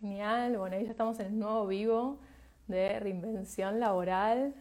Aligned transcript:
Genial, 0.00 0.56
bueno, 0.56 0.76
ahí 0.76 0.84
ya 0.86 0.92
estamos 0.92 1.20
en 1.20 1.26
el 1.26 1.38
nuevo 1.38 1.66
vivo 1.66 2.18
de 2.68 2.98
reinvención 3.00 3.80
laboral. 3.80 4.54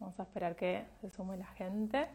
Vamos 0.00 0.18
a 0.18 0.22
esperar 0.22 0.56
que 0.56 0.86
se 1.02 1.10
sume 1.10 1.36
la 1.36 1.44
gente. 1.48 2.08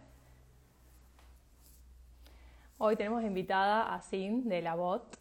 Hoy 2.79 2.95
tenemos 2.95 3.23
invitada 3.23 3.93
a 3.93 4.01
Sin 4.01 4.49
de 4.49 4.63
la 4.63 4.73
BOT, 4.73 5.17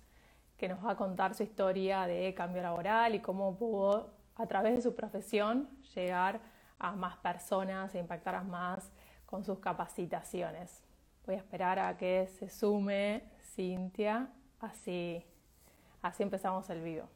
que 0.57 0.67
nos 0.67 0.83
va 0.83 0.93
a 0.93 0.97
contar 0.97 1.35
su 1.35 1.43
historia 1.43 2.07
de 2.07 2.33
cambio 2.33 2.63
laboral 2.63 3.15
y 3.15 3.21
cómo 3.21 3.55
pudo, 3.59 4.15
a 4.37 4.47
través 4.47 4.75
de 4.75 4.81
su 4.81 4.95
profesión, 4.95 5.69
llegar 5.95 6.41
a 6.79 6.93
más 6.93 7.19
personas 7.19 7.95
e 7.95 7.99
impactar 7.99 8.43
más 8.45 8.91
con 9.27 9.45
sus 9.45 9.59
capacitaciones. 9.59 10.83
Voy 11.27 11.35
a 11.35 11.39
esperar 11.39 11.79
a 11.81 11.99
que 11.99 12.29
se 12.39 12.49
sume 12.49 13.25
Cintia, 13.43 14.31
así, 14.61 15.23
así 16.03 16.23
empezamos 16.23 16.69
el 16.71 16.83
video. 16.83 17.09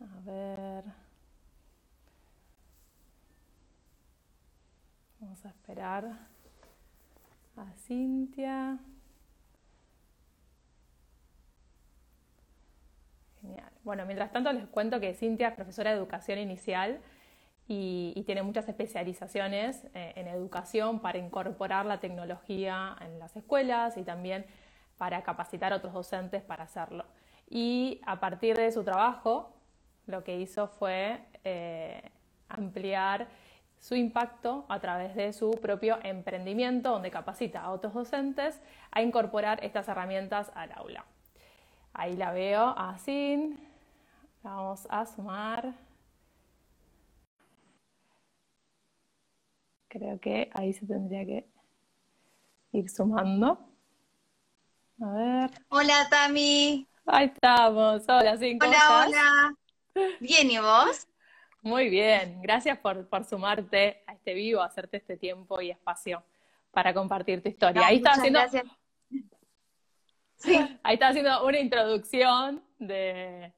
A 0.00 0.20
ver. 0.24 0.84
Vamos 5.20 5.44
a 5.44 5.48
esperar 5.48 6.04
a 7.56 7.72
Cintia. 7.76 8.78
Genial. 13.40 13.72
Bueno, 13.82 14.06
mientras 14.06 14.30
tanto 14.32 14.52
les 14.52 14.66
cuento 14.68 15.00
que 15.00 15.14
Cintia 15.14 15.48
es 15.48 15.54
profesora 15.54 15.90
de 15.90 15.96
educación 15.96 16.38
inicial 16.38 17.00
y, 17.66 18.22
tiene 18.24 18.42
muchas 18.42 18.68
especializaciones 18.68 19.84
eh, 19.94 20.12
en 20.16 20.28
educación 20.28 21.00
para 21.00 21.18
incorporar 21.18 21.86
la 21.86 22.00
tecnología 22.00 22.96
en 23.00 23.18
las 23.18 23.36
escuelas 23.36 23.96
y 23.96 24.02
también 24.02 24.46
para 24.98 25.22
capacitar 25.22 25.72
a 25.72 25.76
otros 25.76 25.94
docentes 25.94 26.42
para 26.42 26.64
hacerlo. 26.64 27.04
Y 27.48 28.00
a 28.04 28.20
partir 28.20 28.56
de 28.56 28.70
su 28.72 28.84
trabajo, 28.84 29.54
lo 30.06 30.24
que 30.24 30.38
hizo 30.38 30.68
fue 30.68 31.24
eh, 31.44 32.02
ampliar 32.48 33.28
su 33.78 33.94
impacto 33.94 34.66
a 34.68 34.80
través 34.80 35.14
de 35.14 35.32
su 35.32 35.52
propio 35.52 35.98
emprendimiento, 36.02 36.90
donde 36.90 37.10
capacita 37.10 37.62
a 37.62 37.70
otros 37.70 37.94
docentes 37.94 38.60
a 38.90 39.02
incorporar 39.02 39.64
estas 39.64 39.88
herramientas 39.88 40.50
al 40.54 40.72
aula. 40.72 41.04
Ahí 41.92 42.16
la 42.16 42.32
veo 42.32 42.74
así. 42.76 43.56
Vamos 44.42 44.86
a 44.90 45.06
sumar. 45.06 45.74
Creo 49.88 50.20
que 50.20 50.50
ahí 50.52 50.72
se 50.72 50.86
tendría 50.86 51.24
que 51.24 51.48
ir 52.72 52.90
sumando. 52.90 53.67
A 55.00 55.10
ver. 55.12 55.50
Hola, 55.68 56.08
Tami. 56.10 56.88
Ahí 57.06 57.26
estamos. 57.26 58.02
Hola, 58.08 58.36
Sin, 58.36 58.62
Hola, 58.62 59.06
hola. 59.06 59.54
Bien, 60.20 60.50
¿y 60.50 60.58
vos? 60.58 61.06
Muy 61.62 61.88
bien, 61.88 62.40
gracias 62.42 62.78
por, 62.78 63.24
sumarte 63.24 64.02
a 64.06 64.14
este 64.14 64.34
vivo, 64.34 64.60
hacerte 64.62 64.96
este 64.96 65.16
tiempo 65.16 65.60
y 65.60 65.70
espacio 65.70 66.24
para 66.70 66.94
compartir 66.94 67.42
tu 67.42 67.48
historia. 67.48 67.86
ahí 67.86 67.96
está 67.96 68.12
haciendo. 68.12 68.40
Ahí 70.82 70.94
está 70.94 71.08
haciendo 71.08 71.44
una 71.44 71.58
introducción 71.58 72.62
de, 72.78 73.52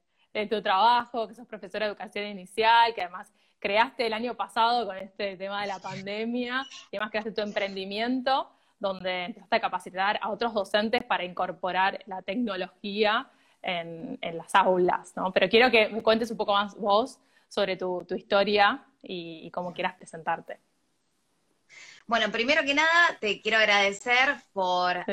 tu 0.49 0.61
trabajo, 0.61 1.27
que 1.27 1.35
sos 1.35 1.47
profesora 1.47 1.85
de 1.85 1.91
educación 1.91 2.25
inicial, 2.25 2.93
que 2.93 3.01
además 3.01 3.31
creaste 3.59 4.07
el 4.07 4.13
año 4.13 4.35
pasado 4.35 4.87
con 4.87 4.97
este 4.97 5.37
tema 5.37 5.61
de 5.61 5.67
la 5.67 5.79
pandemia, 5.79 6.65
y 6.91 6.97
además 6.97 7.11
creaste 7.11 7.31
tu 7.31 7.41
emprendimiento, 7.41 8.49
donde 8.81 9.25
empezaste 9.25 9.55
a 9.55 9.61
capacitar 9.61 10.19
a 10.21 10.29
otros 10.29 10.53
docentes 10.53 11.03
para 11.03 11.23
incorporar 11.23 12.03
la 12.07 12.21
tecnología 12.23 13.29
en, 13.61 14.19
las 14.21 14.55
aulas, 14.55 15.13
¿no? 15.15 15.31
Pero 15.31 15.47
quiero 15.47 15.69
que 15.69 15.87
me 15.89 16.01
cuentes 16.01 16.31
un 16.31 16.37
poco 16.37 16.53
más 16.53 16.75
vos 16.75 17.19
sobre 17.47 17.77
tu, 17.77 18.03
historia 18.15 18.83
y, 19.03 19.49
cómo 19.51 19.71
quieras 19.71 19.93
presentarte. 19.95 20.59
Bueno, 22.07 22.31
primero 22.31 22.63
que 22.63 22.73
nada, 22.73 23.17
te 23.19 23.39
quiero 23.41 23.59
agradecer 23.59 24.35
por 24.51 25.05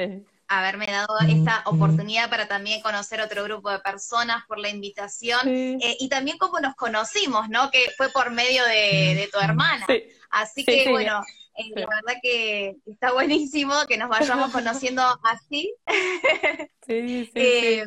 haberme 0.49 0.87
dado 0.87 1.15
esta 1.29 1.63
oportunidad 1.67 2.31
para 2.31 2.49
también 2.49 2.81
conocer 2.81 3.21
otro 3.21 3.45
grupo 3.45 3.71
de 3.71 3.81
personas, 3.81 4.47
por 4.47 4.59
la 4.59 4.71
invitación 4.71 5.47
eh, 5.47 5.97
y 6.01 6.09
también 6.09 6.39
cómo 6.39 6.59
nos 6.59 6.75
conocimos, 6.75 7.51
¿no? 7.51 7.71
Que 7.71 7.85
fue 7.99 8.09
por 8.09 8.31
medio 8.31 8.65
de, 8.65 9.29
tu 9.31 9.39
hermana. 9.39 9.87
Así 10.31 10.65
que, 10.65 10.89
bueno, 10.91 11.23
eh, 11.59 11.73
la 11.75 11.87
verdad 11.87 12.21
que 12.23 12.77
está 12.87 13.13
buenísimo 13.13 13.75
que 13.89 13.99
nos 13.99 14.09
vayamos 14.09 14.53
conociendo 14.53 15.03
así. 15.25 15.75
Sí, 16.87 17.27
sí, 17.27 17.31
eh, 17.35 17.85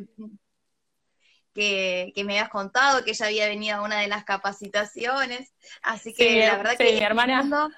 que, 2.13 2.23
me 2.23 2.33
habías 2.33 2.49
contado, 2.49 3.03
que 3.03 3.11
ella 3.11 3.25
había 3.25 3.47
venido 3.47 3.77
a 3.77 3.81
una 3.81 3.99
de 3.99 4.07
las 4.07 4.25
capacitaciones. 4.25 5.55
Así 5.81 6.13
que 6.13 6.45
la 6.45 6.57
verdad 6.57 6.77
que 6.77 6.93
mi 6.93 6.99
hermana. 6.99 7.69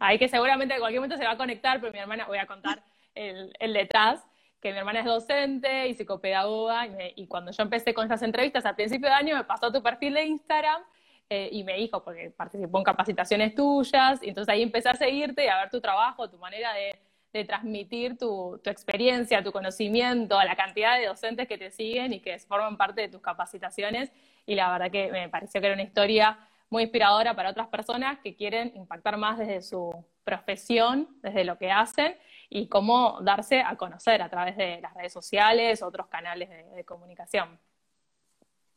Ahí 0.00 0.18
que 0.18 0.28
seguramente 0.28 0.74
en 0.74 0.80
cualquier 0.80 1.00
momento 1.00 1.16
se 1.16 1.24
va 1.24 1.32
a 1.32 1.36
conectar, 1.36 1.80
pero 1.80 1.92
mi 1.92 2.00
hermana, 2.00 2.26
voy 2.26 2.38
a 2.38 2.46
contar 2.46 2.82
el, 3.14 3.52
detrás, 3.72 4.20
que 4.60 4.72
mi 4.72 4.78
hermana 4.78 4.98
es 4.98 5.06
docente 5.06 5.86
y 5.86 5.94
psicopedagoga, 5.94 6.88
y, 7.14 7.28
cuando 7.28 7.52
yo 7.52 7.62
empecé 7.62 7.94
con 7.94 8.04
estas 8.04 8.22
entrevistas 8.22 8.64
al 8.64 8.74
principio 8.74 9.08
de 9.08 9.14
año, 9.14 9.36
me 9.36 9.44
pasó 9.44 9.70
tu 9.70 9.80
perfil 9.80 10.14
de 10.14 10.24
Instagram 10.24 10.82
eh, 11.30 11.48
y 11.52 11.64
me 11.64 11.74
dijo, 11.76 12.02
porque 12.02 12.30
participó 12.30 12.78
en 12.78 12.84
capacitaciones 12.84 13.54
tuyas, 13.54 14.22
y 14.22 14.28
entonces 14.28 14.52
ahí 14.52 14.62
empecé 14.62 14.88
a 14.88 14.94
seguirte 14.94 15.44
y 15.44 15.48
a 15.48 15.58
ver 15.60 15.70
tu 15.70 15.80
trabajo, 15.80 16.28
tu 16.28 16.38
manera 16.38 16.72
de, 16.74 16.98
de 17.34 17.44
transmitir 17.44 18.16
tu, 18.16 18.60
experiencia, 18.64 19.42
tu 19.42 19.50
conocimiento, 19.50 20.38
a 20.38 20.44
la 20.44 20.54
cantidad 20.54 20.96
de 20.98 21.06
docentes 21.06 21.48
que 21.48 21.58
te 21.58 21.72
siguen 21.72 22.12
y 22.12 22.20
que 22.20 22.38
forman 22.38 22.76
parte 22.76 23.02
de 23.02 23.08
tus 23.08 23.20
capacitaciones. 23.20 24.12
Y 24.46 24.54
la 24.54 24.70
verdad 24.70 24.90
que 24.90 25.10
me 25.10 25.28
pareció 25.28 25.60
que 25.60 25.66
era 25.66 25.74
una 25.74 25.82
historia 25.82 26.38
muy 26.70 26.84
inspiradora 26.84 27.34
para 27.34 27.50
otras 27.50 27.66
personas 27.66 28.20
que 28.20 28.36
quieren 28.36 28.72
impactar 28.76 29.16
más 29.16 29.36
desde 29.38 29.62
su 29.62 29.92
profesión, 30.22 31.08
desde 31.22 31.44
lo 31.44 31.58
que 31.58 31.72
hacen 31.72 32.16
y 32.48 32.68
cómo 32.68 33.18
darse 33.20 33.60
a 33.60 33.76
conocer 33.76 34.22
a 34.22 34.28
través 34.28 34.56
de 34.56 34.80
las 34.80 34.94
redes 34.94 35.12
sociales, 35.12 35.82
otros 35.82 36.06
canales 36.06 36.48
de, 36.48 36.84
comunicación. 36.84 37.58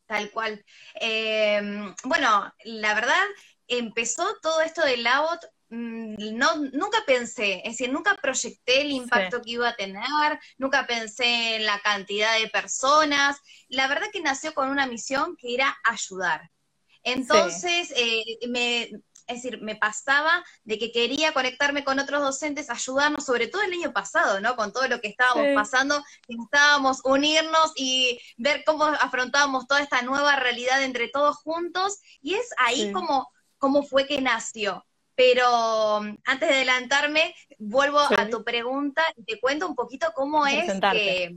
Tal 0.08 0.30
cual. 0.32 0.64
Eh, 1.00 1.60
bueno, 2.02 2.52
la 2.64 2.94
verdad, 2.94 3.24
empezó 3.68 4.24
todo 4.42 4.62
esto 4.62 4.84
del 4.84 5.04
Labot 5.04 5.40
Mm, 5.70 6.14
no, 6.38 6.56
nunca 6.72 6.98
pensé, 7.06 7.58
es 7.58 7.72
decir, 7.76 7.92
nunca 7.92 8.16
proyecté 8.16 8.80
el 8.80 8.90
impacto 8.90 9.42
que 9.42 9.50
iba 9.50 9.68
a 9.68 9.76
tener, 9.76 10.02
nunca 10.56 10.86
pensé 10.86 11.56
en 11.56 11.66
la 11.66 11.78
cantidad 11.80 12.38
de 12.38 12.48
personas. 12.48 13.36
La 13.68 13.86
verdad 13.86 14.06
que 14.12 14.22
nació 14.22 14.54
con 14.54 14.70
una 14.70 14.86
misión 14.86 15.36
que 15.36 15.54
era 15.54 15.76
ayudar. 15.84 16.50
Entonces, 17.02 17.92
eh, 17.96 18.22
me, 18.48 18.90
es 19.28 19.42
decir, 19.42 19.60
me 19.60 19.76
pasaba 19.76 20.42
de 20.64 20.78
que 20.78 20.90
quería 20.90 21.32
conectarme 21.32 21.84
con 21.84 21.98
otros 21.98 22.22
docentes, 22.22 22.70
ayudarnos, 22.70 23.24
sobre 23.24 23.46
todo 23.46 23.62
el 23.62 23.72
año 23.72 23.92
pasado, 23.92 24.40
¿no? 24.40 24.56
Con 24.56 24.72
todo 24.72 24.88
lo 24.88 25.00
que 25.00 25.08
estábamos 25.08 25.46
pasando, 25.54 26.02
necesitábamos 26.26 27.02
unirnos 27.04 27.72
y 27.76 28.18
ver 28.38 28.64
cómo 28.64 28.84
afrontábamos 28.84 29.66
toda 29.66 29.82
esta 29.82 30.02
nueva 30.02 30.36
realidad 30.36 30.82
entre 30.82 31.08
todos 31.08 31.36
juntos, 31.36 31.98
y 32.22 32.34
es 32.34 32.48
ahí 32.56 32.90
como, 32.92 33.28
como 33.58 33.82
fue 33.82 34.06
que 34.06 34.20
nació. 34.20 34.84
Pero 35.14 36.00
mm, 36.00 36.16
antes 36.24 36.48
de 36.48 36.54
adelantarme, 36.54 37.34
vuelvo 37.58 37.98
a 37.98 38.28
tu 38.30 38.44
pregunta 38.44 39.02
y 39.16 39.24
te 39.24 39.38
cuento 39.40 39.66
un 39.66 39.74
poquito 39.74 40.10
cómo 40.14 40.46
es 40.46 40.72
que... 40.92 41.36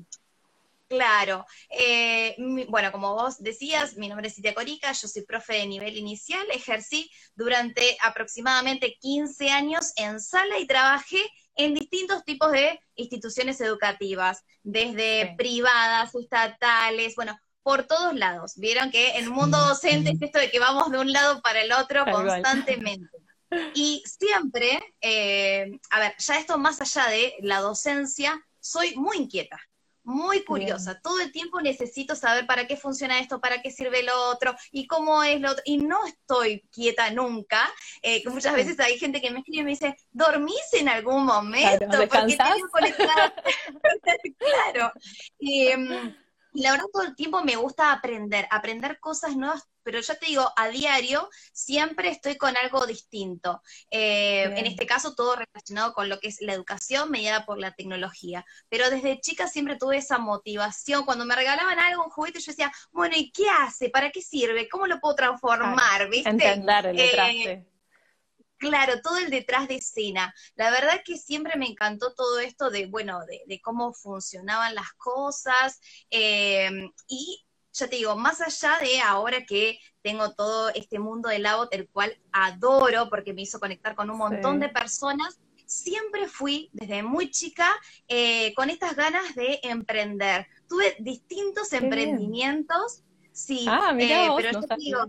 Claro. 0.92 1.46
Eh, 1.70 2.36
bueno, 2.68 2.92
como 2.92 3.14
vos 3.14 3.42
decías, 3.42 3.96
mi 3.96 4.10
nombre 4.10 4.28
es 4.28 4.36
Citia 4.36 4.54
Corica, 4.54 4.92
yo 4.92 5.08
soy 5.08 5.22
profe 5.22 5.54
de 5.54 5.66
nivel 5.66 5.96
inicial, 5.96 6.46
ejercí 6.52 7.10
durante 7.34 7.98
aproximadamente 8.02 8.98
15 9.00 9.52
años 9.52 9.94
en 9.96 10.20
sala 10.20 10.60
y 10.60 10.68
trabajé 10.68 11.22
en 11.56 11.76
distintos 11.76 12.26
tipos 12.26 12.52
de 12.52 12.78
instituciones 12.96 13.62
educativas, 13.62 14.44
desde 14.64 15.34
privadas, 15.38 16.14
estatales, 16.14 17.16
bueno, 17.16 17.40
por 17.64 17.88
todos 17.88 18.14
lados. 18.14 18.56
Vieron 18.58 18.92
que 18.92 19.12
en 19.12 19.24
el 19.24 19.30
mundo 19.30 19.58
docente 19.60 20.12
es 20.12 20.22
esto 20.22 20.40
de 20.40 20.52
que 20.52 20.60
vamos 20.60 20.92
de 20.92 20.98
un 20.98 21.14
lado 21.14 21.42
para 21.42 21.62
el 21.62 21.72
otro 21.72 22.04
constantemente. 22.04 23.18
Y 23.76 24.04
siempre, 24.06 24.82
eh, 25.00 25.72
a 25.90 26.00
ver, 26.02 26.16
ya 26.18 26.38
esto 26.38 26.58
más 26.58 26.82
allá 26.82 27.08
de 27.10 27.36
la 27.40 27.62
docencia, 27.62 28.46
soy 28.60 28.94
muy 28.96 29.18
inquieta, 29.18 29.58
muy 30.04 30.44
curiosa. 30.44 31.00
Todo 31.02 31.20
el 31.20 31.32
tiempo 31.32 31.62
necesito 31.62 32.16
saber 32.16 32.46
para 32.48 32.68
qué 32.68 32.78
funciona 32.78 33.20
esto, 33.20 33.40
para 33.40 33.62
qué 33.62 33.72
sirve 33.72 34.04
lo 34.04 34.30
otro 34.30 34.56
y 34.72 34.88
cómo 34.88 35.24
es 35.24 35.40
lo 35.40 35.52
otro. 35.52 35.64
Y 35.66 35.78
no 35.78 36.06
estoy 36.06 36.62
quieta 36.72 37.12
nunca. 37.12 37.72
Eh, 38.02 38.24
muchas 38.30 38.56
veces 38.56 38.80
hay 38.80 38.98
gente 38.98 39.22
que 39.22 39.32
me 39.32 39.40
escribe 39.40 39.62
y 39.62 39.66
me 39.66 39.72
dice, 39.72 39.96
¿dormís 40.12 40.74
en 40.74 40.90
algún 40.90 41.26
momento? 41.26 41.86
Claro, 43.02 43.34
Porque 43.82 44.36
claro. 44.38 44.92
Y, 45.40 45.68
em, 45.68 46.16
Y 46.54 46.64
la 46.64 46.72
verdad 46.72 46.86
todo 46.92 47.04
el 47.04 47.16
tiempo 47.16 47.42
me 47.44 47.56
gusta 47.56 47.92
aprender, 47.92 48.48
aprender 48.52 49.00
cosas 49.00 49.36
nuevas, 49.36 49.64
pero 49.84 50.00
ya 50.02 50.16
te 50.16 50.28
digo, 50.28 50.52
a 50.56 50.70
diario 50.70 51.30
siempre 51.54 52.10
estoy 52.10 52.38
con 52.38 52.56
algo 52.58 52.86
distinto. 52.86 53.62
Eh, 53.90 54.44
en 54.44 54.66
este 54.66 54.86
caso 54.86 55.16
todo 55.16 55.36
relacionado 55.36 55.94
con 55.94 56.10
lo 56.10 56.20
que 56.20 56.28
es 56.28 56.42
la 56.42 56.54
educación 56.54 57.12
mediada 57.12 57.46
por 57.46 57.60
la 57.60 57.74
tecnología. 57.74 58.46
Pero 58.70 58.90
desde 58.90 59.20
chica 59.20 59.48
siempre 59.48 59.78
tuve 59.78 59.98
esa 59.98 60.18
motivación. 60.18 61.06
Cuando 61.06 61.26
me 61.26 61.36
regalaban 61.36 61.80
algo, 61.80 62.04
un 62.04 62.10
juguete, 62.10 62.40
yo 62.40 62.52
decía, 62.52 62.72
bueno, 62.92 63.16
¿y 63.18 63.32
qué 63.32 63.50
hace? 63.50 63.90
¿Para 63.90 64.12
qué 64.12 64.22
sirve? 64.22 64.70
¿Cómo 64.70 64.88
lo 64.88 65.00
puedo 65.00 65.16
transformar? 65.16 66.10
¿Viste? 66.10 66.30
Entender 66.30 66.88
el 66.88 66.96
detrás, 66.98 67.30
eh, 67.32 67.66
Claro, 68.62 69.02
todo 69.02 69.18
el 69.18 69.32
detrás 69.32 69.68
de 69.68 69.76
escena. 69.78 70.32
La 70.54 70.70
verdad 70.70 71.02
que 71.04 71.18
siempre 71.18 71.58
me 71.58 71.66
encantó 71.66 72.14
todo 72.14 72.40
esto 72.40 72.70
de, 72.70 72.86
bueno, 72.86 73.20
de, 73.26 73.60
cómo 73.60 73.92
funcionaban 73.92 74.76
las 74.76 74.94
cosas. 74.98 75.80
Em, 76.12 76.92
y 77.08 77.44
ya 77.74 77.88
te 77.88 77.96
digo, 77.96 78.16
más 78.16 78.42
allá 78.42 78.78
de 78.80 79.00
ahora 79.00 79.46
que 79.46 79.80
tengo 80.02 80.34
todo 80.34 80.70
este 80.70 81.00
mundo 81.00 81.30
del 81.30 81.44
Labot, 81.44 81.74
el 81.74 81.88
cual 81.90 82.18
adoro 82.32 83.10
porque 83.10 83.34
me 83.34 83.44
hizo 83.44 83.60
conectar 83.60 83.96
con 83.96 84.10
un 84.10 84.18
montón 84.18 84.60
de 84.60 84.70
personas, 84.70 85.40
siempre 85.66 86.28
fui 86.28 86.70
desde 86.74 87.02
muy 87.04 87.32
chica 87.32 87.68
eh, 88.08 88.54
con 88.56 88.70
estas 88.70 88.96
ganas 88.96 89.36
de 89.36 89.60
emprender. 89.64 90.48
Tuve 90.68 90.96
distintos 91.00 91.72
emprendimientos. 91.74 93.04
Sí, 93.32 93.66
ah, 93.70 93.94
mira 93.94 94.26
eh, 94.26 94.30
pero 94.36 94.60
yo 94.60 94.68
te 94.68 94.76
digo, 94.76 95.06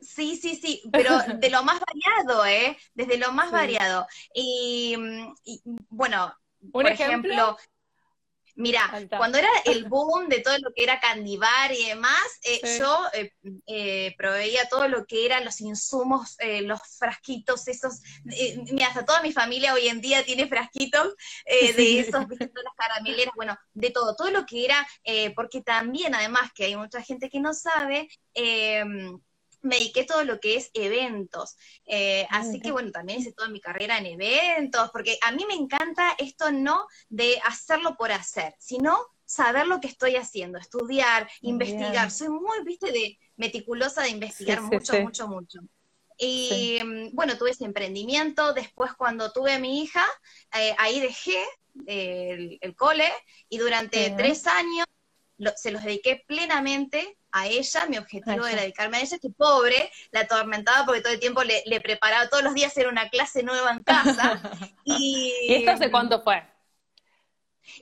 Sí, 0.00 0.36
sí, 0.36 0.56
sí, 0.56 0.82
pero 0.90 1.18
de 1.18 1.50
lo 1.50 1.62
más 1.62 1.78
variado, 1.78 2.46
¿eh? 2.46 2.76
Desde 2.94 3.18
lo 3.18 3.32
más 3.32 3.50
variado. 3.52 4.06
Y, 4.34 4.96
bueno, 5.88 6.34
por 6.72 6.86
ejemplo, 6.86 7.56
mira, 8.60 9.08
cuando 9.16 9.38
era 9.38 9.48
el 9.64 9.84
boom 9.84 10.28
de 10.28 10.40
todo 10.40 10.56
lo 10.58 10.72
que 10.72 10.84
era 10.84 11.00
Candibar 11.00 11.72
y 11.72 11.86
demás, 11.86 12.20
eh, 12.42 12.78
yo 12.78 13.04
eh, 13.12 13.32
eh, 13.66 14.14
proveía 14.16 14.68
todo 14.68 14.86
lo 14.88 15.06
que 15.06 15.26
eran 15.26 15.44
los 15.44 15.60
insumos, 15.60 16.36
los 16.62 16.80
frasquitos, 16.98 17.66
esos, 17.68 18.00
mira, 18.24 18.88
hasta 18.88 19.04
toda 19.04 19.22
mi 19.22 19.32
familia 19.32 19.74
hoy 19.74 19.88
en 19.88 20.00
día 20.00 20.24
tiene 20.24 20.46
frasquitos 20.46 21.14
de 21.46 22.00
esos, 22.00 22.26
todas 22.26 22.28
las 22.28 22.74
carameleras, 22.76 23.34
bueno, 23.34 23.58
de 23.72 23.90
todo, 23.90 24.14
todo 24.14 24.30
lo 24.30 24.46
que 24.46 24.64
era, 24.64 24.86
porque 25.34 25.62
también, 25.62 26.14
además, 26.14 26.50
que 26.54 26.64
hay 26.64 26.76
mucha 26.76 27.02
gente 27.02 27.28
que 27.28 27.40
no 27.40 27.54
sabe, 27.54 28.08
me 29.62 29.76
dediqué 29.76 30.04
todo 30.04 30.24
lo 30.24 30.40
que 30.40 30.56
es 30.56 30.70
eventos. 30.74 31.56
Eh, 31.86 32.26
así 32.30 32.60
que 32.60 32.72
bueno, 32.72 32.90
también 32.90 33.20
hice 33.20 33.32
toda 33.32 33.48
mi 33.48 33.60
carrera 33.60 33.98
en 33.98 34.06
eventos, 34.06 34.90
porque 34.90 35.18
a 35.22 35.32
mí 35.32 35.44
me 35.46 35.54
encanta 35.54 36.14
esto 36.18 36.50
no 36.50 36.86
de 37.08 37.40
hacerlo 37.44 37.96
por 37.96 38.12
hacer, 38.12 38.54
sino 38.58 39.06
saber 39.24 39.66
lo 39.66 39.80
que 39.80 39.88
estoy 39.88 40.16
haciendo, 40.16 40.58
estudiar, 40.58 41.30
investigar. 41.42 42.10
Soy 42.10 42.28
muy, 42.28 42.64
viste, 42.64 42.90
de 42.90 43.18
meticulosa 43.36 44.02
de 44.02 44.10
investigar 44.10 44.60
mucho, 44.62 45.00
mucho, 45.00 45.28
mucho. 45.28 45.60
Y 46.18 46.78
bueno, 47.12 47.38
tuve 47.38 47.50
ese 47.50 47.64
emprendimiento. 47.64 48.52
Después, 48.52 48.92
cuando 48.94 49.32
tuve 49.32 49.54
a 49.54 49.58
mi 49.58 49.82
hija, 49.82 50.04
eh, 50.58 50.74
ahí 50.78 51.00
dejé 51.00 51.42
el, 51.86 52.74
cole 52.76 53.10
y 53.48 53.58
durante 53.58 54.10
tres 54.10 54.46
años 54.46 54.86
se 55.56 55.70
los 55.70 55.82
dediqué 55.82 56.22
plenamente 56.26 57.16
a 57.32 57.46
ella, 57.46 57.86
mi 57.88 57.98
objetivo 57.98 58.46
era 58.46 58.62
dedicarme 58.62 58.98
a 58.98 59.00
ella, 59.00 59.18
que 59.18 59.30
pobre, 59.30 59.90
la 60.10 60.20
atormentaba 60.20 60.86
porque 60.86 61.00
todo 61.00 61.12
el 61.12 61.20
tiempo 61.20 61.42
le, 61.42 61.80
preparaba, 61.80 62.28
todos 62.28 62.42
los 62.42 62.54
días 62.54 62.76
era 62.76 62.88
una 62.88 63.08
clase 63.08 63.42
nueva 63.42 63.72
en 63.72 63.82
casa. 63.82 64.40
y, 64.84 65.32
esto 65.48 65.72
hace 65.72 65.90
cuánto 65.90 66.22
fue? 66.22 66.42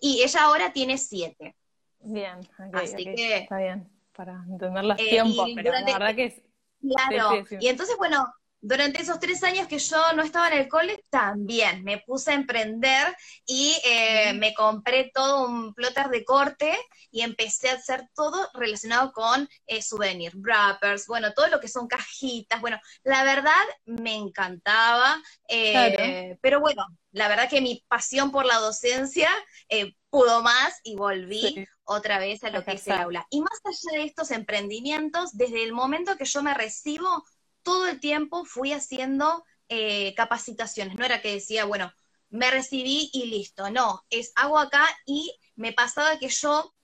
Y 0.00 0.22
ella 0.22 0.44
ahora 0.44 0.72
tiene 0.72 0.98
siete. 0.98 1.56
Bien, 2.00 2.38
así 2.72 3.04
que 3.04 3.36
está 3.38 3.58
bien, 3.58 3.88
para 4.14 4.44
entender 4.48 4.84
los 4.84 4.98
eh, 5.00 5.08
tiempos, 5.08 5.48
pero 5.54 5.72
la 5.72 5.84
verdad 5.84 6.14
que 6.14 6.24
es... 6.26 6.42
Claro, 6.80 7.44
y 7.58 7.66
entonces, 7.66 7.96
bueno, 7.96 8.32
durante 8.60 9.00
esos 9.00 9.20
tres 9.20 9.42
años 9.44 9.68
que 9.68 9.78
yo 9.78 10.12
no 10.14 10.22
estaba 10.22 10.48
en 10.48 10.58
el 10.58 10.68
cole, 10.68 11.02
también 11.10 11.84
me 11.84 11.98
puse 11.98 12.32
a 12.32 12.34
emprender 12.34 13.16
y 13.46 13.76
eh, 13.84 14.32
me 14.34 14.54
compré 14.54 15.10
todo 15.14 15.46
un 15.48 15.74
plotter 15.74 16.08
de 16.08 16.24
corte 16.24 16.76
y 17.10 17.22
empecé 17.22 17.70
a 17.70 17.74
hacer 17.74 18.08
todo 18.14 18.50
relacionado 18.54 19.12
con 19.12 19.48
eh, 19.66 19.82
souvenirs, 19.82 20.34
wrappers, 20.36 21.06
bueno, 21.06 21.32
todo 21.34 21.48
lo 21.48 21.60
que 21.60 21.68
son 21.68 21.86
cajitas. 21.86 22.60
Bueno, 22.60 22.78
la 23.04 23.24
verdad 23.24 23.52
me 23.84 24.14
encantaba, 24.14 25.22
eh, 25.48 26.36
pero 26.40 26.60
bueno, 26.60 26.84
la 27.12 27.28
verdad 27.28 27.48
que 27.48 27.60
mi 27.60 27.84
pasión 27.88 28.30
por 28.30 28.44
la 28.44 28.56
docencia 28.56 29.30
eh, 29.68 29.94
pudo 30.10 30.42
más 30.42 30.78
y 30.82 30.96
volví 30.96 31.66
otra 31.84 32.18
vez 32.18 32.44
a 32.44 32.50
lo 32.50 32.64
que 32.64 32.72
es 32.72 32.86
el 32.86 32.94
aula. 32.94 33.26
Y 33.30 33.40
más 33.40 33.60
allá 33.64 33.98
de 33.98 34.04
estos 34.04 34.30
emprendimientos, 34.30 35.36
desde 35.36 35.64
el 35.64 35.72
momento 35.72 36.16
que 36.16 36.24
yo 36.24 36.42
me 36.42 36.54
recibo, 36.54 37.24
todo 37.62 37.88
el 37.88 38.00
tiempo 38.00 38.44
fui 38.44 38.72
haciendo 38.72 39.44
eh, 39.68 40.14
capacitaciones. 40.14 40.96
No 40.96 41.04
era 41.04 41.20
que 41.20 41.34
decía, 41.34 41.64
bueno, 41.64 41.92
me 42.30 42.50
recibí 42.50 43.10
y 43.12 43.26
listo. 43.26 43.70
No, 43.70 44.04
es 44.10 44.32
hago 44.36 44.58
acá 44.58 44.84
y 45.06 45.34
me 45.56 45.72
pasaba 45.72 46.18
que 46.18 46.28
yo 46.28 46.74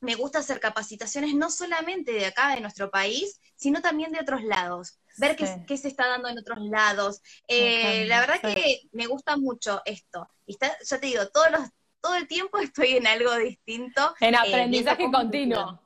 me 0.00 0.14
gusta 0.14 0.40
hacer 0.40 0.60
capacitaciones 0.60 1.34
no 1.34 1.50
solamente 1.50 2.12
de 2.12 2.26
acá, 2.26 2.54
de 2.54 2.60
nuestro 2.60 2.90
país, 2.90 3.40
sino 3.56 3.80
también 3.80 4.12
de 4.12 4.20
otros 4.20 4.42
lados. 4.42 4.98
Ver 5.18 5.36
qué, 5.36 5.76
se 5.76 5.88
está 5.88 6.08
dando 6.08 6.28
en 6.28 6.38
otros 6.38 6.58
lados. 6.60 7.22
Eh, 7.48 8.04
la 8.06 8.20
verdad 8.20 8.40
que 8.40 8.82
me 8.92 9.06
gusta 9.06 9.36
mucho 9.36 9.80
esto. 9.84 10.28
Y 10.44 10.52
está, 10.52 10.76
ya 10.84 11.00
te 11.00 11.06
digo, 11.06 11.26
todos 11.28 11.50
los, 11.50 11.60
todo 12.00 12.14
el 12.14 12.28
tiempo 12.28 12.58
estoy 12.58 12.96
en 12.96 13.06
algo 13.06 13.34
distinto. 13.36 14.14
En 14.20 14.34
eh, 14.34 14.38
aprendizaje 14.38 15.10
continuo. 15.10 15.80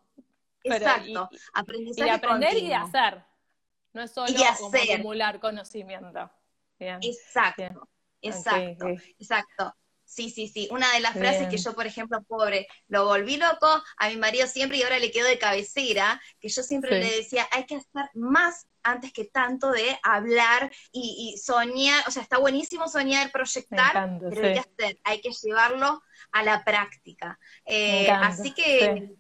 Exacto. 0.63 1.31
aprendizaje 1.55 2.11
y 2.11 2.13
aprender 2.13 2.59
y 2.59 2.73
hacer. 2.73 3.25
No 3.93 4.03
es 4.03 4.13
solo 4.13 4.33
acumular 4.93 5.41
conocimiento. 5.41 6.31
Exacto, 6.79 7.89
exacto, 8.21 8.87
exacto. 9.19 9.75
Sí, 10.05 10.29
sí, 10.29 10.49
sí. 10.49 10.67
Una 10.73 10.93
de 10.93 11.01
las 11.01 11.13
frases 11.13 11.47
que 11.47 11.57
yo, 11.57 11.73
por 11.73 11.87
ejemplo, 11.87 12.21
pobre, 12.25 12.67
lo 12.89 13.05
volví 13.05 13.37
loco 13.37 13.69
a 13.97 14.09
mi 14.09 14.17
marido 14.17 14.49
siempre 14.49 14.79
y 14.79 14.83
ahora 14.83 14.99
le 14.99 15.13
quedo 15.13 15.29
de 15.29 15.39
cabecera, 15.39 16.21
que 16.41 16.49
yo 16.49 16.65
siempre 16.65 16.99
le 16.99 17.19
decía, 17.19 17.47
hay 17.53 17.65
que 17.65 17.77
hacer 17.77 18.11
más 18.15 18.67
antes 18.83 19.13
que 19.13 19.27
tanto 19.27 19.71
de 19.71 20.01
hablar 20.03 20.73
y, 20.91 21.37
soñar, 21.41 22.03
o 22.09 22.11
sea, 22.11 22.23
está 22.23 22.39
buenísimo 22.39 22.89
soñar, 22.89 23.31
proyectar, 23.31 24.19
pero 24.19 24.47
hay 24.47 24.55
que 24.55 24.59
hacer, 24.59 25.01
hay 25.05 25.21
que 25.21 25.31
llevarlo 25.31 26.03
a 26.33 26.43
la 26.43 26.65
práctica. 26.65 27.39
Eh, 27.65 28.11
así 28.11 28.53
que 28.53 29.15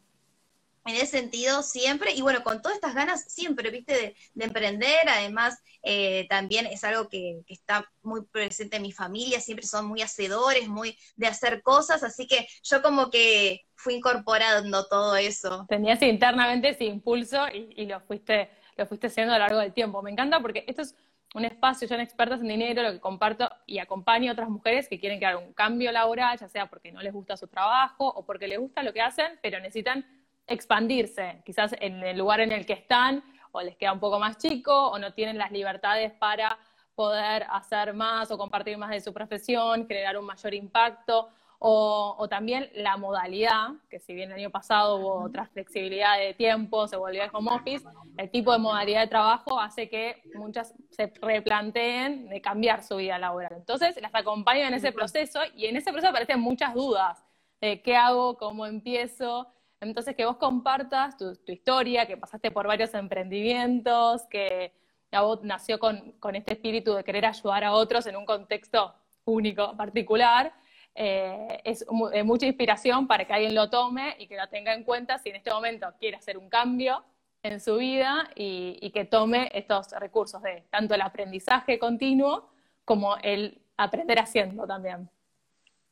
en 0.86 0.96
ese 0.96 1.06
sentido 1.06 1.62
siempre, 1.62 2.12
y 2.12 2.22
bueno, 2.22 2.42
con 2.42 2.62
todas 2.62 2.76
estas 2.76 2.94
ganas 2.94 3.24
siempre, 3.24 3.70
viste, 3.70 4.16
de, 4.34 4.44
emprender, 4.44 5.08
además 5.08 5.62
eh, 5.82 6.26
también 6.28 6.66
es 6.66 6.84
algo 6.84 7.08
que, 7.08 7.42
está 7.48 7.84
muy 8.02 8.24
presente 8.24 8.76
en 8.76 8.82
mi 8.82 8.92
familia, 8.92 9.40
siempre 9.40 9.66
son 9.66 9.86
muy 9.86 10.00
hacedores, 10.00 10.68
muy 10.68 10.96
de 11.16 11.26
hacer 11.26 11.62
cosas, 11.62 12.02
así 12.02 12.26
que 12.26 12.46
yo 12.62 12.82
como 12.82 13.10
que 13.10 13.62
fui 13.74 13.94
incorporando 13.94 14.86
todo 14.86 15.16
eso. 15.16 15.66
Tenías 15.68 16.00
internamente 16.02 16.70
ese 16.70 16.84
impulso 16.84 17.46
y, 17.48 17.86
lo 17.86 18.00
fuiste 18.00 18.50
lo 18.76 18.86
fuiste 18.86 19.08
haciendo 19.08 19.34
a 19.34 19.38
lo 19.38 19.44
largo 19.44 19.58
del 19.58 19.74
tiempo. 19.74 20.00
Me 20.00 20.10
encanta 20.10 20.40
porque 20.40 20.64
esto 20.66 20.80
es 20.80 20.94
un 21.34 21.44
espacio, 21.44 21.86
yo 21.86 21.94
en 21.94 22.00
Expertas 22.00 22.40
en 22.40 22.48
Dinero, 22.48 22.82
lo 22.82 22.92
que 22.92 23.00
comparto 23.00 23.48
y 23.66 23.78
acompaño 23.78 24.30
a 24.30 24.32
otras 24.32 24.48
mujeres 24.48 24.88
que 24.88 24.98
quieren 24.98 25.18
crear 25.18 25.36
un 25.36 25.52
cambio 25.52 25.92
laboral, 25.92 26.38
ya 26.38 26.48
sea 26.48 26.66
porque 26.66 26.90
no 26.90 27.02
les 27.02 27.12
gusta 27.12 27.36
su 27.36 27.46
trabajo 27.46 28.08
o 28.08 28.24
porque 28.24 28.48
les 28.48 28.58
gusta 28.58 28.82
lo 28.82 28.92
que 28.94 29.02
hacen, 29.02 29.38
pero 29.42 29.60
necesitan 29.60 30.04
expandirse, 30.50 31.42
quizás 31.44 31.74
en 31.80 32.02
el 32.02 32.18
lugar 32.18 32.40
en 32.40 32.52
el 32.52 32.66
que 32.66 32.74
están, 32.74 33.22
o 33.52 33.62
les 33.62 33.76
queda 33.76 33.92
un 33.92 34.00
poco 34.00 34.18
más 34.18 34.36
chico, 34.36 34.90
o 34.90 34.98
no 34.98 35.12
tienen 35.14 35.38
las 35.38 35.50
libertades 35.50 36.12
para 36.12 36.58
poder 36.94 37.46
hacer 37.50 37.94
más 37.94 38.30
o 38.30 38.36
compartir 38.36 38.76
más 38.76 38.90
de 38.90 39.00
su 39.00 39.12
profesión, 39.14 39.86
generar 39.86 40.18
un 40.18 40.26
mayor 40.26 40.52
impacto, 40.52 41.28
o, 41.62 42.26
también 42.30 42.70
la 42.74 42.96
modalidad, 42.96 43.72
que 43.90 44.00
si 44.00 44.14
bien 44.14 44.30
el 44.30 44.38
año 44.38 44.50
pasado 44.50 44.96
hubo 44.96 45.24
otra 45.24 45.44
flexibilidad 45.44 46.18
de 46.18 46.32
tiempo, 46.32 46.88
se 46.88 46.96
volvió 46.96 47.22
el 47.22 47.28
home 47.30 47.50
office, 47.52 47.86
el 48.16 48.30
tipo 48.30 48.50
de 48.52 48.58
modalidad 48.58 49.02
de 49.02 49.08
trabajo 49.08 49.60
hace 49.60 49.90
que 49.90 50.22
muchas 50.34 50.74
se 50.88 51.12
replanteen 51.20 52.30
de 52.30 52.40
cambiar 52.40 52.82
su 52.82 52.96
vida 52.96 53.18
laboral. 53.18 53.52
Entonces, 53.56 54.00
las 54.00 54.14
acompaño 54.14 54.66
en 54.66 54.72
ese 54.72 54.90
proceso 54.90 55.40
y 55.54 55.66
en 55.66 55.76
ese 55.76 55.92
proceso 55.92 56.08
aparecen 56.08 56.40
muchas 56.40 56.72
dudas 56.72 57.22
de 57.60 57.82
qué 57.82 57.94
hago, 57.94 58.38
cómo 58.38 58.64
empiezo, 58.64 59.46
entonces, 59.80 60.14
que 60.14 60.26
vos 60.26 60.36
compartas 60.36 61.16
tu, 61.16 61.34
historia, 61.46 62.06
que 62.06 62.16
pasaste 62.16 62.50
por 62.50 62.66
varios 62.66 62.92
emprendimientos, 62.94 64.26
que 64.26 64.72
a 65.10 65.22
vos 65.22 65.42
nació 65.42 65.78
con, 65.78 66.14
este 66.34 66.52
espíritu 66.52 66.94
de 66.94 67.02
querer 67.02 67.24
ayudar 67.24 67.64
a 67.64 67.72
otros 67.72 68.06
en 68.06 68.16
un 68.16 68.26
contexto 68.26 68.94
único, 69.24 69.76
particular, 69.76 70.52
eh, 70.94 71.60
es 71.64 71.84
de 72.12 72.22
mucha 72.24 72.46
inspiración 72.46 73.06
para 73.06 73.24
que 73.24 73.32
alguien 73.32 73.54
lo 73.54 73.70
tome 73.70 74.16
y 74.18 74.26
que 74.26 74.36
lo 74.36 74.48
tenga 74.48 74.74
en 74.74 74.84
cuenta 74.84 75.18
si 75.18 75.30
en 75.30 75.36
este 75.36 75.50
momento 75.50 75.86
quiere 75.98 76.16
hacer 76.16 76.36
un 76.36 76.48
cambio 76.48 77.04
en 77.42 77.60
su 77.60 77.76
vida 77.76 78.28
y, 78.34 78.78
y 78.82 78.90
que 78.90 79.04
tome 79.06 79.50
estos 79.54 79.92
recursos 79.92 80.42
de 80.42 80.64
tanto 80.70 80.94
el 80.94 81.00
aprendizaje 81.00 81.78
continuo 81.78 82.50
como 82.84 83.16
el 83.18 83.62
aprender 83.76 84.18
haciendo 84.18 84.66
también. 84.66 85.08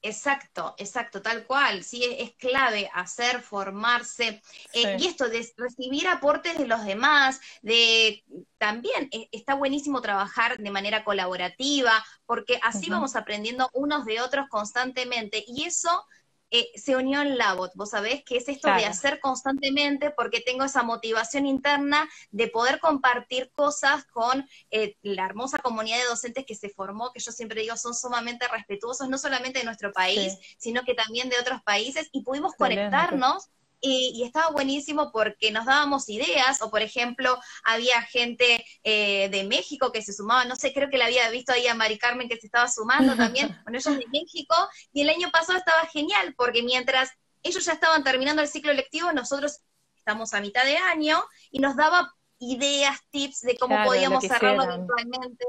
Exacto, 0.08 0.74
exacto, 0.78 1.20
tal 1.20 1.46
cual. 1.46 1.84
Sí, 1.84 2.02
es, 2.04 2.32
clave 2.36 2.90
hacer, 2.94 3.42
formarse. 3.42 4.42
Eh, 4.72 4.96
y 4.98 5.06
esto 5.06 5.28
de 5.28 5.46
recibir 5.56 6.08
aportes 6.08 6.56
de 6.56 6.66
los 6.66 6.84
demás, 6.84 7.40
de 7.60 8.24
también 8.56 9.10
eh, 9.12 9.28
está 9.32 9.54
buenísimo 9.54 10.00
trabajar 10.00 10.56
de 10.56 10.70
manera 10.70 11.04
colaborativa, 11.04 11.92
porque 12.24 12.58
así 12.62 12.88
vamos 12.88 13.16
aprendiendo 13.16 13.68
unos 13.74 14.06
de 14.06 14.20
otros 14.20 14.48
constantemente. 14.48 15.44
Y 15.46 15.64
eso 15.64 16.06
eh, 16.50 16.70
se 16.76 16.96
unió 16.96 17.20
en 17.20 17.36
Labot, 17.36 17.72
vos 17.74 17.90
sabés 17.90 18.24
que 18.24 18.38
es 18.38 18.48
esto 18.48 18.68
de 18.68 18.86
hacer 18.86 19.20
constantemente 19.20 20.10
porque 20.10 20.40
tengo 20.40 20.64
esa 20.64 20.82
motivación 20.82 21.46
interna 21.46 22.08
de 22.30 22.48
poder 22.48 22.80
compartir 22.80 23.50
cosas 23.52 24.04
con 24.06 24.48
eh, 24.70 24.96
la 25.02 25.26
hermosa 25.26 25.58
comunidad 25.58 25.98
de 25.98 26.04
docentes 26.04 26.46
que 26.46 26.54
se 26.54 26.70
formó, 26.70 27.12
que 27.12 27.20
yo 27.20 27.32
siempre 27.32 27.60
digo 27.60 27.76
son 27.76 27.94
sumamente 27.94 28.48
respetuosos, 28.48 29.08
no 29.08 29.18
solamente 29.18 29.58
de 29.58 29.66
nuestro 29.66 29.92
país, 29.92 30.38
sino 30.56 30.84
que 30.84 30.94
también 30.94 31.28
de 31.28 31.38
otros 31.38 31.62
países, 31.62 32.08
y 32.12 32.22
pudimos 32.22 32.54
conectarnos 32.54 33.50
y, 33.80 34.22
estaba 34.24 34.50
buenísimo 34.50 35.12
porque 35.12 35.50
nos 35.50 35.66
dábamos 35.66 36.08
ideas, 36.08 36.62
o 36.62 36.70
por 36.70 36.82
ejemplo, 36.82 37.38
había 37.64 38.02
gente 38.02 38.64
eh, 38.82 39.28
de 39.30 39.44
México 39.44 39.92
que 39.92 40.02
se 40.02 40.12
sumaba, 40.12 40.44
no 40.44 40.56
sé, 40.56 40.72
creo 40.72 40.90
que 40.90 40.98
la 40.98 41.06
había 41.06 41.28
visto 41.30 41.52
ahí 41.52 41.66
a 41.66 41.74
Mari 41.74 41.98
Carmen 41.98 42.28
que 42.28 42.36
se 42.36 42.46
estaba 42.46 42.68
sumando 42.68 43.14
también, 43.16 43.48
con 43.64 43.74
ellos 43.74 43.96
de 43.96 44.06
México, 44.12 44.54
y 44.92 45.02
el 45.02 45.10
año 45.10 45.30
pasado 45.30 45.58
estaba 45.58 45.86
genial, 45.86 46.34
porque 46.36 46.62
mientras 46.62 47.10
ellos 47.42 47.64
ya 47.64 47.72
estaban 47.72 48.02
terminando 48.04 48.42
el 48.42 48.48
ciclo 48.48 48.72
lectivo, 48.72 49.12
nosotros 49.12 49.60
estamos 49.96 50.34
a 50.34 50.40
mitad 50.40 50.64
de 50.64 50.76
año, 50.76 51.22
y 51.50 51.60
nos 51.60 51.76
daba 51.76 52.14
ideas, 52.40 52.98
tips 53.10 53.42
de 53.42 53.56
cómo 53.56 53.84
podíamos 53.84 54.24
cerrarlo 54.24 54.78
virtualmente. 54.78 55.44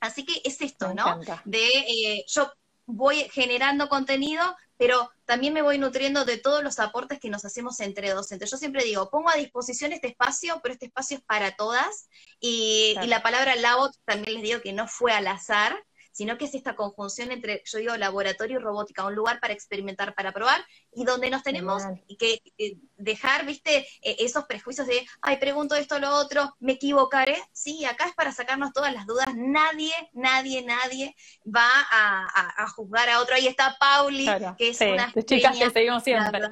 Así 0.00 0.24
que 0.24 0.40
es 0.44 0.60
esto, 0.60 0.94
¿no? 0.94 1.20
De 1.44 1.66
eh, 1.66 2.24
yo 2.28 2.52
voy 2.86 3.28
generando 3.30 3.88
contenido, 3.88 4.56
pero 4.78 5.10
también 5.24 5.52
me 5.52 5.62
voy 5.62 5.78
nutriendo 5.78 6.24
de 6.24 6.38
todos 6.38 6.62
los 6.62 6.78
aportes 6.78 7.18
que 7.18 7.30
nos 7.30 7.44
hacemos 7.44 7.80
entre 7.80 8.10
docentes. 8.10 8.50
Yo 8.50 8.56
siempre 8.56 8.84
digo, 8.84 9.10
pongo 9.10 9.30
a 9.30 9.36
disposición 9.36 9.92
este 9.92 10.08
espacio, 10.08 10.60
pero 10.62 10.72
este 10.72 10.86
espacio 10.86 11.18
es 11.18 11.24
para 11.24 11.56
todas, 11.56 12.08
y, 12.40 12.94
y 13.02 13.06
la 13.06 13.22
palabra 13.22 13.56
labot 13.56 13.92
también 14.04 14.34
les 14.34 14.42
digo 14.42 14.60
que 14.60 14.72
no 14.72 14.86
fue 14.86 15.12
al 15.12 15.26
azar, 15.26 15.76
sino 16.16 16.38
que 16.38 16.46
es 16.46 16.54
esta 16.54 16.74
conjunción 16.74 17.30
entre, 17.30 17.62
yo 17.66 17.78
digo, 17.78 17.94
laboratorio 17.98 18.58
y 18.58 18.62
robótica, 18.62 19.04
un 19.04 19.14
lugar 19.14 19.38
para 19.38 19.52
experimentar, 19.52 20.14
para 20.14 20.32
probar, 20.32 20.64
y 20.90 21.04
donde 21.04 21.28
nos 21.28 21.42
tenemos 21.42 21.82
que 22.18 22.40
eh, 22.56 22.78
dejar, 22.96 23.44
viste, 23.44 23.86
e, 24.00 24.16
esos 24.20 24.46
prejuicios 24.46 24.86
de, 24.86 25.06
ay, 25.20 25.36
pregunto 25.36 25.74
esto, 25.74 25.98
lo 25.98 26.14
otro, 26.14 26.56
me 26.58 26.72
equivocaré. 26.72 27.36
Sí, 27.52 27.84
acá 27.84 28.06
es 28.06 28.14
para 28.14 28.32
sacarnos 28.32 28.72
todas 28.72 28.94
las 28.94 29.04
dudas. 29.04 29.26
Nadie, 29.36 29.92
nadie, 30.14 30.62
nadie 30.62 31.14
va 31.44 31.68
a, 31.68 32.66
juzgar 32.74 33.10
a 33.10 33.20
otro. 33.20 33.34
Ahí 33.34 33.46
está 33.46 33.76
Pauli, 33.78 34.26
que 34.56 34.70
es 34.70 34.80
una 34.80 35.12
chicas 35.22 35.58
que 35.58 35.70
seguimos 35.70 36.02
siempre. 36.02 36.48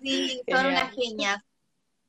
Sí, 0.00 0.40
son 0.48 0.66
unas 0.66 0.94
genias. 0.94 1.42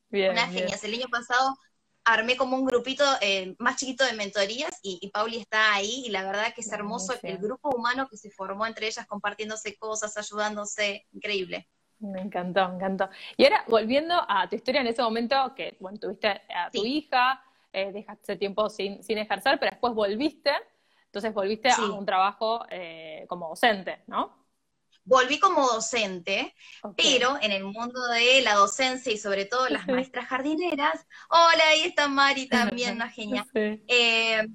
Bien, 0.10 0.34
unas 0.34 0.52
genias. 0.52 0.84
El 0.84 0.94
año 0.94 1.08
pasado 1.10 1.58
armé 2.04 2.36
como 2.36 2.58
un 2.58 2.66
grupito 2.66 3.04
eh, 3.22 3.56
más 3.60 3.78
chiquito 3.78 4.06
de 4.06 4.14
mentorías 4.14 4.80
y, 4.82 5.10
Pauli 5.14 5.38
está 5.38 5.74
ahí 5.74 6.04
y 6.06 6.10
la 6.10 6.24
verdad 6.24 6.54
que 6.54 6.62
es 6.62 6.72
hermoso 6.72 7.14
el 7.22 7.38
grupo 7.38 7.70
humano 7.70 8.08
que 8.10 8.18
se 8.18 8.32
formó 8.32 8.66
entre 8.66 8.88
ellas 8.88 9.06
compartiéndose 9.08 9.78
cosas, 9.78 10.18
ayudándose, 10.18 11.06
increíble. 11.12 11.68
Me 12.00 12.22
encantó, 12.22 12.68
me 12.70 12.76
encantó. 12.76 13.10
Y 13.38 13.44
ahora, 13.44 13.64
volviendo 13.68 14.16
a 14.28 14.50
tu 14.50 14.56
historia 14.56 14.82
en 14.82 14.88
ese 14.88 15.04
momento, 15.04 15.54
que, 15.56 15.78
bueno, 15.80 16.00
tuviste 16.00 16.28
a 16.30 16.72
tu 16.72 16.84
hija, 16.84 17.44
eh, 17.72 17.92
dejaste 17.92 18.38
tiempo 18.38 18.70
sin, 18.70 19.04
sin 19.04 19.20
ejercer, 19.20 19.60
pero 19.60 19.70
después 19.72 19.94
volviste, 19.94 20.52
entonces 21.06 21.34
volviste 21.34 21.70
a 21.70 21.86
un 21.92 22.06
trabajo 22.06 22.66
eh, 22.70 23.26
como 23.28 23.50
docente, 23.50 24.02
¿no? 24.08 24.41
Volví 25.04 25.40
como 25.40 25.68
docente, 25.68 26.54
pero 26.96 27.38
en 27.42 27.52
el 27.52 27.64
mundo 27.64 28.08
de 28.08 28.42
la 28.42 28.56
docencia 28.56 29.12
y 29.12 29.18
sobre 29.18 29.46
todo 29.46 29.68
las 29.68 29.88
maestras 29.88 30.28
jardineras, 30.28 31.06
hola, 31.30 31.64
ahí 31.70 31.82
está 31.82 32.08
Mari 32.08 32.48
también, 32.48 32.96
una 32.96 33.10
genia. 33.10 33.46
Eh, 33.88 34.48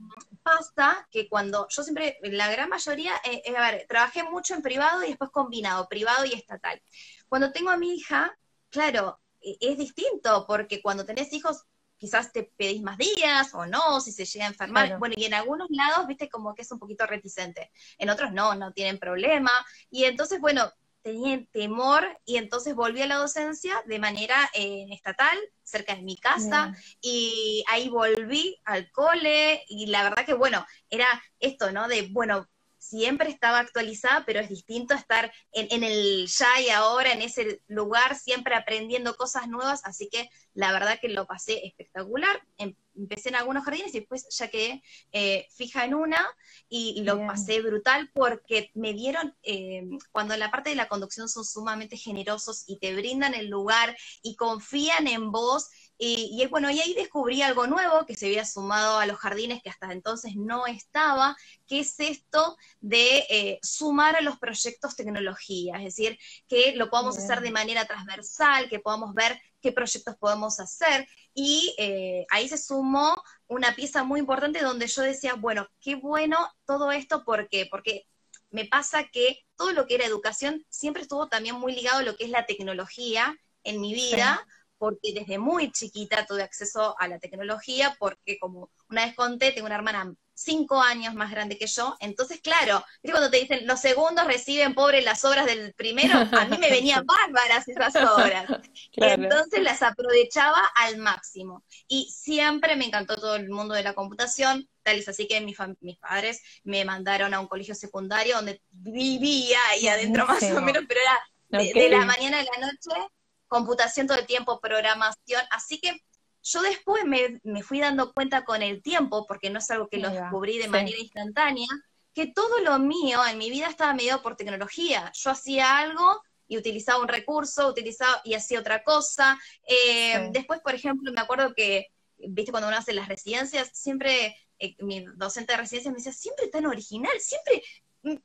pasa 0.47 1.09
que 1.11 1.29
cuando 1.29 1.67
yo 1.69 1.83
siempre, 1.83 2.19
la 2.23 2.49
gran 2.49 2.69
mayoría, 2.69 3.13
eh, 3.25 3.43
eh, 3.45 3.57
a 3.57 3.71
ver, 3.73 3.87
trabajé 3.89 4.23
mucho 4.23 4.55
en 4.55 4.63
privado 4.63 5.03
y 5.03 5.09
después 5.09 5.31
combinado, 5.31 5.89
privado 5.89 6.25
y 6.25 6.35
estatal. 6.35 6.81
Cuando 7.29 7.51
tengo 7.51 7.71
a 7.71 7.77
mi 7.77 7.97
hija, 7.97 8.39
claro, 8.71 9.21
e, 9.41 9.57
es 9.61 9.77
distinto, 9.77 10.47
porque 10.47 10.81
cuando 10.81 11.05
tenés 11.05 11.33
hijos 11.33 11.65
quizás 12.07 12.33
te 12.33 12.45
pedís 12.45 12.83
más 12.83 12.99
días 12.99 13.53
o 13.53 13.67
no, 13.67 14.01
si 14.01 14.13
se 14.13 14.25
llega 14.25 14.45
a 14.45 14.49
enfermar. 14.49 14.97
Bueno, 15.01 15.17
y 15.19 15.25
en 15.25 15.35
algunos 15.35 15.67
lados, 15.71 16.07
viste, 16.07 16.29
como 16.29 16.55
que 16.55 16.63
es 16.63 16.71
un 16.71 16.79
poquito 16.79 17.05
reticente. 17.05 17.73
En 17.99 18.11
otros 18.11 18.33
no, 18.33 18.55
no 18.55 18.73
tienen 18.73 19.01
problema. 19.01 19.51
Y 19.91 20.05
entonces, 20.05 20.41
bueno, 20.41 20.73
tenía 21.03 21.45
temor 21.51 22.07
y 22.25 22.37
entonces 22.37 22.77
volví 22.77 23.03
a 23.03 23.09
la 23.09 23.17
docencia 23.17 23.83
de 23.87 23.99
manera 23.99 24.37
eh, 24.55 24.87
estatal, 24.91 25.37
cerca 25.65 25.97
de 25.97 26.03
mi 26.03 26.17
casa, 26.17 26.77
y 27.01 27.65
ahí 27.67 27.89
volví 27.89 28.57
al 28.65 28.89
cole 28.93 29.65
y 29.69 29.87
la 29.87 30.05
verdad 30.05 30.25
que, 30.25 30.35
bueno, 30.35 30.65
era 30.89 31.07
esto, 31.41 31.73
¿no? 31.73 31.89
De, 31.89 32.03
bueno, 32.13 32.49
siempre 32.89 33.31
estaba 33.31 33.59
actualizada, 33.59 34.25
pero 34.25 34.41
es 34.41 34.49
distinto 34.49 34.95
estar 34.95 35.33
en, 35.53 35.83
el 35.83 36.27
ya 36.27 36.61
y 36.61 36.71
ahora, 36.71 37.13
en 37.13 37.23
ese 37.23 37.63
lugar, 37.67 38.17
siempre 38.17 38.55
aprendiendo 38.55 39.17
cosas 39.17 39.49
nuevas, 39.49 39.83
así 39.85 40.09
que 40.11 40.29
la 40.55 40.73
verdad 40.73 40.99
que 41.01 41.09
lo 41.09 41.27
pasé 41.27 41.67
espectacular. 41.67 42.41
Em, 42.59 42.75
empecé 42.95 43.29
en 43.29 43.37
algunos 43.37 43.65
jardines 43.65 43.95
y 43.95 44.01
después 44.01 44.27
ya 44.31 44.49
quedé 44.49 44.83
eh, 45.13 45.47
fija 45.55 45.85
en 45.85 45.95
una 45.95 46.27
y, 46.69 47.03
lo 47.03 47.19
pasé 47.27 47.61
brutal 47.61 48.11
porque 48.15 48.71
me 48.75 48.93
dieron, 48.95 49.37
eh, 49.43 49.87
cuando 50.13 50.35
en 50.35 50.41
la 50.41 50.51
parte 50.51 50.71
de 50.71 50.77
la 50.77 50.89
conducción 50.89 51.29
son 51.29 51.45
sumamente 51.45 51.97
generosos 51.97 52.65
y 52.67 52.79
te 52.79 52.95
brindan 52.95 53.35
el 53.35 53.49
lugar 53.49 53.97
y 54.23 54.35
confían 54.37 55.07
en 55.09 55.31
vos 55.31 55.69
y, 55.99 56.47
bueno, 56.51 56.71
y 56.71 56.79
ahí 56.79 56.93
descubrí 56.95 57.41
algo 57.41 57.67
nuevo 57.67 58.05
que 58.05 58.15
se 58.15 58.27
había 58.27 58.45
sumado 58.45 58.99
a 58.99 59.07
los 59.07 59.19
jardines 59.19 59.63
que 59.63 59.71
hasta 59.71 59.91
entonces 59.93 60.37
no 60.37 60.67
estaba, 60.67 61.37
que 61.67 61.81
es 61.81 61.99
esto 61.99 62.57
de 62.81 63.25
eh, 63.31 63.59
sumar 63.63 64.15
a 64.17 64.21
los 64.21 64.39
proyectos 64.39 64.95
tecnología, 64.95 65.77
es 65.77 65.85
decir, 65.85 66.19
que 66.49 66.75
lo 66.77 66.91
podamos 66.91 67.17
hacer 67.17 67.41
de 67.41 67.51
manera 67.51 67.87
transversal, 67.87 68.69
que 68.69 68.79
podamos 68.79 69.15
ver 69.15 69.41
qué 69.63 69.73
proyectos 69.73 70.17
podemos 70.17 70.61
hacer. 70.61 71.09
Y 71.33 71.75
eh, 71.79 72.27
ahí 72.31 72.49
se 72.49 72.59
sumó 72.59 73.23
una 73.47 73.75
pieza 73.75 74.05
muy 74.05 74.21
importante 74.21 74.61
donde 74.61 74.89
yo 74.89 75.03
decía, 75.03 75.35
bueno, 75.35 75.67
qué 75.81 75.95
bueno 75.95 76.37
todo 76.67 76.93
esto, 76.93 77.25
¿por 77.25 77.49
qué? 77.49 77.67
Porque 77.71 78.07
me 78.51 78.67
pasa 78.67 79.05
que 79.05 79.45
todo 79.57 79.73
lo 79.73 79.87
que 79.87 79.95
era 79.95 80.05
educación 80.05 80.65
siempre 80.69 81.03
estuvo 81.03 81.29
también 81.29 81.57
muy 81.57 81.75
ligado 81.75 81.99
a 82.01 82.03
lo 82.03 82.17
que 82.17 82.25
es 82.25 82.31
la 82.31 82.45
tecnología 82.45 83.35
en 83.65 83.81
mi 83.81 83.95
vida 83.95 84.47
porque 84.79 85.13
desde 85.15 85.39
muy 85.39 85.73
chiquita 85.73 86.27
tuve 86.27 86.43
acceso 86.43 86.95
a 86.99 87.09
la 87.09 87.19
tecnología, 87.19 87.97
porque 87.99 88.39
como 88.39 88.71
una 88.91 89.07
vez 89.07 89.15
conté, 89.15 89.53
tengo 89.53 89.67
una 89.67 89.77
hermana 89.77 90.15
cinco 90.37 90.81
años 90.83 91.15
más 91.15 91.31
grande 91.31 91.57
que 91.57 91.67
yo, 91.67 91.97
entonces 91.99 92.41
claro, 92.43 92.85
cuando 93.03 93.31
te 93.31 93.39
dicen 93.39 93.67
los 93.67 93.81
segundos 93.81 94.27
reciben 94.27 94.75
pobre 94.75 95.01
las 95.01 95.25
obras 95.25 95.47
del 95.47 95.73
primero, 95.75 96.13
a 96.15 96.45
mí 96.45 96.59
me 96.59 96.71
venían 96.71 97.07
bárbaras 97.07 97.67
esas 97.67 97.97
obras. 97.97 98.45
Entonces 98.93 99.63
las 99.63 99.83
aprovechaba 99.83 100.61
al 100.75 100.99
máximo. 100.99 101.65
Y 101.89 102.11
siempre 102.15 102.77
me 102.77 102.85
encantó 102.85 103.17
todo 103.17 103.37
el 103.37 103.49
mundo 103.49 103.75
de 103.75 103.83
la 103.83 103.95
computación, 103.95 104.69
tal 104.83 104.99
es 104.99 105.09
así 105.09 105.27
que 105.27 105.41
mis, 105.41 105.57
mis 105.81 105.99
padres 105.99 106.43
me 106.65 106.85
mandaron 106.85 107.33
a 107.33 107.41
un 107.41 107.49
colegio 107.49 107.75
secundario 107.75 108.37
donde 108.37 108.61
vivía 108.71 109.59
ahí 109.71 109.89
adentro 109.89 110.27
más 110.27 110.43
o 110.43 110.61
menos, 110.61 110.85
pero 110.87 111.01
era 111.01 111.65
de 111.75 111.89
la 111.89 112.05
mañana 112.05 112.41
a 112.41 112.45
la 112.45 112.67
noche 112.67 113.09
computación 113.49 114.07
todo 114.07 114.19
el 114.19 114.27
tiempo, 114.27 114.61
programación, 114.61 115.43
así 115.51 115.81
que 115.81 116.01
yo 116.43 116.63
después 116.63 117.05
me, 117.05 117.63
fui 117.63 117.81
dando 117.81 118.13
cuenta 118.13 118.45
con 118.45 118.63
el 118.63 118.81
tiempo, 118.81 119.27
porque 119.27 119.51
no 119.51 119.59
es 119.59 119.69
algo 119.71 119.89
que 119.89 119.99
lo 119.99 120.11
descubrí 120.11 120.59
de 120.59 120.69
manera 120.69 120.97
instantánea, 120.97 121.67
que 122.15 122.29
todo 122.29 122.61
lo 122.61 122.79
mío 122.79 123.21
en 123.29 123.37
mi 123.37 123.51
vida 123.51 123.67
estaba 123.69 123.93
mediado 123.95 124.23
por 124.23 124.37
tecnología. 124.37 125.11
Yo 125.13 125.31
hacía 125.31 125.77
algo 125.79 126.23
y 126.47 126.57
utilizaba 126.57 127.01
un 127.01 127.09
recurso, 127.09 127.69
utilizaba 127.69 128.21
y 128.25 128.35
hacía 128.35 128.61
otra 128.61 128.85
cosa. 128.85 129.39
Eh, 129.69 130.29
después, 130.33 130.61
por 130.61 130.75
ejemplo, 130.75 131.13
me 131.13 131.21
acuerdo 131.21 131.53
que, 131.53 131.89
viste, 132.17 132.53
cuando 132.53 132.69
uno 132.69 132.77
hace 132.77 132.93
las 132.93 133.09
residencias, 133.09 133.71
siempre 133.73 134.37
eh, 134.59 134.77
mi 134.79 135.05
docente 135.17 135.53
de 135.53 135.59
residencias 135.59 135.93
me 135.93 135.99
decía, 135.99 136.13
siempre 136.13 136.47
tan 136.47 136.67
original, 136.67 137.13
siempre 137.19 137.63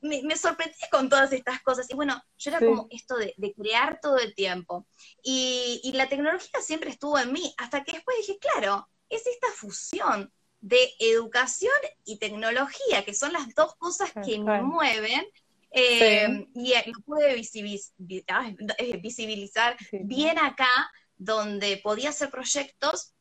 me, 0.00 0.36
sorprendí 0.36 0.76
con 0.90 1.08
todas 1.08 1.32
estas 1.32 1.62
cosas. 1.62 1.88
Y 1.90 1.94
bueno, 1.94 2.22
yo 2.38 2.50
era 2.50 2.60
como 2.60 2.86
esto 2.90 3.16
de, 3.16 3.34
crear 3.54 3.98
todo 4.00 4.18
el 4.18 4.34
tiempo. 4.34 4.86
Y, 5.22 5.92
la 5.94 6.08
tecnología 6.08 6.60
siempre 6.60 6.90
estuvo 6.90 7.18
en 7.18 7.32
mí, 7.32 7.54
hasta 7.58 7.84
que 7.84 7.92
después 7.92 8.16
dije, 8.18 8.38
claro, 8.38 8.88
es 9.08 9.26
esta 9.26 9.48
fusión 9.48 10.32
de 10.60 10.90
educación 10.98 11.72
y 12.04 12.18
tecnología, 12.18 13.04
que 13.04 13.14
son 13.14 13.32
las 13.32 13.54
dos 13.54 13.74
cosas 13.76 14.12
que 14.24 14.38
me 14.38 14.62
mueven. 14.62 15.24
Eh, 15.74 16.46
y 16.54 16.74
lo 16.74 17.00
pude 17.04 17.34
visibilizar, 17.34 18.54
visibilizar 19.00 19.76
bien 19.90 20.38
acá, 20.38 20.90
donde 21.16 21.78
podía 21.78 22.10
hacer 22.10 22.30
proyectos 22.30 23.14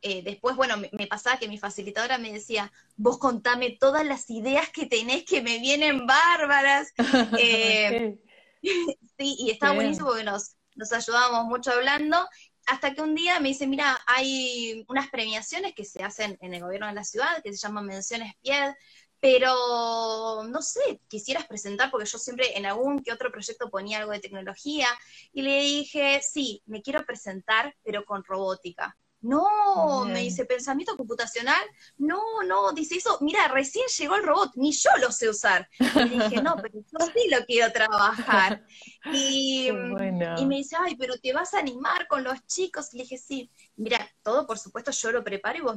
eh, 0.00 0.22
después, 0.22 0.56
bueno, 0.56 0.76
me, 0.76 1.06
pasaba 1.06 1.38
que 1.38 1.48
mi 1.48 1.58
facilitadora 1.58 2.18
me 2.18 2.32
decía, 2.32 2.72
vos 2.96 3.18
contame 3.18 3.76
todas 3.80 4.06
las 4.06 4.30
ideas 4.30 4.70
que 4.70 4.86
tenés 4.86 5.24
que 5.24 5.42
me 5.42 5.58
vienen 5.58 6.06
bárbaras. 6.06 6.92
Eh, 7.40 8.18
sí, 8.62 9.36
y 9.38 9.50
estaba 9.50 9.74
buenísimo 9.74 10.08
porque 10.08 10.24
nos, 10.24 10.56
nos 10.74 10.92
ayudábamos 10.92 11.46
mucho 11.46 11.70
hablando, 11.70 12.28
hasta 12.66 12.92
que 12.92 13.00
un 13.00 13.14
día 13.14 13.40
me 13.40 13.48
dice, 13.48 13.66
mira, 13.66 13.98
hay 14.06 14.84
unas 14.88 15.08
premiaciones 15.08 15.74
que 15.74 15.84
se 15.84 16.02
hacen 16.02 16.36
en 16.40 16.54
el 16.54 16.60
gobierno 16.60 16.86
de 16.86 16.94
la 16.94 17.04
ciudad, 17.04 17.42
que 17.42 17.52
se 17.52 17.58
llaman 17.58 17.86
Menciones 17.86 18.34
Pied, 18.42 18.74
pero 19.20 20.44
no 20.44 20.62
sé, 20.62 21.00
quisieras 21.08 21.46
presentar, 21.46 21.90
porque 21.90 22.06
yo 22.06 22.18
siempre 22.18 22.56
en 22.56 22.66
algún 22.66 23.02
que 23.02 23.12
otro 23.12 23.32
proyecto 23.32 23.70
ponía 23.70 23.98
algo 23.98 24.12
de 24.12 24.20
tecnología, 24.20 24.88
y 25.32 25.42
le 25.42 25.60
dije, 25.60 26.20
sí, 26.22 26.62
me 26.66 26.82
quiero 26.82 27.04
presentar, 27.04 27.74
pero 27.82 28.04
con 28.04 28.22
robótica. 28.24 28.96
No, 29.20 30.04
me 30.04 30.20
dice, 30.20 30.44
pensamiento 30.44 30.96
computacional. 30.96 31.60
No, 31.96 32.20
no, 32.46 32.72
dice 32.72 32.96
eso, 32.96 33.18
mira, 33.20 33.48
recién 33.48 33.84
llegó 33.98 34.14
el 34.14 34.22
robot, 34.22 34.52
ni 34.54 34.72
yo 34.72 34.90
lo 35.00 35.10
sé 35.10 35.28
usar. 35.28 35.68
Y 35.78 36.08
dije, 36.08 36.42
no, 36.42 36.56
pero 36.56 36.78
yo 36.78 37.06
sí 37.14 37.28
lo 37.30 37.44
quiero 37.44 37.72
trabajar. 37.72 38.64
Y, 39.10 39.68
y, 39.68 40.46
me 40.46 40.56
dice, 40.56 40.76
ay, 40.78 40.94
pero 40.96 41.16
te 41.16 41.32
vas 41.32 41.54
a 41.54 41.60
animar 41.60 42.06
con 42.08 42.24
los 42.24 42.44
chicos. 42.46 42.92
Y 42.92 42.98
le 42.98 43.02
dije, 43.04 43.16
sí, 43.16 43.50
mira, 43.78 44.10
todo 44.22 44.46
por 44.46 44.58
supuesto 44.58 44.90
yo 44.90 45.10
lo 45.12 45.24
preparo 45.24 45.58
y 45.58 45.62
vos 45.62 45.76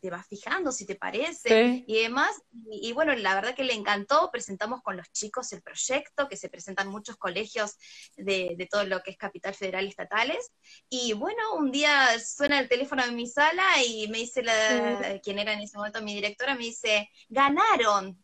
te 0.00 0.10
vas 0.10 0.26
fijando 0.26 0.72
si 0.72 0.86
te 0.86 0.94
parece 0.94 1.84
y 1.86 2.02
demás. 2.02 2.30
Y, 2.70 2.92
bueno, 2.92 3.14
la 3.14 3.34
verdad 3.34 3.54
que 3.54 3.64
le 3.64 3.74
encantó, 3.74 4.30
presentamos 4.30 4.82
con 4.82 4.96
los 4.96 5.10
chicos 5.12 5.52
el 5.52 5.62
proyecto, 5.62 6.28
que 6.28 6.36
se 6.36 6.48
presentan 6.48 6.88
muchos 6.88 7.16
colegios 7.16 7.76
de, 8.16 8.66
todo 8.70 8.84
lo 8.84 9.00
que 9.02 9.10
es 9.10 9.16
Capital 9.16 9.54
Federal 9.54 9.84
y 9.84 9.88
estatales. 9.88 10.52
Y 10.88 11.12
bueno, 11.12 11.54
un 11.56 11.70
día 11.70 12.18
suena 12.18 12.58
el 12.58 12.68
teléfono 12.68 13.04
en 13.04 13.14
mi 13.14 13.26
sala 13.26 13.64
y 13.86 14.08
me 14.08 14.18
dice 14.18 14.42
la, 14.42 15.20
quien 15.22 15.38
era 15.38 15.52
en 15.52 15.60
ese 15.60 15.76
momento 15.76 16.02
mi 16.02 16.14
directora, 16.14 16.54
me 16.54 16.64
dice, 16.64 17.08
ganaron. 17.28 18.22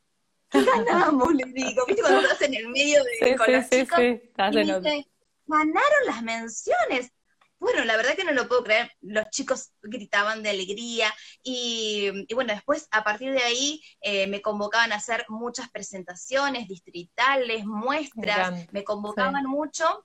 ¿Qué 0.48 0.64
ganamos? 0.64 1.34
Le 1.34 1.44
digo, 1.52 1.84
¿viste 1.86 2.02
cuando 2.02 2.20
estás 2.20 2.42
en 2.42 2.54
el 2.54 2.68
medio 2.68 3.02
de 3.02 3.36
con 3.36 3.52
los 3.52 3.68
chicos? 3.68 3.98
Y 3.98 4.58
dice, 4.60 5.06
ganaron 5.46 6.06
las 6.06 6.22
menciones 6.22 7.10
bueno, 7.58 7.84
la 7.84 7.96
verdad 7.96 8.14
que 8.14 8.24
no 8.24 8.32
lo 8.32 8.48
puedo 8.48 8.64
creer, 8.64 8.90
los 9.00 9.28
chicos 9.30 9.72
gritaban 9.82 10.42
de 10.42 10.50
alegría 10.50 11.12
y, 11.42 12.26
bueno, 12.34 12.52
después 12.52 12.86
a 12.90 13.02
partir 13.04 13.32
de 13.32 13.42
ahí 13.42 13.82
eh, 14.00 14.26
me 14.26 14.42
convocaban 14.42 14.92
a 14.92 14.96
hacer 14.96 15.24
muchas 15.28 15.70
presentaciones 15.70 16.68
distritales, 16.68 17.64
muestras, 17.64 18.66
me 18.72 18.84
convocaban 18.84 19.44
mucho 19.46 20.04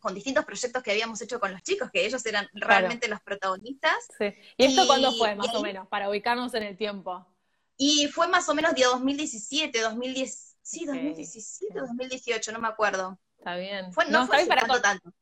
con 0.00 0.14
distintos 0.14 0.44
proyectos 0.44 0.82
que 0.82 0.90
habíamos 0.90 1.20
hecho 1.20 1.38
con 1.38 1.52
los 1.52 1.62
chicos, 1.62 1.90
que 1.92 2.04
ellos 2.04 2.24
eran 2.26 2.48
realmente 2.54 3.06
los 3.06 3.20
protagonistas. 3.20 4.08
¿Y 4.56 4.64
esto 4.64 4.86
cuándo 4.86 5.12
fue, 5.12 5.34
más 5.36 5.54
o 5.54 5.62
menos, 5.62 5.86
para 5.88 6.08
ubicarnos 6.08 6.54
en 6.54 6.64
el 6.64 6.76
tiempo? 6.76 7.26
Y 7.76 8.08
fue 8.08 8.28
más 8.28 8.48
o 8.48 8.54
menos 8.54 8.74
de 8.74 8.84
2017, 8.84 9.80
2010, 9.80 10.56
sí, 10.60 10.84
2017, 10.86 11.80
2018, 11.80 12.52
no 12.52 12.58
me 12.58 12.68
acuerdo. 12.68 13.18
Está 13.38 13.56
bien. 13.56 13.86
no, 14.10 14.26
fue 14.26 14.44
para 14.46 14.66
tanto. 14.82 15.12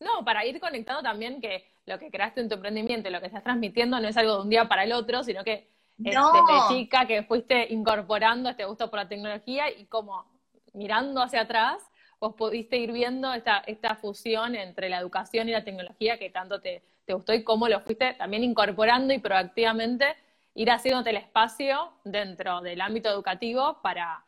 No, 0.00 0.24
para 0.24 0.44
ir 0.46 0.60
conectando 0.60 1.02
también 1.02 1.40
que 1.40 1.66
lo 1.86 1.98
que 1.98 2.10
creaste 2.10 2.40
en 2.40 2.48
tu 2.48 2.54
emprendimiento, 2.54 3.10
lo 3.10 3.20
que 3.20 3.26
estás 3.26 3.42
transmitiendo 3.42 3.98
no 4.00 4.08
es 4.08 4.16
algo 4.16 4.36
de 4.36 4.42
un 4.42 4.50
día 4.50 4.68
para 4.68 4.84
el 4.84 4.92
otro, 4.92 5.24
sino 5.24 5.42
que 5.42 5.68
desde 5.96 6.20
chica 6.68 7.06
que 7.06 7.24
fuiste 7.24 7.72
incorporando 7.72 8.48
este 8.48 8.64
gusto 8.64 8.88
por 8.88 9.00
la 9.00 9.08
tecnología 9.08 9.68
y 9.70 9.86
como 9.86 10.26
mirando 10.72 11.20
hacia 11.20 11.42
atrás, 11.42 11.82
vos 12.20 12.34
pudiste 12.34 12.76
ir 12.76 12.92
viendo 12.92 13.32
esta, 13.34 13.58
esta 13.66 13.96
fusión 13.96 14.54
entre 14.54 14.88
la 14.88 14.98
educación 14.98 15.48
y 15.48 15.52
la 15.52 15.64
tecnología 15.64 16.18
que 16.18 16.30
tanto 16.30 16.60
te, 16.60 16.82
te 17.04 17.14
gustó 17.14 17.34
y 17.34 17.42
cómo 17.42 17.68
lo 17.68 17.80
fuiste 17.80 18.14
también 18.14 18.44
incorporando 18.44 19.12
y 19.12 19.18
proactivamente 19.18 20.16
ir 20.54 20.70
haciéndote 20.70 21.10
el 21.10 21.16
espacio 21.16 21.92
dentro 22.04 22.60
del 22.60 22.80
ámbito 22.80 23.08
educativo 23.08 23.78
para, 23.82 24.24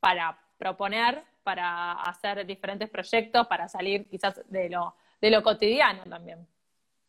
para 0.00 0.38
proponer, 0.58 1.22
para 1.42 1.92
hacer 1.92 2.46
diferentes 2.46 2.88
proyectos, 2.88 3.46
para 3.46 3.68
salir 3.68 4.08
quizás 4.08 4.40
de 4.48 4.70
lo 4.70 4.94
de 5.24 5.30
lo 5.30 5.42
cotidiano 5.42 6.04
también. 6.04 6.46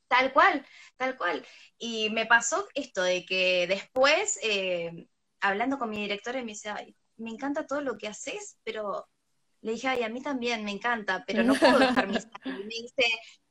Tal 0.08 0.32
cual, 0.32 0.66
tal 0.96 1.18
cual. 1.18 1.46
Y 1.78 2.10
me 2.12 2.26
pasó 2.26 2.66
esto 2.74 3.04
de 3.04 3.26
que 3.26 3.68
después, 3.68 4.40
eh, 4.42 5.10
hablando 5.42 5.78
con 5.78 5.90
mi 5.90 5.98
directora, 5.98 6.40
me 6.40 6.54
dice, 6.54 6.70
ay, 6.70 6.96
me 7.18 7.32
encanta 7.32 7.68
todo 7.68 7.82
lo 7.82 7.98
que 7.98 8.08
haces, 8.08 8.58
pero 8.64 9.10
le 9.60 9.74
dije, 9.74 9.90
ay, 9.90 10.04
a 10.04 10.10
mí 10.10 10.22
también 10.22 10.64
me 10.64 10.72
encanta, 10.72 11.26
pero 11.28 11.44
no 11.44 11.56
puedo 11.56 11.78
dejar 11.78 12.08
mi 12.08 12.14
me 12.46 12.64
dice, 12.68 13.04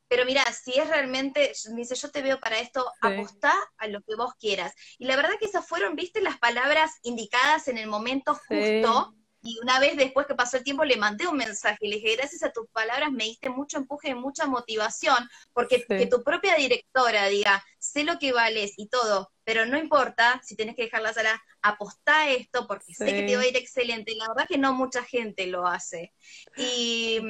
pero 0.09 0.25
mira, 0.25 0.43
si 0.53 0.73
es 0.79 0.89
realmente, 0.89 1.53
me 1.71 1.83
dice, 1.83 1.95
yo 1.95 2.11
te 2.11 2.23
veo 2.23 2.41
para 2.41 2.59
esto, 2.59 2.91
apostá 3.03 3.53
a 3.77 3.87
lo 3.89 4.01
que 4.01 4.17
vos 4.17 4.33
quieras. 4.41 4.73
Y 4.97 5.05
la 5.05 5.17
verdad 5.17 5.39
que 5.39 5.47
esas 5.47 5.69
fueron, 5.69 5.95
viste, 5.95 6.23
las 6.23 6.39
palabras 6.39 6.91
indicadas 7.03 7.69
en 7.69 7.77
el 7.77 7.87
momento 7.87 8.35
justo. 8.35 9.15
Y 9.47 9.59
una 9.63 9.79
vez 9.79 9.95
después 9.99 10.27
que 10.27 10.35
pasó 10.35 10.57
el 10.57 10.65
tiempo 10.65 10.87
le 10.87 10.97
mandé 10.97 11.27
un 11.27 11.37
mensaje, 11.37 11.77
le 11.87 11.97
dije, 11.97 12.17
gracias 12.17 12.43
a 12.43 12.51
tus 12.51 12.67
palabras 12.71 13.13
me 13.13 13.25
diste 13.25 13.51
mucho 13.51 13.77
empuje 13.77 14.09
y 14.09 14.15
mucha 14.15 14.47
motivación, 14.47 15.29
porque 15.53 15.85
que 15.85 16.07
tu 16.07 16.25
propia 16.25 16.55
directora 16.57 17.27
diga, 17.27 17.63
sé 17.79 18.05
lo 18.05 18.19
que 18.19 18.33
vales 18.33 18.73
y 18.79 18.89
todo, 18.89 19.31
pero 19.45 19.67
no 19.67 19.77
importa 19.77 20.41
si 20.43 20.57
tenés 20.57 20.75
que 20.75 20.85
dejar 20.85 21.03
la 21.03 21.13
sala, 21.13 21.43
apostá 21.61 22.21
a 22.23 22.31
esto 22.31 22.67
porque 22.67 22.95
sé 22.95 23.05
que 23.05 23.25
te 23.25 23.37
va 23.37 23.43
a 23.43 23.47
ir 23.47 23.57
excelente. 23.59 24.15
La 24.17 24.29
verdad 24.29 24.49
que 24.49 24.57
no 24.57 24.73
mucha 24.73 25.05
gente 25.05 25.47
lo 25.47 25.67
hace. 25.67 26.15
Y, 26.57 27.21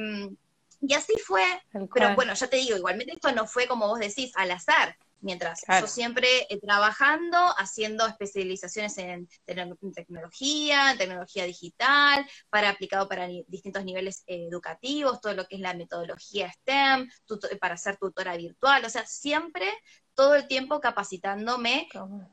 y 0.79 0.93
así 0.93 1.15
fue, 1.17 1.43
pero 1.93 2.15
bueno, 2.15 2.33
ya 2.33 2.47
te 2.47 2.55
digo, 2.55 2.77
igualmente 2.77 3.11
esto 3.11 3.33
no 3.33 3.45
fue 3.45 3.67
como 3.67 3.89
vos 3.89 3.99
decís, 3.99 4.31
al 4.35 4.51
azar 4.51 4.97
Mientras 5.25 5.63
yo 5.81 5.87
siempre 5.87 6.45
eh, 6.51 6.59
trabajando, 6.61 7.35
haciendo 7.57 8.05
especializaciones 8.05 8.95
en, 8.99 9.27
tecnología, 9.95 10.91
en 10.91 10.99
tecnología 10.99 11.45
digital, 11.45 12.29
para 12.51 12.69
aplicado 12.69 13.09
para 13.09 13.27
distintos 13.47 13.83
niveles 13.83 14.23
eh, 14.27 14.45
educativos, 14.51 15.19
todo 15.21 15.33
lo 15.33 15.47
que 15.47 15.55
es 15.55 15.61
la 15.61 15.73
metodología 15.73 16.53
STEM, 16.53 17.09
para 17.59 17.75
ser 17.75 17.97
tutora 17.97 18.37
virtual, 18.37 18.85
o 18.85 18.89
sea, 18.91 19.03
siempre 19.07 19.65
todo 20.15 20.35
el 20.35 20.47
tiempo 20.47 20.79
capacitándome 20.79 21.87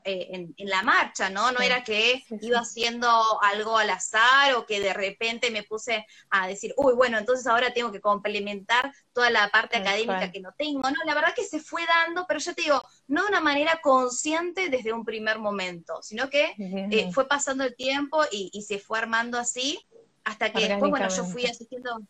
eh, 0.04 0.28
en, 0.30 0.54
la 0.70 0.82
marcha, 0.82 1.28
¿no? 1.28 1.50
No 1.50 1.60
era 1.60 1.82
que 1.82 2.22
iba 2.40 2.60
haciendo 2.60 3.08
algo 3.42 3.76
al 3.76 3.90
azar 3.90 4.54
o 4.54 4.64
que 4.64 4.80
de 4.80 4.94
repente 4.94 5.50
me 5.50 5.64
puse 5.64 6.06
a 6.30 6.46
decir, 6.46 6.72
uy, 6.76 6.94
bueno, 6.94 7.18
entonces 7.18 7.46
ahora 7.46 7.74
tengo 7.74 7.90
que 7.90 8.00
complementar 8.00 8.92
toda 9.12 9.30
la 9.30 9.48
parte 9.50 9.76
académica 9.76 10.30
que 10.30 10.40
no 10.40 10.52
tengo. 10.56 10.80
No, 10.80 11.04
la 11.04 11.14
verdad 11.14 11.34
que 11.34 11.44
se 11.44 11.60
fue 11.60 11.82
dando, 11.86 12.24
pero 12.26 12.38
yo 12.38 12.54
te 12.54 12.62
digo, 12.62 12.82
no 13.08 13.22
de 13.22 13.28
una 13.28 13.40
manera 13.40 13.80
consciente 13.82 14.68
desde 14.68 14.92
un 14.92 15.04
primer 15.04 15.38
momento, 15.38 16.00
sino 16.02 16.30
que 16.30 16.54
eh, 16.58 17.10
fue 17.12 17.26
pasando 17.26 17.64
el 17.64 17.74
tiempo 17.74 18.22
y, 18.30 18.50
y 18.52 18.62
se 18.62 18.78
fue 18.78 18.98
armando 18.98 19.38
así 19.38 19.84
hasta 20.24 20.52
que 20.52 20.68
después, 20.68 20.90
bueno, 20.90 21.08
yo 21.08 21.24
fui 21.24 21.46
asistiendo 21.46 22.00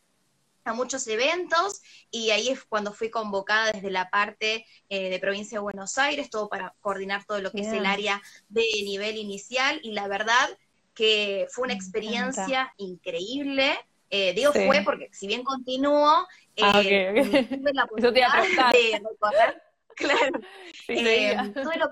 a 0.64 0.72
muchos 0.72 1.06
eventos 1.06 1.82
y 2.10 2.30
ahí 2.30 2.48
es 2.48 2.64
cuando 2.64 2.92
fui 2.92 3.10
convocada 3.10 3.72
desde 3.72 3.90
la 3.90 4.10
parte 4.10 4.66
eh, 4.88 5.10
de 5.10 5.18
provincia 5.18 5.58
de 5.58 5.62
Buenos 5.62 5.98
Aires, 5.98 6.30
todo 6.30 6.48
para 6.48 6.74
coordinar 6.80 7.24
todo 7.24 7.40
lo 7.40 7.50
que 7.50 7.62
es 7.62 7.72
el 7.72 7.86
área 7.86 8.22
de 8.48 8.62
nivel 8.84 9.16
inicial 9.16 9.80
y 9.82 9.92
la 9.92 10.08
verdad 10.08 10.48
que 10.94 11.46
fue 11.50 11.64
una 11.64 11.74
experiencia 11.74 12.72
increíble. 12.76 13.78
Eh, 14.10 14.34
digo 14.34 14.52
fue 14.52 14.82
porque 14.84 15.08
si 15.12 15.26
bien 15.26 15.42
continúo, 15.42 16.26
ah, 16.60 16.82
eh, 16.84 17.46
tuve 17.48 17.72
la 17.72 17.84
oportunidad 17.84 18.42
de 18.70 19.00
recorrer, 19.08 19.62
claro, 19.96 20.40
tuve, 20.86 21.76
la, 21.78 21.90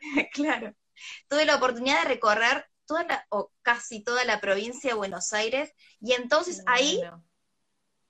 claro, 0.32 0.74
tuve 1.28 1.44
la 1.44 1.56
oportunidad 1.56 2.02
de 2.04 2.08
recorrer 2.08 2.66
toda 2.86 3.02
la, 3.02 3.26
o 3.30 3.50
casi 3.62 4.02
toda 4.04 4.24
la 4.24 4.40
provincia 4.40 4.90
de 4.90 4.96
Buenos 4.96 5.32
Aires 5.32 5.74
y 6.00 6.12
entonces 6.12 6.62
ahí 6.66 7.00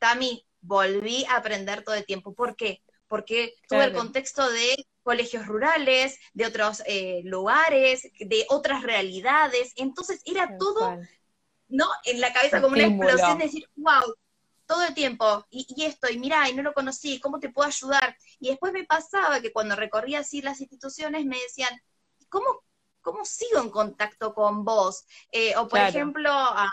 Tami, 0.00 0.44
volví 0.60 1.24
a 1.26 1.36
aprender 1.36 1.84
todo 1.84 1.94
el 1.94 2.04
tiempo. 2.04 2.34
¿Por 2.34 2.56
qué? 2.56 2.82
Porque 3.06 3.54
tuve 3.68 3.84
el 3.84 3.92
contexto 3.92 4.50
de 4.50 4.86
colegios 5.02 5.46
rurales, 5.46 6.18
de 6.32 6.46
otros 6.46 6.82
eh, 6.86 7.22
lugares, 7.24 8.08
de 8.18 8.46
otras 8.48 8.82
realidades. 8.82 9.72
Entonces 9.76 10.22
era 10.24 10.56
todo, 10.58 10.98
¿no? 11.68 11.86
En 12.04 12.20
la 12.20 12.32
cabeza 12.32 12.60
como 12.60 12.74
una 12.74 12.86
explosión 12.86 13.38
de 13.38 13.44
decir, 13.44 13.68
wow, 13.76 14.14
todo 14.66 14.84
el 14.84 14.94
tiempo, 14.94 15.44
y, 15.50 15.84
esto, 15.84 16.08
y 16.08 16.18
mira, 16.18 16.48
y 16.48 16.54
no 16.54 16.62
lo 16.62 16.72
conocí, 16.72 17.18
¿cómo 17.18 17.40
te 17.40 17.48
puedo 17.48 17.66
ayudar? 17.66 18.16
Y 18.38 18.50
después 18.50 18.72
me 18.72 18.84
pasaba 18.84 19.40
que 19.40 19.52
cuando 19.52 19.74
recorría 19.74 20.20
así 20.20 20.42
las 20.42 20.60
instituciones 20.60 21.26
me 21.26 21.40
decían, 21.40 21.70
¿cómo, 22.28 22.62
cómo 23.00 23.24
sigo 23.24 23.60
en 23.60 23.70
contacto 23.70 24.32
con 24.32 24.64
vos? 24.64 25.06
Eh, 25.32 25.56
o 25.56 25.66
por 25.66 25.80
ejemplo, 25.80 26.30
a, 26.30 26.70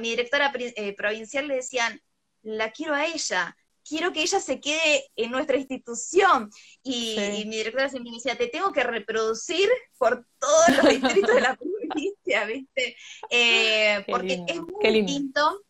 mi 0.00 0.10
directora 0.10 0.52
eh, 0.56 0.96
provincial 0.96 1.46
le 1.46 1.54
decían, 1.54 2.02
la 2.42 2.70
quiero 2.70 2.94
a 2.94 3.06
ella, 3.06 3.56
quiero 3.88 4.12
que 4.12 4.22
ella 4.22 4.40
se 4.40 4.60
quede 4.60 5.04
en 5.16 5.30
nuestra 5.30 5.56
institución. 5.56 6.50
Y, 6.82 7.16
mi 7.46 7.56
directora 7.56 7.88
siempre 7.88 8.10
me 8.10 8.16
decía, 8.18 8.36
te 8.36 8.48
tengo 8.48 8.72
que 8.72 8.84
reproducir 8.84 9.68
por 9.96 10.26
todos 10.38 10.76
los 10.76 10.88
distritos 11.02 11.34
de 11.34 11.40
la 11.40 11.56
provincia, 11.56 12.44
¿viste? 12.44 12.96
Eh, 13.30 14.04
porque 14.08 14.44
es 14.46 14.60
muy 14.60 15.02
distinto 15.02 15.64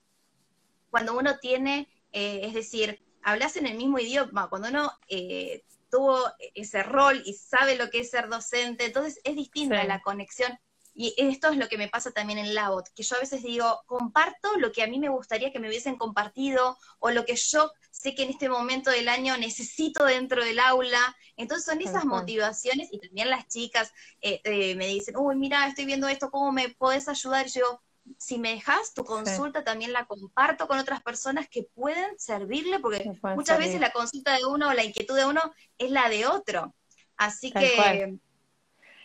cuando 0.91 1.17
uno 1.17 1.39
tiene, 1.39 1.89
eh, 2.13 2.41
es 2.45 2.55
decir, 2.55 3.01
hablas 3.23 3.57
en 3.57 3.67
el 3.67 3.77
mismo 3.77 3.99
idioma, 3.99 4.49
cuando 4.49 4.69
uno 4.69 4.93
eh, 5.09 5.65
tuvo 5.91 6.19
ese 6.55 6.83
rol 6.83 7.23
y 7.25 7.35
sabe 7.35 7.77
lo 7.77 7.91
que 7.91 8.01
es 8.01 8.11
ser 8.11 8.29
docente, 8.29 8.87
entonces 8.87 9.21
es 9.25 9.37
distinta 9.37 9.83
la 9.85 10.01
conexión. 10.01 10.59
Y 11.01 11.15
esto 11.17 11.47
es 11.51 11.57
lo 11.57 11.69
que 11.69 11.79
me 11.79 11.87
pasa 11.87 12.11
también 12.11 12.41
en 12.41 12.57
Labot, 12.57 12.89
que 12.93 13.05
yo 13.05 13.15
a 13.15 13.21
veces 13.21 13.45
digo, 13.45 13.85
comparto 13.87 14.57
lo 14.57 14.73
que 14.73 14.83
a 14.83 14.89
mí 14.89 14.99
me 14.99 15.09
gustaría 15.09 15.53
que 15.53 15.61
me 15.61 15.69
hubiesen 15.69 15.95
compartido 15.95 16.77
o 16.99 17.11
lo 17.11 17.25
que 17.25 17.37
yo 17.37 17.71
sé 17.93 18.17
que 18.17 18.25
en 18.25 18.31
este 18.31 18.49
momento 18.49 18.91
del 18.91 19.09
año 19.09 19.37
necesito 19.37 20.05
dentro 20.05 20.45
del 20.45 20.59
aula. 20.59 21.17
Entonces 21.37 21.67
son 21.67 21.81
esas 21.81 22.05
motivaciones 22.05 22.89
y 22.91 22.99
también 22.99 23.31
las 23.31 23.47
chicas 23.47 23.93
eh, 24.21 24.41
eh, 24.43 24.75
me 24.75 24.89
dicen, 24.89 25.17
uy, 25.17 25.37
mira, 25.37 25.69
estoy 25.69 25.85
viendo 25.85 26.09
esto, 26.09 26.33
¿cómo 26.33 26.51
me 26.51 26.71
podés 26.71 27.07
ayudar? 27.07 27.47
Y 27.47 27.51
yo, 27.51 27.81
si 28.19 28.41
me 28.41 28.51
dejas 28.51 28.93
tu 28.93 29.05
consulta, 29.05 29.63
también 29.63 29.93
la 29.93 30.05
comparto 30.05 30.67
con 30.67 30.81
otras 30.81 31.01
personas 31.01 31.49
que 31.49 31.63
pueden 31.63 32.19
servirle, 32.19 32.81
porque 32.81 33.09
muchas 33.37 33.57
veces 33.57 33.79
la 33.79 33.93
consulta 33.93 34.37
de 34.37 34.45
uno 34.47 34.71
o 34.71 34.75
la 34.75 34.83
inquietud 34.83 35.15
de 35.15 35.27
uno 35.27 35.43
es 35.79 35.93
la 35.93 36.09
de 36.09 36.27
otro. 36.27 36.75
Así 37.17 37.53
que... 37.53 38.19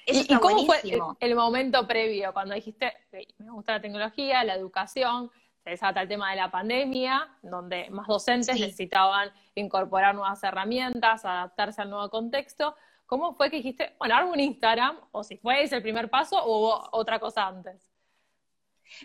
¿Y, 0.06 0.28
cómo 0.38 0.66
fue 0.66 0.82
el, 1.20 1.36
momento 1.36 1.88
previo 1.88 2.34
cuando 2.34 2.56
dijiste, 2.56 2.94
me 3.38 3.52
gusta 3.52 3.74
la 3.74 3.82
tecnología, 3.82 4.44
la 4.44 4.56
educación, 4.56 5.32
se 5.64 5.70
desata 5.70 6.02
el 6.02 6.08
tema 6.10 6.32
de 6.32 6.38
la 6.38 6.52
pandemia, 6.52 7.38
donde 7.42 7.90
más 7.90 8.08
docentes 8.08 8.60
necesitaban 8.60 9.32
incorporar 9.56 10.14
nuevas 10.14 10.44
herramientas, 10.44 11.24
adaptarse 11.24 11.82
al 11.82 11.90
nuevo 11.90 12.10
contexto? 12.10 12.76
¿Cómo 13.06 13.34
fue 13.36 13.50
que 13.50 13.58
dijiste, 13.58 13.96
bueno, 13.98 14.16
hago 14.16 14.32
un 14.32 14.40
Instagram, 14.40 14.98
o 15.12 15.24
si 15.24 15.38
fue 15.38 15.64
ese 15.64 15.78
el 15.78 15.82
primer 15.82 16.10
paso, 16.10 16.44
o 16.44 16.58
hubo 16.58 16.90
otra 16.92 17.20
cosa 17.20 17.48
antes? 17.48 17.90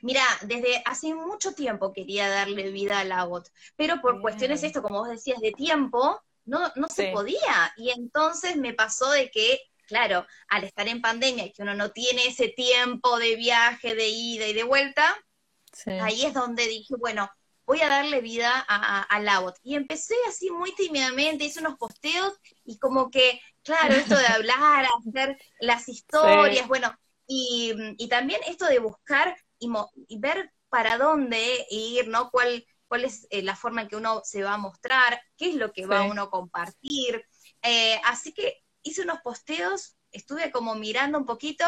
Mira, 0.03 0.23
desde 0.43 0.83
hace 0.85 1.15
mucho 1.15 1.55
tiempo 1.55 1.93
quería 1.93 2.29
darle 2.29 2.71
vida 2.71 3.01
a 3.01 3.05
la 3.05 3.25
bot, 3.25 3.51
pero 3.77 4.01
por 4.01 4.21
cuestiones 4.21 4.63
esto, 4.63 4.83
como 4.83 5.01
vos 5.01 5.09
decías, 5.09 5.41
de 5.41 5.53
tiempo, 5.53 6.21
no, 6.45 6.61
no 6.77 6.89
se 6.89 7.13
podía. 7.13 7.73
Y 7.77 7.91
entonces 7.91 8.57
me 8.57 8.75
pasó 8.75 9.11
de 9.11 9.31
que, 9.31 9.61
claro, 9.89 10.27
al 10.49 10.65
estar 10.65 10.87
en 10.87 11.01
pandemia 11.01 11.47
y 11.47 11.53
que 11.53 11.63
uno 11.63 11.75
no 11.75 11.91
tiene 11.91 12.27
ese 12.27 12.49
tiempo 12.49 13.19
de 13.19 13.35
viaje, 13.37 13.95
de 13.95 14.09
ida 14.09 14.47
y 14.47 14.53
de 14.53 14.63
vuelta, 14.63 15.17
ahí 16.03 16.25
es 16.27 16.35
donde 16.35 16.69
dije, 16.69 16.95
bueno, 16.99 17.29
voy 17.67 17.81
a 17.81 17.89
darle 17.89 18.21
vida 18.21 18.65
a, 18.69 19.03
a, 19.03 19.21
la 19.21 19.41
bot. 19.41 19.57
Y 19.63 19.75
empecé 19.75 20.15
así 20.29 20.51
muy 20.51 20.75
tímidamente, 20.75 21.45
hice 21.45 21.61
unos 21.61 21.77
posteos 21.77 22.35
y 22.65 22.79
como 22.79 23.11
que, 23.11 23.41
claro, 23.63 23.95
esto 23.95 24.17
de 24.17 24.27
hablar, 24.27 24.87
hacer 25.09 25.39
las 25.61 25.89
historias, 25.89 26.69
bueno, 26.69 26.95
y, 27.27 27.75
y, 27.99 28.09
también 28.09 28.41
esto 28.47 28.67
de 28.67 28.79
buscar 28.79 29.37
y, 29.59 29.71
ver 30.19 30.53
para 30.69 30.99
dónde 30.99 31.67
ir, 31.71 32.09
¿no? 32.09 32.31
¿Cuál, 32.31 32.65
cuál 32.87 33.05
es 33.05 33.27
eh, 33.31 33.43
la 33.43 33.57
forma 33.57 33.83
en 33.83 33.89
que 33.89 33.97
uno 33.97 34.23
se 34.25 34.43
va 34.43 34.55
a 34.55 34.59
mostrar, 34.59 35.21
qué 35.37 35.51
es 35.51 35.55
lo 35.55 35.73
que 35.73 35.87
va 35.87 36.05
uno 36.05 36.23
a 36.23 36.31
compartir. 36.31 37.25
Eh, 37.63 38.01
así 38.05 38.33
que 38.33 38.63
hice 38.89 39.03
unos 39.03 39.21
posteos, 39.21 39.97
estuve 40.13 40.51
como 40.51 40.75
mirando 40.75 41.19
un 41.19 41.27
poquito 41.27 41.65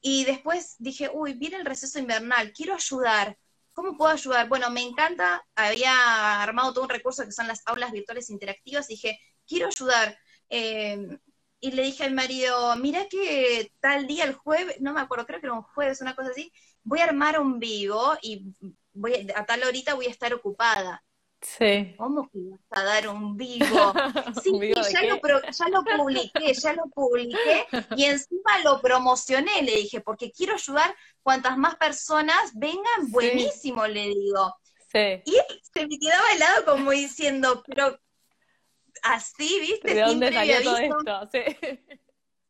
y 0.00 0.24
después 0.24 0.76
dije, 0.78 1.10
uy, 1.12 1.34
viene 1.34 1.56
el 1.56 1.64
receso 1.64 1.98
invernal, 1.98 2.52
quiero 2.52 2.74
ayudar. 2.74 3.38
¿Cómo 3.72 3.96
puedo 3.96 4.12
ayudar? 4.12 4.48
Bueno, 4.48 4.70
me 4.70 4.82
encanta, 4.82 5.44
había 5.56 6.42
armado 6.42 6.72
todo 6.72 6.84
un 6.84 6.90
recurso 6.90 7.24
que 7.24 7.32
son 7.32 7.48
las 7.48 7.62
aulas 7.66 7.90
virtuales 7.90 8.30
interactivas, 8.30 8.86
dije, 8.86 9.18
quiero 9.46 9.68
ayudar. 9.68 10.18
Eh, 10.48 11.18
y 11.60 11.70
le 11.70 11.82
dije 11.82 12.04
al 12.04 12.12
marido, 12.12 12.76
mira 12.76 13.08
que 13.08 13.72
tal 13.80 14.06
día, 14.06 14.24
el 14.24 14.34
jueves, 14.34 14.76
no 14.80 14.92
me 14.92 15.00
acuerdo, 15.00 15.26
creo 15.26 15.40
que 15.40 15.46
era 15.46 15.54
un 15.54 15.62
jueves, 15.62 16.02
una 16.02 16.14
cosa 16.14 16.30
así, 16.30 16.52
voy 16.82 17.00
a 17.00 17.04
armar 17.04 17.40
un 17.40 17.58
vivo 17.58 18.18
y 18.20 18.52
voy 18.92 19.26
a, 19.34 19.46
tal 19.46 19.64
horita 19.64 19.94
voy 19.94 20.06
a 20.06 20.10
estar 20.10 20.34
ocupada. 20.34 21.02
Sí. 21.44 21.94
¿Cómo 21.98 22.28
que 22.30 22.38
vas 22.50 22.60
a 22.70 22.84
dar 22.84 23.08
un 23.08 23.36
vivo? 23.36 23.64
Sí, 24.42 24.72
ya, 24.92 25.02
lo, 25.02 25.20
ya 25.20 25.68
lo 25.68 25.84
publiqué, 25.84 26.54
ya 26.54 26.72
lo 26.72 26.86
publiqué 26.86 27.66
y 27.96 28.04
encima 28.04 28.58
lo 28.64 28.80
promocioné, 28.80 29.62
le 29.62 29.76
dije, 29.76 30.00
porque 30.00 30.32
quiero 30.32 30.54
ayudar 30.54 30.94
cuantas 31.22 31.58
más 31.58 31.76
personas 31.76 32.52
vengan, 32.54 33.10
buenísimo, 33.10 33.86
le 33.86 34.08
digo. 34.08 34.54
Sí. 34.90 35.22
Y 35.24 35.36
él 35.36 35.60
se 35.72 35.86
me 35.86 35.98
quedaba 35.98 36.32
helado 36.34 36.64
como 36.64 36.90
diciendo, 36.92 37.62
pero 37.66 37.98
así, 39.02 39.60
¿viste? 39.60 39.94
¿De 39.94 40.00
dónde 40.00 40.32
salió 40.32 40.62
todo 40.62 40.78
esto? 40.78 41.28
Sí. 41.30 41.78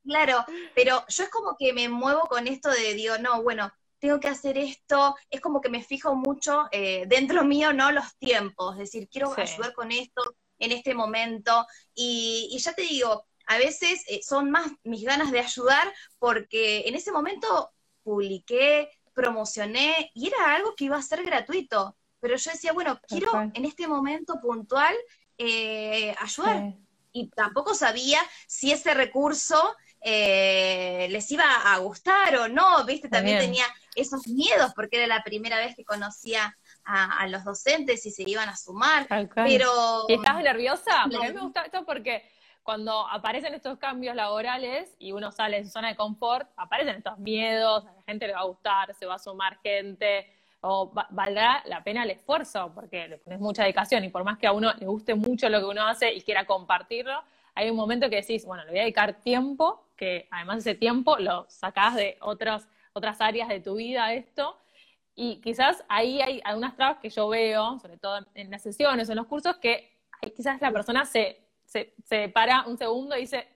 Claro, 0.05 0.45
pero 0.75 1.05
yo 1.09 1.25
es 1.25 1.31
como 1.31 1.57
que 1.59 1.73
me 1.73 1.89
muevo 1.89 2.23
con 2.23 2.47
esto 2.47 2.71
de, 2.71 2.95
digo, 2.95 3.19
no, 3.19 3.43
bueno, 3.43 3.73
tengo 4.05 4.21
que 4.21 4.29
hacer 4.29 4.59
esto, 4.59 5.17
es 5.31 5.41
como 5.41 5.63
que 5.63 5.71
me 5.71 5.83
fijo 5.83 6.15
mucho 6.15 6.67
eh, 6.73 7.05
dentro 7.07 7.43
mío, 7.43 7.73
¿no? 7.73 7.91
Los 7.91 8.15
tiempos, 8.19 8.75
es 8.75 8.81
decir, 8.81 9.09
quiero 9.09 9.33
ayudar 9.35 9.73
con 9.73 9.91
esto 9.93 10.37
en 10.59 10.73
este 10.73 10.93
momento. 10.93 11.67
Y, 11.95 12.55
ya 12.59 12.75
te 12.75 12.83
digo, 12.83 13.25
a 13.47 13.57
veces 13.57 14.05
eh, 14.09 14.21
son 14.23 14.51
más 14.51 14.71
mis 14.83 15.05
ganas 15.05 15.33
de 15.33 15.41
ayudar 15.41 15.91
porque 16.19 16.87
en 16.87 16.95
ese 16.95 17.13
momento 17.13 17.73
publiqué, 18.03 18.91
promocioné 19.15 20.11
y 20.13 20.27
era 20.27 20.55
algo 20.55 20.75
que 20.75 20.85
iba 20.85 20.99
a 20.99 21.03
ser 21.03 21.25
gratuito. 21.25 21.97
Pero 22.21 22.37
yo 22.37 22.51
decía, 22.51 22.75
bueno, 22.75 23.01
quiero 23.09 23.33
en 23.55 23.65
este 23.65 23.89
momento 23.89 24.39
puntual 24.39 24.95
eh, 25.39 26.15
ayudar. 26.21 26.75
Y 27.11 27.31
tampoco 27.31 27.75
sabía 27.75 28.21
si 28.47 28.71
ese 28.71 28.93
recurso 28.93 29.75
eh, 30.07 31.09
les 31.11 31.31
iba 31.33 31.45
a 31.65 31.79
gustar 31.79 32.37
o 32.37 32.47
no, 32.47 32.85
¿viste? 32.85 33.09
También, 33.09 33.39
tenía 33.39 33.65
esos 33.95 34.29
miedos 34.29 34.73
porque 34.75 34.99
era 34.99 35.07
la 35.07 35.23
primera 35.23 35.57
vez 35.57 35.75
que 35.75 35.83
conocía 35.83 36.55
a, 36.85 37.27
los 37.29 37.43
docentes 37.43 38.05
y 38.05 38.11
se 38.11 38.23
iban 38.29 38.51
a 38.51 38.57
sumar. 38.57 39.07
Pero... 39.35 40.05
¿Y 40.07 40.15
estás 40.15 40.43
nerviosa? 40.43 41.05
Porque 41.05 41.17
a 41.17 41.31
mí 41.31 41.35
me 41.35 41.41
gusta 41.41 41.63
esto 41.63 41.87
porque 41.87 42.29
cuando 42.63 43.09
aparecen 43.09 43.55
estos 43.55 43.79
cambios 43.79 44.15
laborales 44.15 44.95
y 44.99 45.13
uno 45.13 45.33
sale 45.33 45.57
de 45.57 45.65
su 45.65 45.71
zona 45.71 45.89
de 45.89 45.97
confort, 45.97 46.51
aparecen 46.57 46.97
estos 46.97 47.19
miedos, 47.19 47.87
a 47.87 47.93
la 47.93 48.03
gente 48.03 48.27
le 48.27 48.35
va 48.35 48.41
a 48.41 48.45
gustar, 48.45 48.95
se 48.95 49.07
va 49.07 49.15
a 49.15 49.19
sumar 49.19 49.59
gente, 49.63 50.31
o 50.61 50.93
valdrá 51.11 51.63
la 51.65 51.83
pena 51.83 52.05
el 52.05 52.11
esfuerzo, 52.11 52.73
porque 52.75 53.09
le 53.09 53.19
pones 53.19 53.41
mucha 53.41 53.63
dedicación 53.63 54.05
y 54.05 54.11
por 54.11 54.25
más 54.25 54.39
que 54.39 54.47
a 54.47 54.53
uno 54.53 54.73
le 54.75 54.87
guste 54.87 55.15
mucho 55.15 55.49
lo 55.49 55.61
que 55.61 55.67
uno 55.67 55.87
hace 55.87 56.13
y 56.13 56.21
quiera 56.21 56.45
compartirlo, 56.47 57.23
hay 57.55 57.71
un 57.71 57.77
momento 57.77 58.11
que 58.11 58.17
decís, 58.17 58.45
bueno, 58.45 58.65
le 58.65 58.71
voy 58.71 58.79
a 58.81 58.83
dedicar 58.83 59.15
tiempo, 59.21 59.84
que 59.97 60.29
además 60.31 60.59
ese 60.59 60.75
tiempo 60.75 61.17
lo 61.19 61.47
sacás 61.49 61.95
de 61.95 62.19
otras, 62.21 62.69
otras 62.93 63.21
áreas 63.21 63.49
de 63.49 63.61
tu 63.61 63.77
vida 63.77 64.13
esto, 64.13 64.59
y 65.15 65.41
quizás 65.41 65.85
ahí 65.89 66.21
hay 66.21 66.41
algunas 66.45 66.75
trabas 66.75 66.99
que 66.99 67.11
yo 67.11 67.29
veo, 67.29 67.79
sobre 67.79 67.99
todo 67.99 68.27
en 68.35 68.51
las 68.51 68.63
sesiones, 68.63 69.09
en 69.09 69.17
los 69.17 69.27
cursos, 69.27 69.57
que 69.59 69.95
quizás 70.35 70.61
la 70.61 70.73
persona 70.73 71.05
se, 71.05 71.41
se, 71.65 71.95
se 72.05 72.29
para 72.29 72.63
un 72.67 72.77
segundo 72.77 73.17
y 73.17 73.21
dice, 73.21 73.47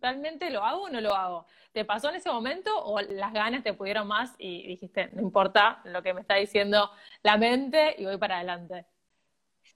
¿realmente 0.00 0.50
lo 0.50 0.64
hago 0.64 0.82
o 0.82 0.88
no 0.88 1.00
lo 1.00 1.14
hago? 1.14 1.46
¿Te 1.72 1.84
pasó 1.84 2.08
en 2.08 2.16
ese 2.16 2.30
momento 2.30 2.70
o 2.84 3.00
las 3.00 3.32
ganas 3.32 3.62
te 3.62 3.74
pudieron 3.74 4.08
más 4.08 4.34
y 4.38 4.66
dijiste, 4.66 5.10
no 5.12 5.22
importa 5.22 5.80
lo 5.84 6.02
que 6.02 6.14
me 6.14 6.20
está 6.20 6.34
diciendo 6.34 6.90
la 7.22 7.36
mente 7.36 7.94
y 7.98 8.04
voy 8.04 8.16
para 8.16 8.36
adelante? 8.36 8.86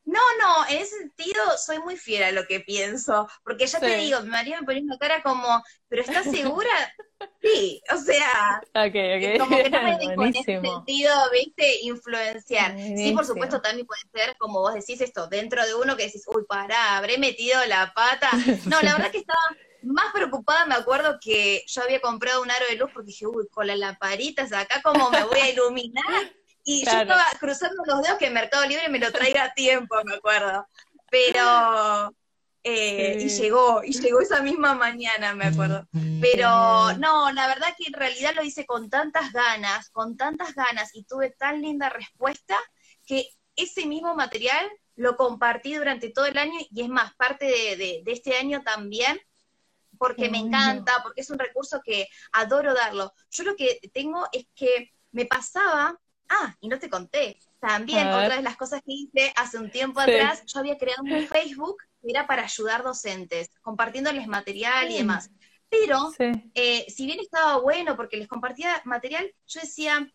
No, 0.05 0.21
no, 0.41 0.69
en 0.69 0.79
ese 0.79 0.99
sentido 0.99 1.41
soy 1.57 1.79
muy 1.79 1.97
fiel 1.97 2.25
a 2.25 2.33
lo 2.33 2.45
que 2.47 2.61
pienso, 2.61 3.29
porque 3.45 3.67
ya 3.67 3.79
te 3.79 3.97
digo, 3.97 4.21
mi 4.23 4.31
marido 4.31 4.59
me 4.61 4.67
ponía 4.67 4.83
una 4.83 4.99
cara 4.99 5.23
como, 5.23 5.63
¿pero 5.89 6.03
estás 6.03 6.25
segura? 6.25 6.71
sí, 7.43 7.81
o 7.89 7.97
sea, 7.99 8.61
okay, 8.75 9.39
como 9.39 9.57
que 9.57 9.71
no 9.71 9.83
me 9.83 9.99
dejo 9.99 10.25
en 10.25 10.35
ese 10.35 10.61
sentido, 10.61 11.15
viste, 11.31 11.81
influenciar. 11.83 12.77
Sí, 12.77 13.13
por 13.13 13.25
supuesto, 13.25 13.61
también 13.61 13.87
puede 13.87 14.01
ser, 14.13 14.37
como 14.39 14.61
vos 14.61 14.75
decís 14.75 15.01
esto, 15.01 15.29
dentro 15.29 15.65
de 15.65 15.75
uno 15.75 15.97
que 15.97 16.07
decís, 16.07 16.25
uy, 16.27 16.45
pará, 16.49 16.97
habré 16.97 17.19
metido 17.19 17.65
la 17.67 17.93
pata. 17.95 18.31
No, 18.67 18.81
la 18.83 18.95
verdad 18.95 19.11
que 19.11 19.19
estaba 19.19 19.41
más 19.83 20.13
preocupada, 20.13 20.67
me 20.67 20.75
acuerdo 20.75 21.19
que 21.21 21.65
yo 21.67 21.83
había 21.83 22.01
comprado 22.01 22.43
un 22.43 22.51
aro 22.51 22.67
de 22.69 22.77
luz 22.77 22.91
porque 22.93 23.09
dije, 23.09 23.27
uy, 23.27 23.47
con 23.51 23.67
las 23.67 23.79
lamparitas 23.79 24.53
acá, 24.53 24.81
¿cómo 24.83 25.11
me 25.11 25.23
voy 25.25 25.39
a 25.41 25.51
iluminar? 25.51 26.05
Y 26.65 26.85
yo 26.85 26.93
estaba 26.93 27.27
cruzando 27.41 27.83
los 27.85 28.03
dedos 28.03 28.19
que 28.19 28.31
Mercado 28.31 28.67
Libre 28.67 28.89
me 28.89 28.99
lo 28.99 29.11
traiga 29.11 29.45
a 29.45 29.55
tiempo, 29.55 29.97
me 30.05 30.15
acuerdo. 30.15 30.67
Pero, 31.11 32.15
eh, 32.63 33.19
y 33.21 33.29
llegó, 33.29 33.83
y 33.83 33.93
llegó 33.93 34.21
esa 34.21 34.43
misma 34.43 34.75
mañana, 34.75 35.35
me 35.35 35.47
acuerdo. 35.47 35.89
Pero 36.21 36.93
no, 36.99 37.33
la 37.33 37.49
verdad 37.49 37.75
que 37.77 37.89
en 37.89 37.95
realidad 37.95 38.35
lo 38.35 38.45
hice 38.45 38.65
con 38.65 38.89
tantas 38.89 39.33
ganas, 39.33 39.91
con 39.91 40.17
tantas 40.17 40.55
ganas, 40.55 40.95
y 40.95 41.05
tuve 41.05 41.31
tan 41.31 41.61
linda 41.61 41.89
respuesta 41.89 42.57
que 43.05 43.27
ese 43.57 43.87
mismo 43.87 44.15
material 44.15 44.71
lo 44.95 45.17
compartí 45.17 45.75
durante 45.75 46.11
todo 46.11 46.27
el 46.27 46.39
año 46.39 46.59
y 46.71 46.83
es 46.83 46.89
más, 46.89 47.15
parte 47.17 47.47
de, 47.47 48.03
este 48.07 48.37
año 48.37 48.63
también, 48.63 49.21
porque 49.99 50.29
me 50.29 50.39
encanta, 50.39 51.03
porque 51.03 51.21
es 51.21 51.31
un 51.31 51.39
recurso 51.39 51.81
que 51.85 52.09
adoro 52.33 52.75
darlo. 52.75 53.13
Yo 53.31 53.45
lo 53.45 53.57
que 53.57 53.81
tengo 53.93 54.27
es 54.33 54.47
que 54.55 54.93
me 55.11 55.27
pasaba 55.27 55.99
Ah, 56.33 56.57
y 56.61 56.69
no 56.69 56.79
te 56.79 56.89
conté. 56.89 57.39
También, 57.61 58.09
otra 58.09 58.37
de 58.37 58.43
las 58.43 58.57
cosas 58.57 58.81
que 58.81 58.93
hice 58.93 59.33
hace 59.37 59.59
un 59.59 59.71
tiempo 59.71 60.01
atrás, 60.01 60.43
yo 60.47 60.61
había 60.61 60.79
creado 60.79 61.03
un 61.03 61.27
Facebook 61.27 61.77
que 62.01 62.11
era 62.11 62.27
para 62.27 62.45
ayudar 62.45 62.83
docentes, 62.83 63.51
compartiéndoles 63.61 64.27
material 64.27 64.91
y 64.91 64.99
demás. 64.99 65.31
Pero, 65.69 66.13
eh, 66.55 66.87
si 66.89 67.07
bien 67.07 67.21
estaba 67.21 67.59
bueno 67.59 67.97
porque 67.97 68.17
les 68.17 68.29
compartía 68.29 68.81
material, 68.85 69.31
yo 69.47 69.61
decía, 69.61 70.11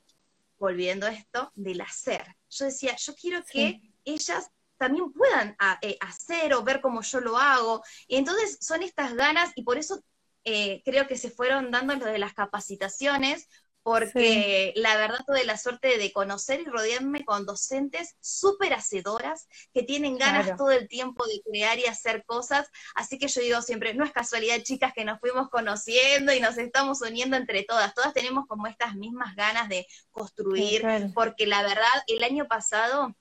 volviendo 0.58 1.06
a 1.06 1.12
esto, 1.12 1.52
del 1.56 1.82
hacer, 1.82 2.36
yo 2.50 2.66
decía, 2.66 2.96
yo 2.96 3.16
quiero 3.16 3.44
que 3.44 3.80
ellas 4.04 4.50
también 4.78 5.12
puedan 5.14 5.56
eh, 5.82 5.98
hacer 6.02 6.54
o 6.54 6.64
ver 6.64 6.82
cómo 6.82 7.02
yo 7.02 7.20
lo 7.20 7.38
hago. 7.38 7.84
Y 8.08 8.18
entonces 8.18 8.58
son 8.62 8.84
estas 8.84 9.14
ganas 9.16 9.52
y 9.56 9.64
por 9.64 9.78
eso 9.78 10.04
eh, 10.44 10.82
creo 10.86 11.08
que 11.08 11.18
se 11.18 11.30
fueron 11.30 11.72
dando 11.72 11.96
lo 11.96 12.06
de 12.06 12.20
las 12.20 12.34
capacitaciones, 12.34 13.50
porque 13.88 14.74
la 14.76 14.98
verdad 14.98 15.20
tuve 15.26 15.46
la 15.46 15.58
suerte 15.58 15.98
de 15.98 16.12
conocer 16.12 16.60
y 16.60 16.66
rodearme 16.66 17.24
con 17.24 17.46
docentes 17.46 18.18
súper 18.20 18.74
hacedoras 18.74 19.48
que 19.74 19.82
tienen 19.82 20.18
ganas 20.18 20.58
todo 20.58 20.72
el 20.72 20.90
tiempo 20.90 21.26
de 21.26 21.42
crear 21.50 21.80
y 21.80 21.86
hacer 21.86 22.26
cosas, 22.26 22.68
así 22.96 23.18
que 23.18 23.30
yo 23.30 23.40
digo 23.40 23.62
siempre, 23.62 23.94
no 23.94 24.04
es 24.04 24.12
casualidad 24.12 24.62
chicas 24.62 24.92
que 24.94 25.06
nos 25.06 25.22
fuimos 25.22 25.50
conociendo 25.50 26.34
y 26.34 26.42
nos 26.42 26.58
estamos 26.58 27.02
uniendo 27.02 27.38
entre 27.38 27.64
todas, 27.64 27.94
todas 27.94 28.14
tenemos 28.14 28.46
como 28.46 28.68
estas 28.68 28.94
mismas 28.96 29.38
ganas 29.38 29.70
de 29.70 29.88
construir, 30.12 30.86
porque 31.14 31.48
la 31.48 31.64
verdad 31.64 32.04
el 32.08 32.26
año 32.26 32.46
pasado, 32.46 33.16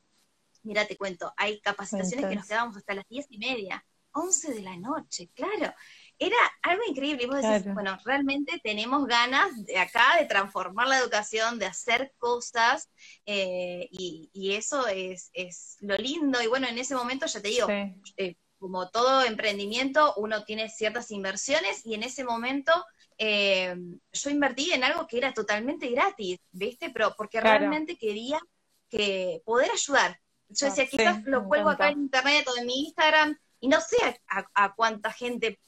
mira 0.65 0.85
te 0.89 0.97
cuento, 0.97 1.33
hay 1.37 1.61
capacitaciones 1.61 2.27
que 2.27 2.35
nos 2.35 2.49
quedábamos 2.49 2.77
hasta 2.77 2.95
las 2.95 3.07
diez 3.09 3.27
y 3.31 3.39
media, 3.39 3.87
once 4.11 4.53
de 4.53 4.63
la 4.63 4.77
noche, 4.77 5.31
claro 5.33 5.73
era 6.19 6.37
algo 6.63 6.83
increíble. 6.89 7.25
Y 7.25 7.27
vos 7.27 7.43
decís, 7.43 7.73
bueno, 7.75 7.99
realmente 8.05 8.61
tenemos 8.63 9.07
ganas 9.07 9.65
de 9.65 9.79
acá 9.79 10.17
de 10.19 10.27
transformar 10.27 10.89
la 10.89 10.99
educación, 10.99 11.59
de 11.59 11.67
hacer 11.67 12.13
cosas, 12.19 12.91
eh, 13.27 13.89
y, 13.91 14.53
eso 14.53 14.87
es, 14.87 15.31
es, 15.33 15.77
lo 15.81 15.97
lindo. 15.97 16.41
Y 16.43 16.47
bueno, 16.47 16.67
en 16.67 16.79
ese 16.79 16.95
momento 16.95 17.27
ya 17.27 17.43
te 17.43 17.49
digo, 17.49 17.69
eh, 17.69 18.37
como 18.59 18.89
todo 18.89 19.23
emprendimiento, 19.23 20.15
uno 20.17 20.45
tiene 20.45 20.69
ciertas 20.69 21.11
inversiones, 21.11 21.85
y 21.85 21.95
en 21.95 22.03
ese 22.03 22.25
momento 22.25 22.73
eh, 23.19 23.77
yo 24.13 24.31
invertí 24.31 24.73
en 24.73 24.85
algo 24.85 25.07
que 25.07 25.19
era 25.19 25.33
totalmente 25.33 25.89
gratis, 25.91 26.39
¿viste? 26.53 26.91
Pero 26.91 27.15
porque 27.17 27.41
realmente 27.41 27.97
quería 27.97 28.41
que 28.89 29.43
poder 29.45 29.71
ayudar. 29.71 30.19
Yo 30.49 30.67
decía, 30.67 30.87
quizás 30.87 31.25
lo 31.25 31.45
cuelgo 31.45 31.71
acá 31.71 31.89
en 31.89 31.99
internet 31.99 32.47
o 32.49 32.57
en 32.57 32.67
mi 32.67 32.85
Instagram, 32.85 33.37
y 33.59 33.69
no 33.69 33.81
sé 33.81 33.97
a 34.29 34.75
cuánta 34.75 35.11
gente 35.13 35.59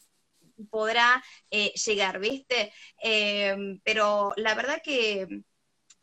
podrá 0.70 1.22
eh, 1.50 1.72
llegar, 1.72 2.18
¿viste? 2.18 2.72
Eh, 3.02 3.80
pero 3.84 4.32
la 4.36 4.54
verdad 4.54 4.80
que... 4.82 5.42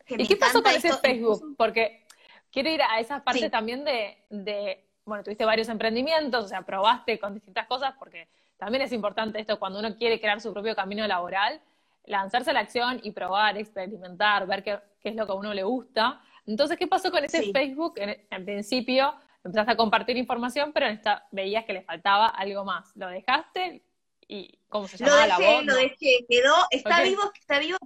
¿Y 0.08 0.26
qué 0.28 0.36
pasó 0.36 0.62
con 0.62 0.72
ese 0.72 0.92
Facebook? 0.98 1.56
Porque 1.58 2.06
quiero 2.50 2.70
ir 2.70 2.80
a 2.82 3.00
esa 3.00 3.22
parte 3.24 3.50
también 3.50 3.84
de, 3.84 4.16
de, 4.30 4.88
bueno, 5.04 5.24
tuviste 5.24 5.44
varios 5.44 5.68
emprendimientos, 5.68 6.44
o 6.44 6.48
sea, 6.48 6.62
probaste 6.62 7.18
con 7.18 7.34
distintas 7.34 7.66
cosas, 7.66 7.94
porque 7.98 8.28
también 8.56 8.82
es 8.82 8.92
importante 8.92 9.40
esto 9.40 9.58
cuando 9.58 9.78
uno 9.78 9.96
quiere 9.96 10.20
crear 10.20 10.40
su 10.40 10.52
propio 10.52 10.74
camino 10.74 11.06
laboral, 11.06 11.60
lanzarse 12.04 12.50
a 12.50 12.52
la 12.54 12.60
acción 12.60 13.00
y 13.02 13.10
probar, 13.10 13.58
experimentar, 13.58 14.46
ver 14.46 14.62
qué, 14.62 14.78
qué 15.00 15.10
es 15.10 15.16
lo 15.16 15.26
que 15.26 15.32
a 15.32 15.34
uno 15.34 15.52
le 15.52 15.64
gusta. 15.64 16.20
Entonces, 16.46 16.78
¿qué 16.78 16.86
pasó 16.86 17.10
con 17.10 17.24
ese 17.24 17.52
Facebook? 17.52 17.94
En, 17.96 18.16
en, 18.30 18.44
principio 18.44 19.14
empezaste 19.44 19.72
a 19.72 19.76
compartir 19.76 20.16
información, 20.16 20.72
pero 20.72 20.86
esta, 20.86 21.26
veías 21.30 21.64
que 21.64 21.72
le 21.72 21.82
faltaba 21.82 22.26
algo 22.28 22.64
más. 22.64 22.90
¿Lo 22.96 23.08
dejaste? 23.08 23.82
Y 24.28 24.58
cómo 24.68 24.88
se 24.88 24.96
llama 24.96 25.26
lo 25.26 25.38
dejé, 25.38 25.62
Lo 25.62 25.74
dejé, 25.74 26.26
quedó, 26.28 26.54
está 26.70 27.02
vivo, 27.02 27.32
está 27.38 27.58
vivo, 27.58 27.78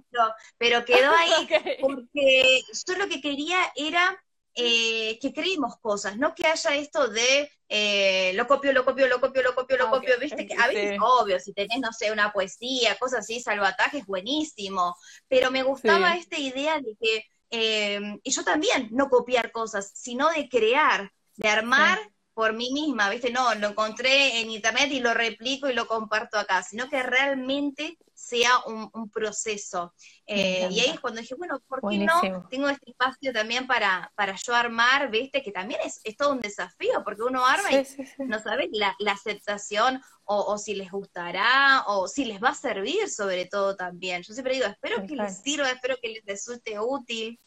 pero, 0.57 0.85
quedó 0.85 1.11
ahí 1.15 1.47
porque 1.79 2.61
yo 2.87 2.97
lo 2.97 3.07
que 3.07 3.21
quería 3.21 3.59
era 3.75 4.21
eh, 4.55 5.17
que 5.21 5.33
creímos 5.33 5.77
cosas, 5.77 6.17
no 6.17 6.35
que 6.35 6.45
haya 6.45 6.75
esto 6.75 7.07
de 7.07 7.49
eh, 7.69 8.33
lo 8.35 8.47
copio, 8.47 8.73
lo 8.73 8.83
copio, 8.83 9.07
lo 9.07 9.21
copio, 9.21 9.43
lo 9.43 9.55
copio, 9.55 9.77
lo 9.77 9.89
copio, 9.89 10.19
viste, 10.19 10.45
que 10.45 10.55
a 10.55 10.67
veces 10.67 10.97
obvio, 11.01 11.39
si 11.39 11.53
tenés, 11.53 11.79
no 11.79 11.93
sé, 11.93 12.11
una 12.11 12.33
poesía, 12.33 12.97
cosas 12.99 13.19
así, 13.19 13.39
salvataje 13.39 13.99
es 13.99 14.05
buenísimo, 14.05 14.97
pero 15.29 15.51
me 15.51 15.63
gustaba 15.63 16.17
esta 16.17 16.37
idea 16.37 16.79
de 16.79 16.97
que, 16.99 17.25
eh, 17.51 18.19
y 18.23 18.31
yo 18.31 18.43
también, 18.43 18.89
no 18.91 19.09
copiar 19.09 19.51
cosas, 19.51 19.91
sino 19.95 20.29
de 20.31 20.49
crear, 20.49 21.13
de 21.37 21.47
armar 21.47 21.99
por 22.33 22.53
mí 22.53 22.71
misma, 22.71 23.09
¿viste? 23.09 23.31
No, 23.31 23.53
lo 23.55 23.69
encontré 23.69 24.39
en 24.39 24.49
internet 24.49 24.89
y 24.91 24.99
lo 24.99 25.13
replico 25.13 25.69
y 25.69 25.73
lo 25.73 25.87
comparto 25.87 26.37
acá, 26.37 26.63
sino 26.63 26.89
que 26.89 27.03
realmente 27.03 27.97
sea 28.13 28.49
un, 28.65 29.09
proceso. 29.09 29.93
Eh, 30.25 30.67
y 30.71 30.79
ahí 30.79 30.89
es 30.91 30.99
cuando 30.99 31.21
dije, 31.21 31.35
bueno, 31.35 31.59
¿por 31.67 31.81
qué 31.89 31.97
no? 31.97 32.47
Tengo 32.49 32.69
este 32.69 32.91
espacio 32.91 33.33
también 33.33 33.67
para, 33.67 34.11
para 34.15 34.35
yo 34.35 34.55
armar, 34.55 35.09
¿viste? 35.09 35.41
Que 35.41 35.51
también 35.51 35.81
es, 35.83 36.01
todo 36.15 36.33
un 36.33 36.39
desafío, 36.39 37.03
porque 37.03 37.23
uno 37.23 37.45
arma 37.45 37.71
y 37.71 37.85
no 38.25 38.39
sabes 38.39 38.69
la, 38.71 38.95
aceptación 39.11 40.01
o, 40.23 40.57
si 40.57 40.75
les 40.75 40.91
gustará 40.91 41.83
o 41.87 42.07
si 42.07 42.25
les 42.25 42.41
va 42.41 42.49
a 42.49 42.55
servir 42.55 43.09
sobre 43.09 43.45
todo 43.45 43.75
también. 43.75 44.21
Yo 44.21 44.33
siempre 44.33 44.53
digo, 44.53 44.67
espero 44.67 45.05
que 45.05 45.15
les 45.15 45.41
sirva, 45.41 45.69
espero 45.69 45.97
que 46.01 46.09
les 46.09 46.25
resulte 46.25 46.79
útil 46.79 47.39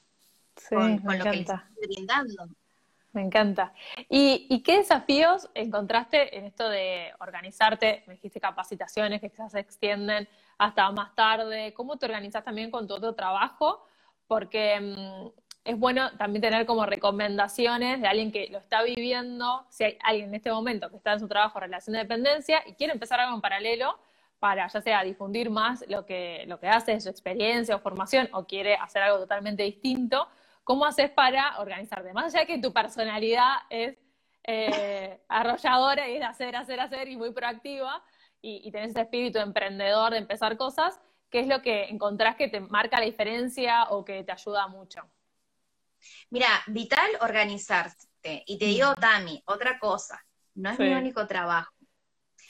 con, 0.68 0.98
con 0.98 1.18
lo 1.18 1.24
que 1.24 1.30
les 1.30 1.40
estoy 1.48 1.86
brindando. 1.86 2.48
Me 3.14 3.22
encanta. 3.22 3.72
¿Y, 4.08 4.60
qué 4.64 4.78
desafíos 4.78 5.48
encontraste 5.54 6.36
en 6.36 6.46
esto 6.46 6.68
de 6.68 7.12
organizarte? 7.20 8.02
Me 8.08 8.14
dijiste 8.14 8.40
capacitaciones 8.40 9.20
que 9.20 9.30
quizás 9.30 9.52
se 9.52 9.60
extienden 9.60 10.28
hasta 10.58 10.90
más 10.90 11.14
tarde. 11.14 11.72
¿Cómo 11.74 11.96
te 11.96 12.06
organizas 12.06 12.42
también 12.42 12.72
con 12.72 12.88
tu 12.88 12.94
otro 12.94 13.14
trabajo? 13.14 13.86
Porque 14.26 14.80
mm, 14.80 15.28
es 15.64 15.78
bueno 15.78 16.10
también 16.16 16.42
tener 16.42 16.66
como 16.66 16.86
recomendaciones 16.86 18.00
de 18.00 18.08
alguien 18.08 18.32
que 18.32 18.48
lo 18.50 18.58
está 18.58 18.82
viviendo, 18.82 19.64
si 19.70 19.84
hay 19.84 19.98
alguien 20.02 20.30
en 20.30 20.34
este 20.34 20.50
momento 20.50 20.90
que 20.90 20.96
está 20.96 21.12
en 21.12 21.20
su 21.20 21.28
trabajo 21.28 21.60
relación 21.60 21.92
de 21.92 22.00
dependencia 22.00 22.64
y 22.66 22.74
quiere 22.74 22.92
empezar 22.92 23.20
algo 23.20 23.36
en 23.36 23.40
paralelo 23.40 23.96
para 24.40 24.66
ya 24.66 24.80
sea 24.80 25.04
difundir 25.04 25.50
más 25.50 25.84
lo 25.88 26.04
que, 26.04 26.44
lo 26.48 26.58
que 26.58 26.66
hace, 26.66 27.00
su 27.00 27.08
experiencia 27.08 27.76
o 27.76 27.78
formación, 27.78 28.28
o 28.32 28.44
quiere 28.44 28.74
hacer 28.74 29.02
algo 29.02 29.18
totalmente 29.20 29.62
distinto 29.62 30.26
¿Cómo 30.64 30.84
haces 30.86 31.10
para 31.10 31.58
organizarte? 31.60 32.12
Más 32.12 32.34
allá 32.34 32.40
de 32.40 32.46
que 32.46 32.58
tu 32.58 32.72
personalidad 32.72 33.54
es 33.70 33.96
eh, 34.44 35.20
arrolladora 35.28 36.08
y 36.08 36.16
es 36.16 36.24
hacer, 36.24 36.56
hacer, 36.56 36.80
hacer 36.80 37.08
y 37.08 37.16
muy 37.16 37.32
proactiva 37.32 38.02
y, 38.40 38.62
y 38.64 38.70
tenés 38.70 38.90
ese 38.90 39.02
espíritu 39.02 39.38
emprendedor 39.38 40.12
de 40.12 40.18
empezar 40.18 40.56
cosas, 40.56 41.00
¿qué 41.30 41.40
es 41.40 41.46
lo 41.48 41.62
que 41.62 41.84
encontrás 41.84 42.36
que 42.36 42.48
te 42.48 42.60
marca 42.60 42.98
la 42.98 43.06
diferencia 43.06 43.84
o 43.90 44.04
que 44.04 44.24
te 44.24 44.32
ayuda 44.32 44.68
mucho? 44.68 45.02
Mira, 46.30 46.48
vital 46.66 47.10
organizarte. 47.20 48.42
Y 48.46 48.58
te 48.58 48.66
digo, 48.66 48.94
Tami, 48.94 49.42
otra 49.46 49.78
cosa, 49.78 50.20
no 50.54 50.70
es 50.70 50.78
mi 50.78 50.92
único 50.92 51.26
trabajo. 51.26 51.72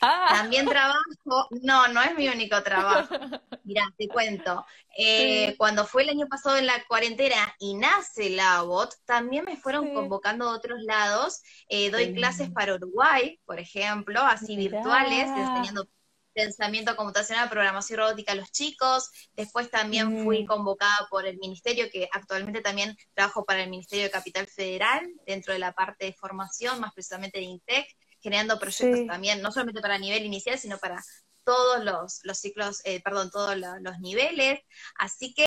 Ah. 0.01 0.27
También 0.31 0.67
trabajo, 0.67 1.49
no, 1.63 1.89
no 1.89 2.03
es 2.03 2.15
mi 2.17 2.29
único 2.29 2.63
trabajo. 2.63 3.15
Mira, 3.65 3.85
te 3.97 4.09
cuento. 4.09 4.65
Eh, 4.97 5.55
cuando 5.57 5.87
fue 5.87 6.03
el 6.03 6.11
año 6.11 6.27
pasado 6.29 6.57
en 6.57 6.67
la 6.67 6.85
cuarentena 6.87 7.55
y 7.59 7.75
nace 7.75 8.31
la 8.31 8.63
bot, 8.63 8.95
también 9.05 9.45
me 9.45 9.57
fueron 9.57 9.95
convocando 9.95 10.49
a 10.49 10.55
otros 10.55 10.83
lados. 10.83 11.43
Eh, 11.69 11.91
doy 11.91 12.15
clases 12.15 12.51
para 12.51 12.75
Uruguay, 12.75 13.41
por 13.45 13.59
ejemplo, 13.59 14.21
así 14.21 14.57
virtuales, 14.57 15.29
enseñando 15.29 15.89
pensamiento 16.35 16.97
computacional, 16.97 17.49
programación 17.49 18.01
robótica 18.01 18.33
a 18.33 18.35
los 18.35 18.51
chicos. 18.51 19.11
Después 19.35 19.71
también 19.71 20.25
fui 20.25 20.45
convocada 20.45 21.07
por 21.09 21.27
el 21.27 21.39
ministerio, 21.39 21.89
que 21.91 22.09
actualmente 22.13 22.61
también 22.61 22.97
trabajo 23.15 23.45
para 23.45 23.63
el 23.63 23.71
Ministerio 23.71 24.05
de 24.05 24.11
Capital 24.11 24.47
Federal, 24.47 25.09
dentro 25.27 25.53
de 25.53 25.61
la 25.61 25.73
parte 25.73 26.07
de 26.07 26.13
formación, 26.13 26.81
más 26.81 26.93
precisamente 26.93 27.39
de 27.39 27.45
INTEC 27.45 27.87
generando 28.25 28.59
proyectos 28.59 29.07
también, 29.07 29.43
no 29.43 29.53
solamente 29.53 29.83
para 29.83 29.99
nivel 29.99 30.25
inicial, 30.25 30.59
sino 30.59 30.79
para 30.79 31.05
todos 31.45 31.85
los, 31.85 32.39
ciclos, 32.39 32.81
eh, 32.85 33.03
perdón, 33.03 33.31
todos 33.31 33.55
los, 33.57 33.99
niveles. 34.01 34.61
Así 34.99 35.35
que, 35.35 35.47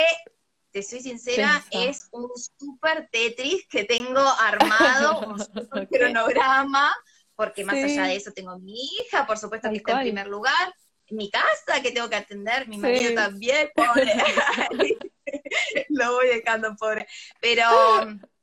te 0.71 0.83
soy 0.83 0.99
sincera, 0.99 1.65
es 1.71 2.07
un 2.11 2.29
super 2.59 3.09
Tetris 3.11 3.65
que 3.67 3.83
tengo 3.83 4.19
armado, 4.19 5.21
un 5.27 5.39
super 5.39 5.87
cronograma, 5.89 6.95
porque 7.35 7.65
más 7.65 7.77
allá 7.77 8.03
de 8.03 8.15
eso 8.15 8.31
tengo 8.31 8.59
mi 8.59 8.75
hija, 8.75 9.25
por 9.25 9.39
supuesto 9.39 9.69
que 9.71 9.77
está 9.77 9.93
en 9.93 10.01
primer 10.01 10.27
lugar, 10.27 10.75
mi 11.09 11.31
casa 11.31 11.81
que 11.81 11.91
tengo 11.91 12.09
que 12.09 12.17
atender, 12.17 12.67
mi 12.67 12.77
marido 12.77 13.15
también, 13.15 13.71
pobre. 13.73 14.13
Lo 15.89 16.13
voy 16.13 16.27
dejando 16.27 16.75
pobre. 16.75 17.07
Pero 17.41 17.65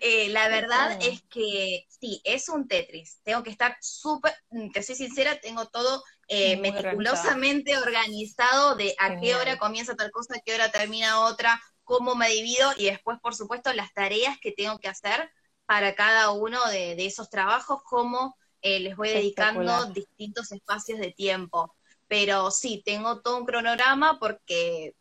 eh, 0.00 0.28
la 0.28 0.48
verdad 0.48 0.98
es 1.00 1.22
que 1.28 1.86
sí, 1.88 2.20
es 2.24 2.48
un 2.48 2.68
Tetris. 2.68 3.20
Tengo 3.24 3.42
que 3.42 3.50
estar 3.50 3.76
súper, 3.80 4.34
mm, 4.50 4.70
te 4.70 4.82
soy 4.82 4.94
sincera, 4.94 5.40
tengo 5.40 5.66
todo 5.66 6.02
eh, 6.28 6.56
meticulosamente 6.56 7.76
organizado. 7.76 8.76
de 8.76 8.94
a 8.98 9.18
qué 9.20 9.34
hora 9.34 9.58
comienza 9.58 9.96
tal 9.96 10.10
cosa, 10.10 10.34
a 10.36 10.40
qué 10.44 10.54
hora 10.54 10.70
termina 10.70 11.20
otra, 11.20 11.60
cómo 11.84 12.14
me 12.14 12.28
divido 12.28 12.70
y 12.76 12.86
después, 12.86 13.18
por 13.20 13.34
supuesto, 13.34 13.72
las 13.72 13.92
tareas 13.92 14.38
que 14.40 14.52
tengo 14.52 14.78
que 14.78 14.88
hacer 14.88 15.30
para 15.66 15.94
cada 15.94 16.30
uno 16.30 16.64
de, 16.68 17.04
esos 17.04 17.28
trabajos, 17.28 17.82
cómo 17.84 18.36
eh, 18.62 18.80
les 18.80 18.96
voy 18.96 19.08
dedicando 19.08 19.86
distintos 19.86 20.52
espacios 20.52 21.00
de 21.00 21.12
tiempo. 21.12 21.74
Pero 22.06 22.52
sí, 22.52 22.82
tengo 22.84 23.20
todo 23.20 23.38
un 23.38 23.46
cronograma 23.46 24.18
porque, 24.20 24.94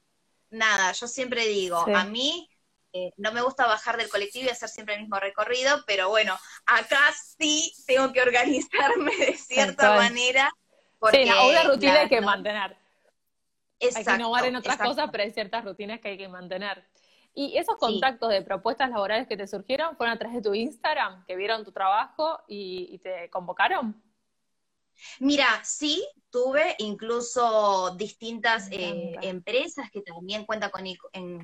nada, 0.49 0.91
yo 0.93 1.07
siempre 1.07 1.47
digo, 1.47 1.77
a 1.77 2.03
mí 2.05 2.49
eh, 2.97 3.11
no 3.17 3.33
me 3.33 3.41
gusta 3.41 3.65
bajar 3.65 3.97
del 3.97 4.07
colectivo 4.07 4.45
y 4.45 4.49
hacer 4.49 4.69
siempre 4.69 4.95
el 4.95 5.01
mismo 5.01 5.19
recorrido, 5.19 5.83
pero 5.85 6.07
bueno, 6.07 6.33
acá 6.65 7.11
sí 7.37 7.73
tengo 7.85 8.13
que 8.13 8.21
organizarme 8.21 9.13
de 9.17 9.33
cierta 9.33 9.97
manera. 9.97 10.49
Porque 10.97 11.25
sí, 11.25 11.29
una 11.29 11.63
rutina 11.63 11.99
hay 11.99 12.07
que 12.07 12.21
mantener. 12.21 12.77
Exacto, 13.81 14.11
hay 14.11 14.15
que 14.15 14.21
innovar 14.21 14.45
en 14.45 14.55
otras 14.55 14.77
cosas, 14.77 15.09
pero 15.11 15.25
hay 15.25 15.31
ciertas 15.31 15.65
rutinas 15.65 15.99
que 15.99 16.07
hay 16.07 16.17
que 16.17 16.29
mantener. 16.29 16.87
¿Y 17.33 17.57
esos 17.57 17.75
contactos 17.75 18.29
de 18.29 18.41
propuestas 18.41 18.89
laborales 18.89 19.27
que 19.27 19.35
te 19.35 19.45
surgieron 19.45 19.97
fueron 19.97 20.15
a 20.15 20.17
través 20.17 20.37
de 20.37 20.41
tu 20.41 20.55
Instagram, 20.55 21.25
que 21.25 21.35
vieron 21.35 21.65
tu 21.65 21.73
trabajo 21.73 22.39
y 22.47 22.97
te 22.99 23.29
convocaron? 23.29 24.01
Mira, 25.19 25.47
sí, 25.63 26.05
tuve 26.29 26.75
incluso 26.79 27.95
distintas 27.95 28.67
eh, 28.69 29.15
empresas 29.21 29.89
que 29.89 30.01
también 30.01 30.45
cuentan 30.45 30.69
con 30.69 30.85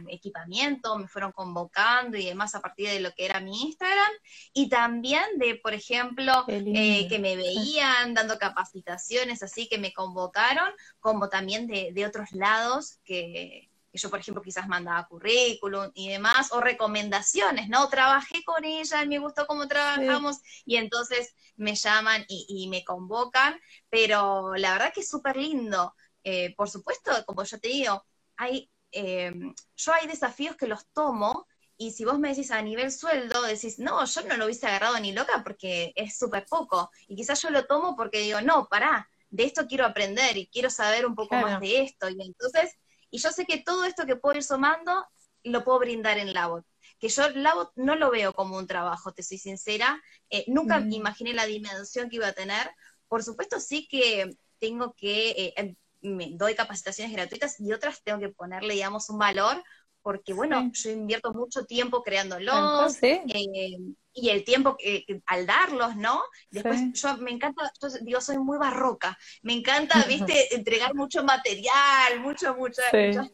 equipamiento, 0.10 0.98
me 0.98 1.08
fueron 1.08 1.32
convocando 1.32 2.18
y 2.18 2.26
demás 2.26 2.56
a 2.56 2.62
partir 2.62 2.90
de 2.90 3.00
lo 3.00 3.12
que 3.14 3.26
era 3.26 3.40
mi 3.40 3.62
Instagram, 3.62 4.12
y 4.54 4.68
también 4.68 5.24
de, 5.38 5.56
por 5.56 5.74
ejemplo, 5.74 6.44
eh, 6.48 7.08
que 7.08 7.20
me 7.20 7.38
veían 7.38 8.14
dando 8.14 8.38
capacitaciones, 8.38 9.42
así 9.44 9.70
que 9.70 9.78
me 9.78 9.94
convocaron, 9.94 10.72
como 11.00 11.30
también 11.30 11.68
de, 11.68 11.92
de 11.94 12.06
otros 12.06 12.34
lados 12.34 13.00
que, 13.06 13.71
que 13.92 13.98
yo, 13.98 14.10
por 14.10 14.20
ejemplo, 14.20 14.42
quizás 14.42 14.68
mandaba 14.68 15.08
currículum 15.08 15.92
y 15.94 16.10
demás, 16.10 16.52
o 16.52 16.62
recomendaciones, 16.62 17.68
¿no? 17.68 17.90
Trabajé 17.90 18.44
con 18.44 18.64
ella, 18.64 19.06
me 19.06 19.20
gustó 19.20 19.46
cómo 19.46 19.68
trabajamos, 19.68 20.38
y 20.66 20.78
entonces 20.78 21.36
me 21.58 21.76
llaman 21.76 22.26
y, 22.28 22.68
me 22.70 22.84
convocan, 22.86 23.60
pero 23.90 24.56
la 24.56 24.74
verdad 24.74 24.94
que 24.94 25.02
es 25.02 25.10
súper 25.10 25.36
lindo. 25.36 25.94
Eh, 26.24 26.56
por 26.56 26.70
supuesto, 26.70 27.12
como 27.26 27.44
yo 27.44 27.60
te 27.60 27.68
digo, 27.68 28.06
hay, 28.38 28.72
eh, 28.92 29.34
yo 29.76 29.94
hay 29.94 30.08
desafíos 30.08 30.56
que 30.56 30.68
los 30.68 30.88
tomo, 30.94 31.48
y 31.76 31.92
si 31.92 32.06
vos 32.06 32.20
me 32.20 32.30
decís 32.30 32.52
a 32.52 32.62
nivel 32.62 32.92
sueldo, 32.92 33.42
decís, 33.42 33.80
no, 33.80 34.06
yo 34.06 34.22
no 34.24 34.38
lo 34.38 34.46
hubiese 34.46 34.68
agarrado 34.68 35.00
ni 35.00 35.12
loca 35.12 35.42
porque 35.44 35.92
es 35.96 36.18
súper 36.18 36.46
poco, 36.46 36.92
y 37.08 37.16
quizás 37.16 37.42
yo 37.42 37.50
lo 37.50 37.66
tomo 37.66 37.96
porque 37.96 38.20
digo, 38.20 38.40
no, 38.42 38.68
pará, 38.70 39.10
de 39.32 39.46
esto 39.46 39.66
quiero 39.68 39.86
aprender 39.86 40.38
y 40.38 40.48
quiero 40.48 40.70
saber 40.70 41.06
un 41.06 41.16
poco 41.16 41.36
más 41.36 41.60
de 41.60 41.82
esto, 41.82 42.08
y 42.10 42.22
entonces 42.22 42.78
y 43.12 43.20
yo 43.20 43.30
sé 43.32 43.46
que 43.46 43.60
todo 43.60 43.84
esto 43.86 44.06
que 44.06 44.16
puedo 44.16 44.38
ir 44.38 44.44
sumando 44.44 45.06
lo 45.44 45.64
puedo 45.64 45.80
brindar 45.80 46.18
en 46.18 46.34
Labot. 46.34 46.66
Que 47.00 47.10
yo 47.10 47.30
Labot 47.30 47.72
no 47.76 47.96
lo 47.96 48.10
veo 48.10 48.34
como 48.34 48.58
un 48.58 48.68
trabajo, 48.68 49.12
te 49.12 49.24
soy 49.24 49.38
sincera. 49.38 50.02
Eh, 50.30 50.46
nunca 50.48 50.80
mm. 50.80 50.92
imaginé 50.94 51.34
la 51.34 51.46
dimensión 51.46 52.10
que 52.10 52.18
iba 52.18 52.28
a 52.28 52.34
tener. 52.34 52.72
Por 53.08 53.24
supuesto, 53.24 53.60
sí 53.60 53.88
que 53.88 54.38
tengo 54.60 54.94
que, 54.94 55.30
eh, 55.32 55.54
em, 55.58 55.76
me 56.02 56.30
doy 56.34 56.56
capacitaciones 56.56 57.14
gratuitas 57.14 57.60
y 57.60 57.74
otras 57.74 58.02
tengo 58.04 58.20
que 58.20 58.30
ponerle, 58.30 58.74
digamos, 58.74 59.10
un 59.10 59.20
valor, 59.20 59.62
porque 60.02 60.34
bueno, 60.34 60.72
yo 60.74 60.90
invierto 60.90 61.34
mucho 61.34 61.66
tiempo 61.66 62.04
creándolos, 62.04 62.98
eh, 63.02 63.78
y 64.14 64.30
el 64.30 64.44
tiempo 64.44 64.76
que, 64.78 65.06
al 65.26 65.46
darlos, 65.46 65.96
¿no? 65.96 66.22
Después 66.50 66.82
yo 66.94 67.18
me 67.18 67.32
encanta, 67.32 67.72
yo 67.82 67.88
digo, 68.02 68.20
soy 68.20 68.38
muy 68.40 68.58
barroca, 68.58 69.18
me 69.42 69.54
encanta, 69.54 69.94
viste, 70.08 70.54
entregar 70.56 70.94
mucho 70.96 71.24
material, 71.24 72.20
mucho, 72.20 72.56
muchas 72.56 72.86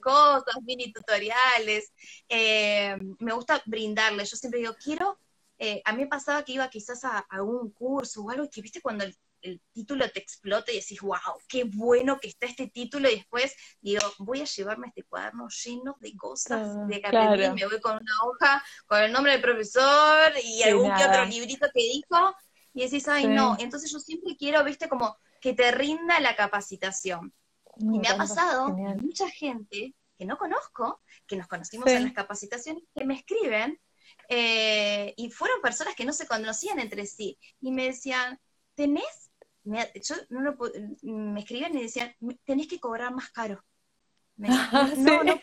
cosas, 0.02 0.56
mini 0.64 0.92
tutoriales, 0.92 1.92
eh, 2.30 2.98
me 3.20 3.34
gusta 3.34 3.62
brindarles, 3.66 4.30
yo 4.30 4.38
siempre 4.38 4.60
digo, 4.60 4.76
quiero, 4.82 5.20
eh, 5.60 5.82
a 5.86 5.94
mí 5.94 6.04
me 6.04 6.08
pasaba 6.08 6.44
que 6.44 6.52
iba 6.54 6.70
quizás 6.70 7.04
a, 7.04 7.18
a 7.18 7.26
algún 7.30 7.72
curso 7.72 8.22
o 8.24 8.30
algo, 8.30 8.44
y 8.44 8.50
que 8.50 8.62
viste 8.62 8.82
cuando 8.82 9.04
el 9.04 9.16
el 9.42 9.62
título 9.72 10.10
te 10.10 10.20
explota 10.20 10.72
y 10.72 10.80
decís, 10.80 11.00
wow, 11.02 11.18
qué 11.48 11.64
bueno 11.64 12.20
que 12.20 12.28
está 12.28 12.48
este 12.48 12.68
título, 12.68 13.10
y 13.10 13.16
después 13.16 13.56
digo, 13.82 14.02
voy 14.20 14.42
a 14.42 14.46
llevarme 14.46 14.88
este 14.88 15.04
cuaderno 15.04 15.48
lleno 15.50 15.96
de 16.00 16.16
cosas 16.16 16.88
de 16.88 17.02
que 17.02 17.12
me 17.12 17.68
voy 17.68 17.80
con 17.82 17.94
una 17.94 18.12
hoja 18.26 18.64
con 18.86 19.02
el 19.02 19.12
nombre 19.12 19.34
del 19.34 19.42
profesor 19.42 20.32
y 20.44 20.64
algún 20.64 20.94
que 20.96 21.06
otro 21.06 21.26
librito 21.26 21.68
que 21.74 21.82
dijo, 21.82 22.36
y 22.74 22.84
decís, 22.84 23.08
ay, 23.08 23.28
no, 23.28 23.58
entonces 23.60 23.92
yo 23.92 24.00
siempre 24.00 24.36
quiero, 24.38 24.64
viste, 24.64 24.88
como 24.88 25.18
que 25.42 25.54
te 25.54 25.72
rinda 25.72 26.20
la 26.20 26.36
capacitación. 26.36 27.34
y 27.80 28.00
me 28.00 28.08
ha 28.08 28.18
pasado 28.18 28.70
mucha 28.70 29.30
gente 29.30 29.96
que 30.18 30.26
no 30.26 30.38
conozco, 30.38 31.02
que 31.28 31.36
nos 31.38 31.48
conocimos 31.48 31.88
en 31.88 32.04
las 32.04 32.14
capacitaciones, 32.14 32.84
que 32.96 33.06
me 33.06 33.16
escriben, 33.16 33.80
eh, 34.30 35.14
y 35.16 35.30
fueron 35.30 35.62
personas 35.62 35.96
que 35.96 36.06
no 36.06 36.14
se 36.14 36.28
conocían 36.28 36.80
entre 36.80 37.06
sí, 37.06 37.38
y 37.62 37.72
me 37.72 37.86
decían, 37.86 38.40
¿tenés 38.76 39.27
me, 39.68 39.92
yo 40.02 40.16
no 40.30 40.56
me 41.02 41.40
escribían 41.40 41.78
y 41.78 41.84
decían, 41.84 42.16
tenés 42.46 42.68
que 42.68 42.80
cobrar 42.80 43.14
más 43.14 43.30
caro. 43.30 43.64
Ah, 44.44 44.92
no, 44.98 45.24
no, 45.24 45.40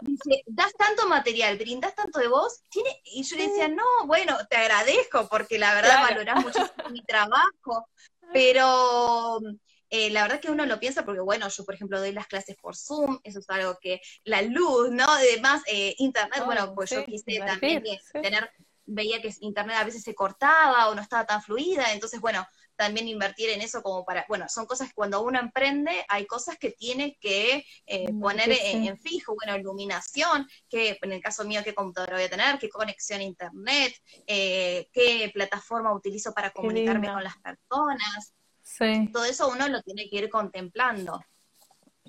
dice, 0.00 0.42
das 0.46 0.72
tanto 0.74 1.08
material, 1.08 1.56
brindas 1.56 1.94
tanto 1.94 2.18
de 2.18 2.28
vos, 2.28 2.62
tiene, 2.68 3.00
y 3.04 3.22
yo 3.22 3.36
le 3.36 3.48
decía, 3.48 3.68
no, 3.68 3.84
bueno, 4.06 4.36
te 4.48 4.56
agradezco 4.56 5.28
porque 5.28 5.58
la 5.58 5.74
verdad 5.74 6.02
valorás 6.02 6.44
mucho 6.44 6.58
mi 6.92 7.02
trabajo, 7.04 7.88
pero 8.32 9.40
eh, 9.88 10.10
la 10.10 10.22
verdad 10.22 10.40
que 10.40 10.50
uno 10.50 10.66
lo 10.66 10.78
piensa 10.78 11.04
porque, 11.04 11.20
bueno, 11.20 11.48
yo 11.48 11.64
por 11.64 11.74
ejemplo 11.74 11.98
doy 11.98 12.12
las 12.12 12.26
clases 12.26 12.56
por 12.56 12.76
Zoom, 12.76 13.18
eso 13.24 13.38
es 13.38 13.48
algo 13.48 13.78
que 13.80 14.00
la 14.24 14.42
luz, 14.42 14.90
¿no? 14.90 15.06
Además, 15.08 15.62
eh, 15.66 15.94
Internet, 15.98 16.42
bueno, 16.44 16.74
pues 16.74 16.90
yo 16.90 17.04
quise 17.04 17.38
también 17.38 17.82
tener, 18.12 18.50
veía 18.84 19.22
que 19.22 19.32
Internet 19.40 19.76
a 19.78 19.84
veces 19.84 20.02
se 20.02 20.14
cortaba 20.14 20.88
o 20.90 20.94
no 20.94 21.00
estaba 21.00 21.24
tan 21.24 21.42
fluida, 21.42 21.92
entonces, 21.92 22.20
bueno, 22.20 22.46
también 22.76 23.08
invertir 23.08 23.50
en 23.50 23.60
eso 23.60 23.82
como 23.82 24.04
para, 24.04 24.24
bueno, 24.28 24.46
son 24.48 24.66
cosas 24.66 24.88
que 24.88 24.94
cuando 24.94 25.22
uno 25.22 25.38
emprende 25.38 26.04
hay 26.08 26.26
cosas 26.26 26.58
que 26.58 26.70
tiene 26.70 27.16
que 27.20 27.64
eh, 27.86 28.12
poner 28.20 28.50
en, 28.50 28.98
fijo, 28.98 29.34
bueno, 29.34 29.58
iluminación, 29.58 30.46
que 30.68 30.98
en 31.00 31.12
el 31.12 31.22
caso 31.22 31.44
mío 31.44 31.62
qué 31.64 31.74
computadora 31.74 32.16
voy 32.16 32.24
a 32.24 32.30
tener, 32.30 32.58
qué 32.58 32.68
conexión 32.68 33.20
a 33.20 33.24
internet, 33.24 33.94
eh, 34.26 34.88
qué 34.92 35.30
plataforma 35.32 35.92
utilizo 35.92 36.32
para 36.32 36.50
comunicarme 36.50 37.12
con 37.12 37.22
las 37.22 37.36
personas. 37.38 38.34
Sí. 38.62 39.10
Todo 39.12 39.24
eso 39.24 39.48
uno 39.48 39.68
lo 39.68 39.82
tiene 39.82 40.08
que 40.08 40.16
ir 40.16 40.30
contemplando. 40.30 41.20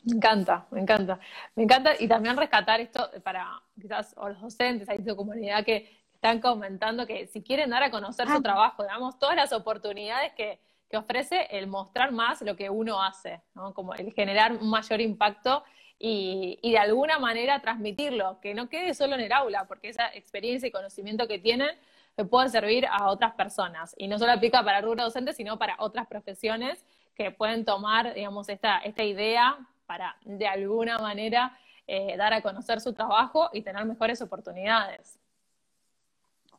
Me 0.05 0.17
encanta, 0.17 0.67
me 0.71 0.81
encanta. 0.81 1.19
Me 1.55 1.63
encanta 1.63 1.93
y 1.99 2.07
también 2.07 2.37
rescatar 2.37 2.79
esto 2.79 3.09
para 3.23 3.61
quizás 3.79 4.13
o 4.17 4.29
los 4.29 4.39
docentes, 4.39 4.87
hay 4.87 5.03
tu 5.03 5.15
comunidad 5.15 5.65
que 5.65 6.04
están 6.25 6.41
comentando 6.41 7.05
que 7.05 7.27
si 7.27 7.43
quieren 7.43 7.69
dar 7.69 7.83
a 7.83 7.91
conocer 7.91 8.27
su 8.27 8.37
ah. 8.37 8.41
trabajo, 8.41 8.81
digamos, 8.81 9.19
todas 9.19 9.35
las 9.35 9.53
oportunidades 9.53 10.33
que, 10.33 10.59
que, 10.89 10.97
ofrece 10.97 11.47
el 11.51 11.67
mostrar 11.67 12.11
más 12.11 12.41
lo 12.41 12.55
que 12.55 12.71
uno 12.71 12.99
hace, 13.03 13.41
¿no? 13.53 13.75
Como 13.75 13.93
el 13.93 14.11
generar 14.11 14.53
un 14.53 14.69
mayor 14.71 15.01
impacto 15.01 15.63
y, 15.99 16.57
y, 16.63 16.71
de 16.71 16.79
alguna 16.79 17.19
manera 17.19 17.61
transmitirlo, 17.61 18.39
que 18.41 18.55
no 18.55 18.69
quede 18.69 18.95
solo 18.95 19.13
en 19.13 19.21
el 19.21 19.31
aula, 19.31 19.65
porque 19.67 19.89
esa 19.89 20.07
experiencia 20.15 20.67
y 20.67 20.71
conocimiento 20.71 21.27
que 21.27 21.37
tienen 21.37 21.69
le 22.17 22.25
puede 22.25 22.49
servir 22.49 22.87
a 22.89 23.11
otras 23.11 23.35
personas. 23.35 23.93
Y 23.95 24.07
no 24.07 24.17
solo 24.17 24.31
aplica 24.31 24.63
para 24.63 24.79
el 24.79 24.85
rubro 24.85 25.03
docente, 25.03 25.31
sino 25.33 25.59
para 25.59 25.75
otras 25.77 26.07
profesiones 26.07 26.83
que 27.13 27.29
pueden 27.29 27.65
tomar, 27.65 28.15
digamos, 28.15 28.49
esta, 28.49 28.79
esta 28.79 29.03
idea 29.03 29.59
para 29.85 30.17
de 30.25 30.47
alguna 30.47 30.97
manera 30.97 31.55
eh, 31.85 32.17
dar 32.17 32.33
a 32.33 32.41
conocer 32.41 32.81
su 32.81 32.93
trabajo 32.93 33.51
y 33.53 33.61
tener 33.61 33.85
mejores 33.85 34.23
oportunidades. 34.23 35.19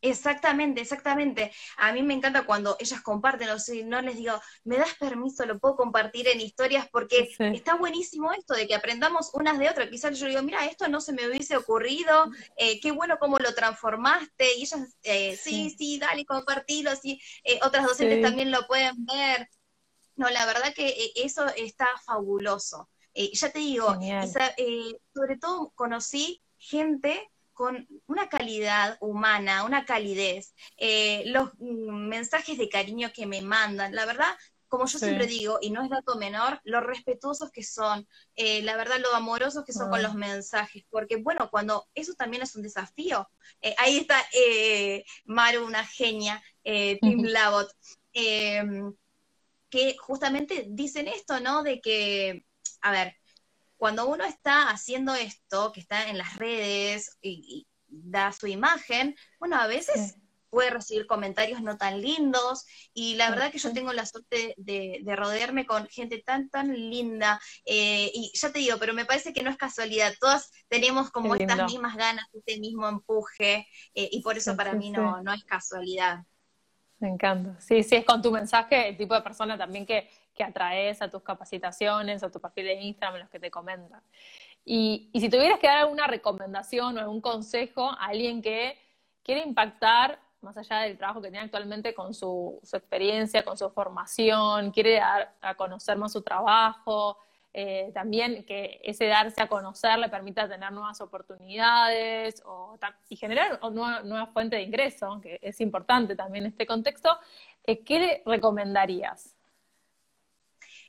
Exactamente, 0.03 0.81
exactamente. 0.81 1.53
A 1.77 1.93
mí 1.93 2.03
me 2.03 2.15
encanta 2.15 2.45
cuando 2.45 2.77
ellas 2.79 3.01
comparten, 3.01 3.49
o 3.51 3.59
sea, 3.59 3.85
no 3.85 4.01
les 4.03 4.17
digo, 4.17 4.41
me 4.65 4.77
das 4.77 4.95
permiso, 4.95 5.45
lo 5.47 5.59
puedo 5.59 5.77
compartir 5.77 6.29
en 6.29 6.41
historias, 6.41 6.89
porque 6.91 7.29
está 7.39 7.75
buenísimo 7.75 8.33
esto 8.33 8.55
de 8.55 8.67
que 8.67 8.75
aprendamos 8.75 9.31
unas 9.35 9.59
de 9.59 9.69
otras. 9.69 9.89
Quizás 9.89 10.19
yo 10.19 10.27
digo, 10.27 10.43
mira, 10.43 10.65
esto 10.67 10.89
no 10.89 11.01
se 11.01 11.13
me 11.13 11.27
hubiese 11.27 11.57
ocurrido, 11.57 12.31
eh, 12.57 12.81
qué 12.81 12.93
bueno 12.93 13.19
cómo 13.19 13.39
lo 13.39 13.55
transformaste, 13.55 14.57
y 14.57 14.63
ellas, 14.63 14.97
eh, 15.03 15.37
sí, 15.37 15.75
sí, 15.77 15.99
dale, 15.99 16.25
compartilo, 16.25 16.95
sí, 16.97 17.21
eh, 17.45 17.59
otras 17.63 17.87
docentes 17.87 18.23
también 18.23 18.51
lo 18.51 18.67
pueden 18.67 19.05
ver. 19.07 19.49
No, 20.17 20.31
la 20.31 20.47
verdad 20.47 20.73
que 20.75 21.13
eso 21.17 21.47
está 21.57 21.87
fabuloso. 22.05 22.89
ya 23.15 23.51
te 23.51 23.59
digo, 23.59 23.99
sobre 25.15 25.39
todo 25.39 25.73
conocí 25.75 26.43
gente 26.59 27.31
con 27.57 27.89
una 28.07 28.29
calidad 28.29 28.99
humana, 29.01 29.65
una 29.65 29.87
calidez, 29.87 30.55
eh, 30.77 31.23
los 31.27 31.53
mm, 31.59 32.07
mensajes 32.07 32.59
de 32.59 32.69
cariño 32.69 33.11
que 33.15 33.25
me 33.25 33.41
mandan, 33.41 33.95
la 33.95 34.05
verdad, 34.05 34.37
como 34.69 34.85
yo 34.85 34.99
siempre 34.99 35.27
digo, 35.27 35.59
y 35.63 35.71
no 35.71 35.83
es 35.83 35.89
dato 35.89 36.17
menor, 36.17 36.61
lo 36.65 36.83
respetuosos 36.83 37.51
que 37.51 37.63
son, 37.63 38.07
eh, 38.35 38.61
la 38.61 38.77
verdad, 38.77 38.99
lo 39.01 39.15
amorosos 39.15 39.65
que 39.65 39.73
son 39.73 39.89
con 39.89 40.03
los 40.03 40.15
mensajes, 40.15 40.85
porque 40.91 41.17
bueno, 41.17 41.49
cuando 41.51 41.89
eso 41.95 42.13
también 42.13 42.43
es 42.43 42.55
un 42.57 42.63
desafío, 42.63 43.27
eh, 43.63 43.75
ahí 43.79 43.97
está 43.97 44.23
Maru, 45.25 45.65
una 45.65 45.87
genia, 45.87 46.43
Tim 47.01 47.23
Labot, 47.23 47.71
que 48.13 49.97
justamente 49.99 50.67
dicen 50.69 51.09
esto, 51.09 51.41
¿no? 51.41 51.63
De 51.63 51.81
que, 51.81 52.45
a 52.83 52.91
ver, 52.91 53.17
cuando 53.77 54.07
uno 54.07 54.25
está 54.25 54.71
haciendo 54.71 55.15
esto, 55.15 55.73
que 55.73 55.81
está 55.81 56.09
en 56.09 56.19
las 56.19 56.37
redes 56.37 57.19
y, 57.21 57.67
da 57.89 58.33
su 58.33 58.47
imagen, 58.47 59.15
bueno, 59.39 59.57
a 59.57 59.67
veces 59.67 60.17
puede 60.51 60.71
recibir 60.71 61.07
comentarios 61.07 61.63
no 61.63 61.77
tan 61.77 62.01
lindos 62.01 62.65
y 62.95 63.15
la 63.15 63.31
verdad 63.31 63.51
que 63.51 63.59
yo 63.59 63.73
tengo 63.73 63.93
la 63.93 64.07
suerte 64.07 64.55
de, 64.57 65.03
rodearme 65.17 65.67
con 65.67 65.87
gente 65.89 66.23
tan, 66.25 66.49
tan 66.49 66.73
linda 66.73 67.41
eh, 67.65 68.11
y 68.13 68.33
ya 68.35 68.53
te 68.53 68.61
digo, 68.61 68.79
pero 68.79 68.95
me 68.95 69.05
parece 69.05 69.33
que 69.33 69.43
no 69.43 69.51
es 69.51 69.57
casualidad, 69.57 70.15
todas 70.21 70.51
tenemos 70.69 71.11
como 71.11 71.35
estas 71.35 71.71
mismas 71.71 71.97
ganas, 71.97 72.27
este 72.33 72.59
mismo 72.59 72.89
empuje 72.89 73.67
eh, 73.95 74.09
y 74.11 74.23
por 74.23 74.37
eso 74.37 74.57
para 74.57 74.73
mí 74.73 74.91
no, 74.91 75.23
no 75.23 75.33
es 75.33 75.45
casualidad. 75.45 76.25
Me 76.99 77.09
encanta. 77.09 77.61
Sí, 77.61 77.83
sí, 77.83 77.97
es 77.97 78.05
con 78.05 78.23
tu 78.23 78.31
mensaje 78.31 78.89
el 78.89 78.97
tipo 78.97 79.15
de 79.15 79.21
persona 79.21 79.59
también 79.59 79.85
que, 79.85 80.09
que 80.35 80.45
atraes 80.45 81.03
a 81.03 81.11
tus 81.11 81.23
capacitaciones, 81.23 82.23
a 82.23 82.31
tu 82.31 82.41
perfil 82.41 82.65
de 82.65 82.75
Instagram, 82.83 83.21
los 83.21 83.31
que 83.31 83.39
te 83.39 83.51
comentan. 83.51 84.03
Y, 84.65 85.11
y 85.13 85.21
si 85.21 85.29
tuvieras 85.29 85.59
que 85.59 85.67
dar 85.67 85.79
alguna 85.79 86.07
recomendación 86.07 86.97
o 86.97 87.01
algún 87.01 87.21
consejo 87.21 87.91
a 87.91 88.07
alguien 88.07 88.43
que 88.43 88.79
quiere 89.23 89.43
impactar 89.43 90.19
más 90.47 90.57
allá 90.57 90.81
del 90.81 90.97
trabajo 90.97 91.21
que 91.21 91.29
tiene 91.29 91.45
actualmente 91.45 91.93
con 91.93 92.15
su, 92.15 92.61
experiencia, 92.73 93.45
con 93.45 93.59
su 93.59 93.69
formación, 93.71 94.71
quiere 94.71 94.95
dar 94.95 95.35
a 95.41 95.55
conocer 95.55 95.99
más 95.99 96.13
su 96.13 96.23
trabajo, 96.23 97.19
eh, 97.59 97.91
también 97.95 98.45
que 98.45 98.83
ese 98.85 99.07
darse 99.07 99.41
a 99.41 99.49
conocer 99.49 99.99
le 99.99 100.11
permita 100.11 100.47
tener 100.47 100.71
nuevas 100.73 101.01
oportunidades 101.01 102.43
y 103.09 103.17
generar 103.17 103.59
una 103.63 104.03
nueva 104.03 104.27
fuente 104.27 104.57
de 104.57 104.63
ingreso, 104.63 105.19
que 105.23 105.39
es 105.41 105.59
importante 105.63 106.15
también 106.15 106.45
en 106.45 106.51
este 106.51 106.67
contexto, 106.67 107.19
eh, 107.65 107.83
¿qué 107.83 107.99
le 107.99 108.23
recomendarías? 108.27 109.35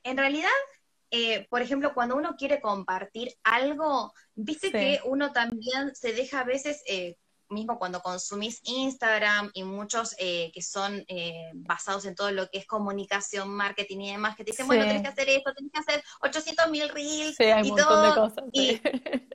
En 0.02 0.18
realidad, 0.18 0.50
eh, 1.10 1.46
por 1.48 1.62
ejemplo, 1.62 1.94
cuando 1.94 2.16
uno 2.16 2.36
quiere 2.36 2.60
compartir 2.60 3.32
algo, 3.44 4.12
viste 4.34 4.70
que 4.70 5.00
uno 5.06 5.32
también 5.32 5.94
se 5.94 6.12
deja 6.12 6.40
a 6.40 6.44
veces 6.44 6.84
mismo 7.50 7.78
cuando 7.78 8.00
consumís 8.00 8.60
Instagram 8.64 9.50
y 9.54 9.64
muchos 9.64 10.14
eh, 10.18 10.50
que 10.52 10.62
son 10.62 11.04
eh, 11.08 11.50
basados 11.54 12.04
en 12.04 12.14
todo 12.14 12.30
lo 12.30 12.48
que 12.48 12.58
es 12.58 12.66
comunicación, 12.66 13.48
marketing 13.50 14.00
y 14.00 14.12
demás, 14.12 14.36
que 14.36 14.44
te 14.44 14.52
dicen, 14.52 14.66
bueno, 14.66 14.84
tenés 14.84 15.02
que 15.02 15.08
hacer 15.08 15.28
esto, 15.28 15.54
tenés 15.54 15.72
que 15.72 15.78
hacer 15.80 16.04
800 16.20 16.70
mil 16.70 16.88
reels 16.88 17.36
y 17.40 17.74
todo. 17.74 18.32
Y 18.52 18.80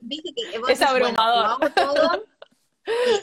viste 0.02 0.32
que 0.34 0.58
vos 0.58 0.68
es 0.70 0.82
abrumador. 0.82 1.46
o 1.46 1.48
hago 1.48 1.70
todo, 1.74 2.24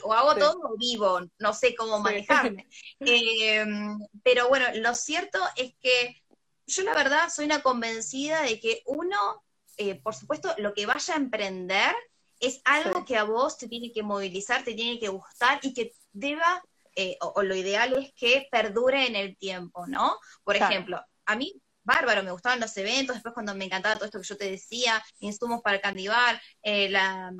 o 0.04 0.14
hago 0.14 0.36
todo 0.36 0.76
vivo, 0.78 1.22
no 1.40 1.54
sé 1.54 1.76
cómo 1.76 2.00
manejarme. 2.00 2.68
Em, 3.00 4.00
pero 4.24 4.50
bueno, 4.50 4.66
lo 4.76 4.96
cierto 4.96 5.40
es 5.56 5.74
que 5.80 6.22
yo 6.68 6.84
la 6.84 6.94
verdad 6.94 7.30
soy 7.30 7.46
una 7.46 7.62
convencida 7.62 8.42
de 8.44 8.60
que 8.60 8.82
uno, 8.86 9.44
eh, 9.78 9.96
por 9.96 10.16
supuesto, 10.16 10.54
lo 10.58 10.74
que 10.74 10.86
vaya 10.86 11.14
a 11.14 11.18
emprender, 11.18 11.94
es 12.42 12.60
algo 12.66 13.06
que 13.06 13.18
a 13.18 13.24
vos 13.24 13.58
te 13.58 13.68
tiene 13.68 13.92
que 13.94 14.04
movilizar, 14.04 14.64
te 14.64 14.74
tiene 14.74 15.00
que 15.00 15.08
gustar 15.08 15.60
y 15.62 15.74
que 15.74 15.94
deba, 16.12 16.62
eh, 16.96 17.18
o, 17.22 17.44
lo 17.44 17.56
ideal 17.56 17.94
es 17.94 18.12
que 18.14 18.48
perdure 18.52 19.08
en 19.08 19.16
el 19.16 19.38
tiempo, 19.38 19.86
¿no? 19.88 20.18
Por 20.44 20.56
ejemplo, 20.56 21.00
a 21.26 21.36
mí, 21.36 21.54
bárbaro, 21.84 22.24
me 22.24 22.32
gustaban 22.32 22.60
los 22.60 22.76
eventos, 22.78 23.16
después 23.16 23.34
cuando 23.34 23.56
me 23.56 23.66
encantaba 23.66 23.96
todo 23.96 24.06
esto 24.06 24.20
que 24.20 24.28
yo 24.28 24.38
te 24.38 24.52
decía, 24.52 25.02
insumos 25.20 25.62
para 25.62 25.80
candibar, 25.80 26.42
eh, 26.64 26.90
la, 26.90 27.32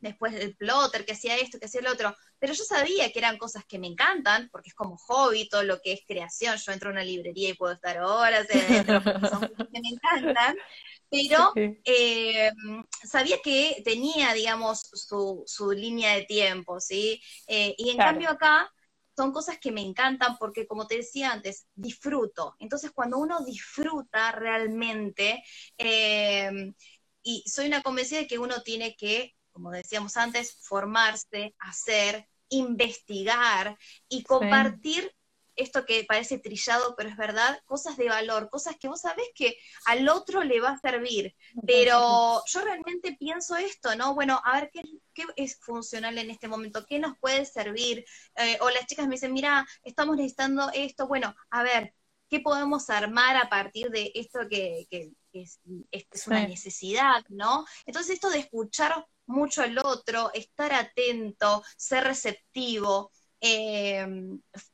después 0.00 0.34
el 0.34 0.56
plotter, 0.56 1.04
que 1.04 1.12
hacía 1.12 1.36
esto, 1.36 1.58
que 1.58 1.66
hacía 1.66 1.82
lo 1.82 1.92
otro, 1.92 2.16
pero 2.38 2.54
yo 2.54 2.64
sabía 2.64 3.12
que 3.12 3.18
eran 3.18 3.36
cosas 3.36 3.64
que 3.66 3.78
me 3.78 3.86
encantan, 3.86 4.48
porque 4.50 4.70
es 4.70 4.74
como 4.74 4.96
hobby, 4.96 5.48
todo 5.48 5.62
lo 5.62 5.80
que 5.80 5.92
es 5.92 6.00
creación, 6.06 6.56
yo 6.56 6.72
entro 6.72 6.88
a 6.88 6.92
una 6.92 7.04
librería 7.04 7.50
y 7.50 7.54
puedo 7.54 7.72
estar 7.72 8.00
horas 8.00 8.46
son 8.48 9.40
cosas 9.40 9.68
que 9.72 9.80
me 9.80 9.88
encantan, 9.88 10.56
pero 11.10 11.60
eh, 11.84 12.50
sabía 13.04 13.38
que 13.42 13.82
tenía, 13.84 14.32
digamos, 14.32 14.80
su, 14.92 15.42
su 15.46 15.72
línea 15.72 16.14
de 16.14 16.24
tiempo, 16.24 16.80
¿sí? 16.80 17.20
Eh, 17.46 17.74
y 17.78 17.90
en 17.90 17.98
cambio 17.98 18.30
acá 18.30 18.70
son 19.16 19.32
cosas 19.32 19.58
que 19.60 19.72
me 19.72 19.82
encantan 19.82 20.36
porque, 20.38 20.66
como 20.66 20.86
te 20.86 20.96
decía 20.96 21.32
antes, 21.32 21.66
disfruto. 21.74 22.54
Entonces, 22.58 22.92
cuando 22.92 23.18
uno 23.18 23.44
disfruta 23.44 24.32
realmente, 24.32 25.42
eh, 25.78 26.72
y 27.22 27.42
soy 27.46 27.66
una 27.66 27.82
convencida 27.82 28.20
de 28.20 28.26
que 28.26 28.38
uno 28.38 28.62
tiene 28.62 28.96
que, 28.96 29.34
como 29.52 29.70
decíamos 29.70 30.16
antes, 30.16 30.56
formarse, 30.62 31.54
hacer, 31.58 32.26
investigar 32.48 33.76
y 34.08 34.22
compartir 34.24 35.12
esto 35.60 35.84
que 35.84 36.04
parece 36.04 36.38
trillado, 36.38 36.94
pero 36.96 37.08
es 37.08 37.16
verdad, 37.16 37.60
cosas 37.64 37.96
de 37.96 38.08
valor, 38.08 38.48
cosas 38.50 38.76
que 38.76 38.88
vos 38.88 39.00
sabés 39.00 39.26
que 39.34 39.56
al 39.86 40.08
otro 40.08 40.42
le 40.42 40.60
va 40.60 40.70
a 40.70 40.78
servir. 40.78 41.34
Pero 41.66 42.42
yo 42.46 42.60
realmente 42.60 43.16
pienso 43.18 43.56
esto, 43.56 43.94
¿no? 43.96 44.14
Bueno, 44.14 44.40
a 44.44 44.60
ver 44.60 44.70
qué, 44.72 44.82
es 45.36 45.58
funcional 45.60 46.16
en 46.18 46.30
este 46.30 46.48
momento, 46.48 46.86
qué 46.86 46.98
nos 46.98 47.18
puede 47.18 47.44
servir. 47.44 48.04
Eh, 48.36 48.58
o 48.60 48.70
las 48.70 48.86
chicas 48.86 49.06
me 49.06 49.14
dicen, 49.14 49.32
mira, 49.32 49.66
estamos 49.82 50.16
necesitando 50.16 50.70
esto, 50.72 51.06
bueno, 51.06 51.34
a 51.50 51.62
ver, 51.62 51.94
¿qué 52.28 52.40
podemos 52.40 52.88
armar 52.90 53.36
a 53.36 53.48
partir 53.48 53.90
de 53.90 54.12
esto 54.14 54.40
que, 54.48 54.86
es, 55.32 55.60
es, 55.90 56.26
una 56.26 56.46
necesidad, 56.46 57.24
¿no? 57.28 57.66
Entonces 57.86 58.14
esto 58.14 58.30
de 58.30 58.38
escuchar 58.38 59.04
mucho 59.26 59.62
al 59.62 59.78
otro, 59.78 60.30
estar 60.34 60.72
atento, 60.72 61.62
ser 61.76 62.04
receptivo, 62.04 63.12
eh, 63.40 64.06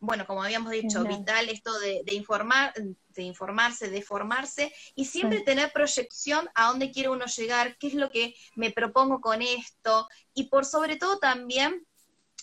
bueno, 0.00 0.26
como 0.26 0.42
habíamos 0.42 0.72
dicho, 0.72 1.04
vital 1.04 1.48
esto 1.48 1.78
de, 1.78 2.14
informar, 2.14 2.74
de 2.74 3.22
informarse, 3.22 3.90
de 3.90 4.02
formarse 4.02 4.74
y 4.94 5.04
siempre 5.04 5.40
tener 5.40 5.72
proyección 5.72 6.48
a 6.54 6.68
dónde 6.68 6.90
quiere 6.90 7.08
uno 7.08 7.26
llegar, 7.26 7.76
qué 7.78 7.86
es 7.88 7.94
lo 7.94 8.10
que 8.10 8.34
me 8.56 8.72
propongo 8.72 9.20
con 9.20 9.40
esto 9.40 10.08
y 10.34 10.48
por 10.48 10.64
sobre 10.64 10.96
todo 10.96 11.18
también, 11.18 11.86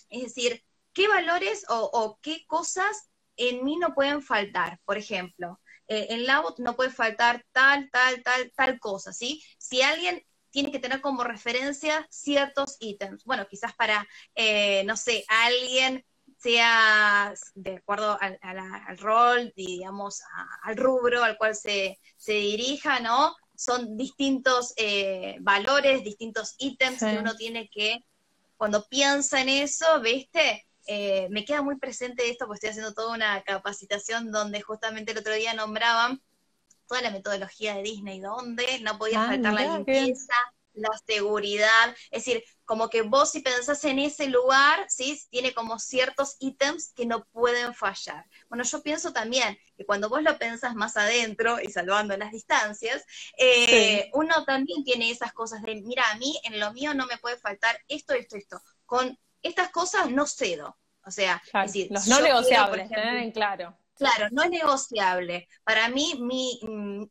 es 0.10 0.24
decir, 0.24 0.64
qué 0.94 1.08
valores 1.10 1.66
o, 1.68 2.18
qué 2.22 2.46
cosas 2.48 3.10
en 3.36 3.66
mí 3.66 3.78
no 3.78 3.94
pueden 3.94 4.22
faltar. 4.22 4.80
Por 4.86 4.98
ejemplo, 4.98 5.60
eh, 5.88 6.08
en 6.12 6.26
Labot 6.26 6.60
no 6.60 6.76
puede 6.76 6.92
faltar 6.92 7.46
tal, 7.52 7.90
tal, 7.92 8.24
tal, 8.24 8.52
tal 8.56 8.80
cosa, 8.80 9.12
¿sí? 9.12 9.44
Si 9.58 9.82
alguien 9.82 10.24
tiene 10.52 10.72
que 10.72 10.80
tener 10.80 11.02
como 11.02 11.24
referencia 11.24 12.08
ciertos 12.12 12.78
ítems. 12.80 13.26
Bueno, 13.26 13.48
quizás 13.50 13.74
para, 13.74 14.08
eh, 14.36 14.84
no 14.86 14.96
sé, 14.96 15.26
alguien 15.28 16.06
sea 16.44 17.34
de 17.56 17.78
acuerdo 17.78 18.18
al, 18.20 18.98
rol, 18.98 19.54
digamos, 19.56 20.22
al 20.64 20.76
rubro 20.76 21.24
al 21.24 21.38
cual 21.38 21.56
se, 21.56 21.98
dirija, 22.28 23.00
¿no? 23.00 23.34
Son 23.56 23.96
distintos 23.96 24.74
eh, 24.76 25.38
valores, 25.40 26.04
distintos 26.04 26.56
ítems 26.58 27.00
que 27.00 27.18
uno 27.18 27.36
tiene 27.36 27.70
que, 27.70 28.04
cuando 28.58 28.86
piensa 28.90 29.42
en 29.42 29.50
eso, 29.50 29.86
¿viste? 30.02 30.66
Eh, 30.86 31.28
me 31.32 31.46
queda 31.46 31.62
muy 31.62 31.78
presente 31.78 32.30
esto, 32.30 32.46
porque 32.46 32.58
estoy 32.58 32.70
haciendo 32.72 32.94
toda 32.94 33.16
una 33.16 33.42
capacitación 33.44 34.32
donde 34.32 34.62
justamente 34.62 35.14
el 35.14 35.20
otro 35.20 35.34
día 35.34 35.54
nombraban 35.54 36.22
toda 36.90 37.02
la 37.02 37.12
metodología 37.12 37.76
de 37.76 37.84
Disney, 37.84 38.20
donde 38.20 38.82
no 38.82 38.98
podía 38.98 39.24
ah, 39.24 39.28
faltar 39.28 39.54
la 39.54 39.78
limpieza, 39.78 40.34
la 40.74 40.90
seguridad, 41.06 41.96
es 42.12 42.26
decir, 42.26 42.44
como 42.66 42.90
que 42.90 43.02
vos 43.02 43.32
si 43.32 43.42
pensás 43.42 43.84
en 43.86 44.00
ese 44.00 44.28
lugar, 44.28 44.86
¿sí? 44.90 45.20
Tiene 45.30 45.54
como 45.54 45.80
ciertos 45.80 46.38
ítems 46.40 46.94
que 46.94 47.06
no 47.06 47.26
pueden 47.26 47.74
fallar. 47.74 48.26
Bueno, 48.50 48.64
yo 48.64 48.82
pienso 48.82 49.12
también 49.14 49.58
que 49.78 49.86
cuando 49.86 50.10
vos 50.10 50.24
lo 50.24 50.38
pensás 50.38 50.76
más 50.76 50.98
adentro 50.98 51.60
y 51.62 51.70
salvando 51.70 52.16
las 52.18 52.32
distancias, 52.32 53.04
eh, 53.38 54.10
uno 54.14 54.46
también 54.46 54.84
tiene 54.84 55.12
esas 55.12 55.34
cosas 55.34 55.62
de, 55.62 55.76
mira, 55.76 56.10
a 56.12 56.18
mí 56.18 56.40
en 56.44 56.60
lo 56.60 56.72
mío 56.74 56.94
no 56.94 57.06
me 57.06 57.18
puede 57.18 57.38
faltar 57.38 57.78
esto, 57.88 58.14
esto, 58.14 58.38
esto. 58.38 58.62
Con 58.86 59.18
estas 59.42 59.70
cosas 59.70 60.10
no 60.10 60.26
cedo. 60.26 60.78
O 61.06 61.12
sea, 61.12 61.42
es 61.46 61.74
decir, 61.74 61.88
los 61.92 62.08
no 62.08 62.22
negociables, 62.22 62.90
en 62.92 63.32
claro. 63.32 63.78
Claro, 64.04 64.30
no 64.32 64.44
es 64.44 64.50
negociable. 64.50 65.48
Para 65.64 65.90
mí, 65.90 66.16
mi, 66.20 66.60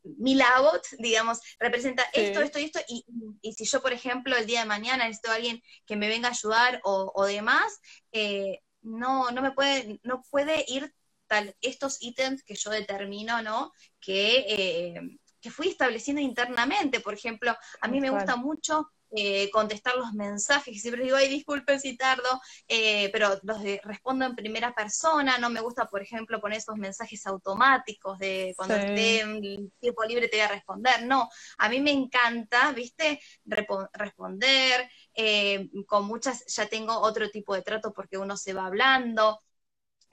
mi 0.03 0.35
labot, 0.35 0.81
digamos, 0.99 1.39
representa 1.59 2.03
esto, 2.13 2.41
esto 2.41 2.59
y 2.59 2.63
esto, 2.65 2.79
y, 2.87 3.53
si 3.53 3.65
yo, 3.65 3.81
por 3.81 3.93
ejemplo, 3.93 4.35
el 4.35 4.45
día 4.45 4.61
de 4.61 4.65
mañana 4.65 5.05
necesito 5.05 5.31
a 5.31 5.35
alguien 5.35 5.61
que 5.85 5.95
me 5.95 6.07
venga 6.07 6.29
a 6.29 6.31
ayudar 6.31 6.79
o, 6.83 7.25
demás, 7.25 7.79
eh, 8.11 8.59
no, 8.81 9.31
no 9.31 9.41
me 9.41 9.51
puede, 9.51 9.99
no 10.03 10.21
puede 10.29 10.65
ir 10.67 10.93
tal, 11.27 11.55
estos 11.61 11.97
ítems 12.01 12.43
que 12.43 12.55
yo 12.55 12.69
determino, 12.69 13.41
¿no? 13.41 13.71
Que, 13.99 14.45
eh, 14.47 15.01
que 15.41 15.51
fui 15.51 15.67
estableciendo 15.69 16.21
internamente. 16.21 16.99
Por 16.99 17.13
ejemplo, 17.13 17.55
a 17.81 17.87
mí 17.87 17.99
me 17.99 18.09
gusta 18.09 18.35
mucho 18.35 18.89
eh, 19.15 19.49
contestar 19.51 19.95
los 19.95 20.13
mensajes, 20.13 20.81
siempre 20.81 21.03
digo, 21.03 21.17
ay, 21.17 21.29
disculpen 21.29 21.79
si 21.79 21.95
tardo, 21.97 22.41
eh, 22.67 23.09
pero 23.11 23.39
los 23.43 23.61
respondo 23.83 24.25
en 24.25 24.35
primera 24.35 24.73
persona, 24.73 25.37
no 25.37 25.49
me 25.49 25.61
gusta, 25.61 25.85
por 25.85 26.01
ejemplo, 26.01 26.41
poner 26.41 26.57
esos 26.59 26.77
mensajes 26.77 27.25
automáticos 27.27 28.17
de 28.19 28.53
cuando 28.55 28.75
esté 28.75 29.21
en 29.21 29.71
tiempo 29.79 30.03
libre 30.03 30.27
te 30.27 30.37
voy 30.37 30.45
a 30.45 30.49
responder, 30.49 31.05
no, 31.05 31.29
a 31.57 31.69
mí 31.69 31.79
me 31.79 31.91
encanta, 31.91 32.71
viste, 32.71 33.19
responder, 33.45 34.89
eh, 35.13 35.69
con 35.85 36.05
muchas 36.05 36.43
ya 36.47 36.67
tengo 36.67 36.97
otro 36.99 37.29
tipo 37.29 37.53
de 37.53 37.61
trato 37.61 37.93
porque 37.93 38.17
uno 38.17 38.35
se 38.37 38.53
va 38.53 38.65
hablando, 38.65 39.39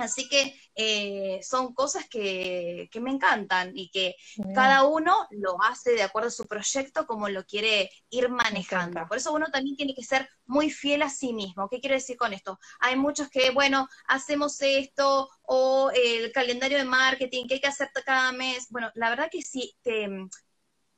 Así 0.01 0.28
que 0.28 0.55
eh, 0.74 1.40
son 1.42 1.74
cosas 1.74 2.09
que, 2.09 2.88
me 3.01 3.11
encantan 3.11 3.72
y 3.74 3.90
que 3.90 4.16
cada 4.55 4.84
uno 4.84 5.26
lo 5.30 5.62
hace 5.62 5.92
de 5.92 6.03
acuerdo 6.03 6.28
a 6.28 6.32
su 6.32 6.46
proyecto 6.46 7.07
como 7.07 7.28
lo 7.28 7.44
quiere 7.44 7.90
ir 8.11 8.28
manejando. 8.28 9.07
Por 9.07 9.16
eso 9.16 9.32
uno 9.32 9.46
también 9.51 9.76
tiene 9.76 9.94
que 9.94 10.05
ser 10.05 10.28
muy 10.46 10.70
fiel 10.70 11.03
a 11.03 11.09
sí 11.09 11.32
mismo. 11.32 11.68
¿Qué 11.68 11.80
quiero 11.80 11.94
decir 11.94 12.16
con 12.16 12.32
esto? 12.32 12.59
Hay 12.80 12.96
muchos 12.96 13.28
que, 13.30 13.51
bueno, 13.51 13.88
hacemos 14.07 14.61
esto 14.61 15.28
o 15.42 15.90
el 15.94 16.32
calendario 16.32 16.78
de 16.78 16.84
marketing 16.84 17.46
que 17.46 17.55
hay 17.55 17.61
que 17.61 17.66
hacer 17.68 17.90
cada 18.05 18.32
mes. 18.32 18.66
Bueno, 18.70 18.90
la 18.94 19.11
verdad 19.11 19.28
que 19.30 19.42
si 19.42 19.74
te, 19.82 20.09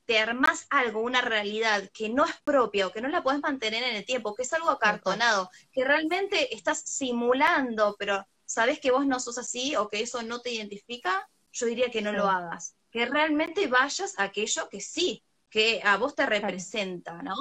te 0.05 0.19
armas 0.19 0.67
algo, 0.69 1.01
una 1.01 1.21
realidad 1.21 1.89
que 1.93 2.09
no 2.09 2.25
es 2.25 2.35
propia 2.43 2.87
o 2.87 2.91
que 2.91 3.01
no 3.01 3.07
la 3.07 3.23
puedes 3.23 3.41
mantener 3.41 3.83
en 3.83 3.95
el 3.95 4.05
tiempo, 4.05 4.35
que 4.35 4.43
es 4.43 4.53
algo 4.53 4.69
acartonado, 4.69 5.49
que 5.71 5.83
realmente 5.83 6.53
estás 6.55 6.81
simulando, 6.81 7.95
pero 7.97 8.25
sabes 8.53 8.79
que 8.79 8.91
vos 8.91 9.05
no 9.05 9.19
sos 9.19 9.37
así 9.37 9.75
o 9.75 9.89
que 9.89 10.01
eso 10.01 10.21
no 10.21 10.39
te 10.39 10.51
identifica, 10.51 11.27
yo 11.51 11.65
diría 11.65 11.89
que 11.89 12.01
no 12.01 12.11
lo 12.11 12.25
hagas. 12.25 12.75
Que 12.91 13.05
realmente 13.05 13.67
vayas 13.67 14.17
a 14.19 14.23
aquello 14.23 14.69
que 14.69 14.79
sí, 14.79 15.23
que 15.49 15.81
a 15.83 15.97
vos 15.97 16.15
te 16.15 16.25
representa, 16.25 17.21
¿no? 17.21 17.35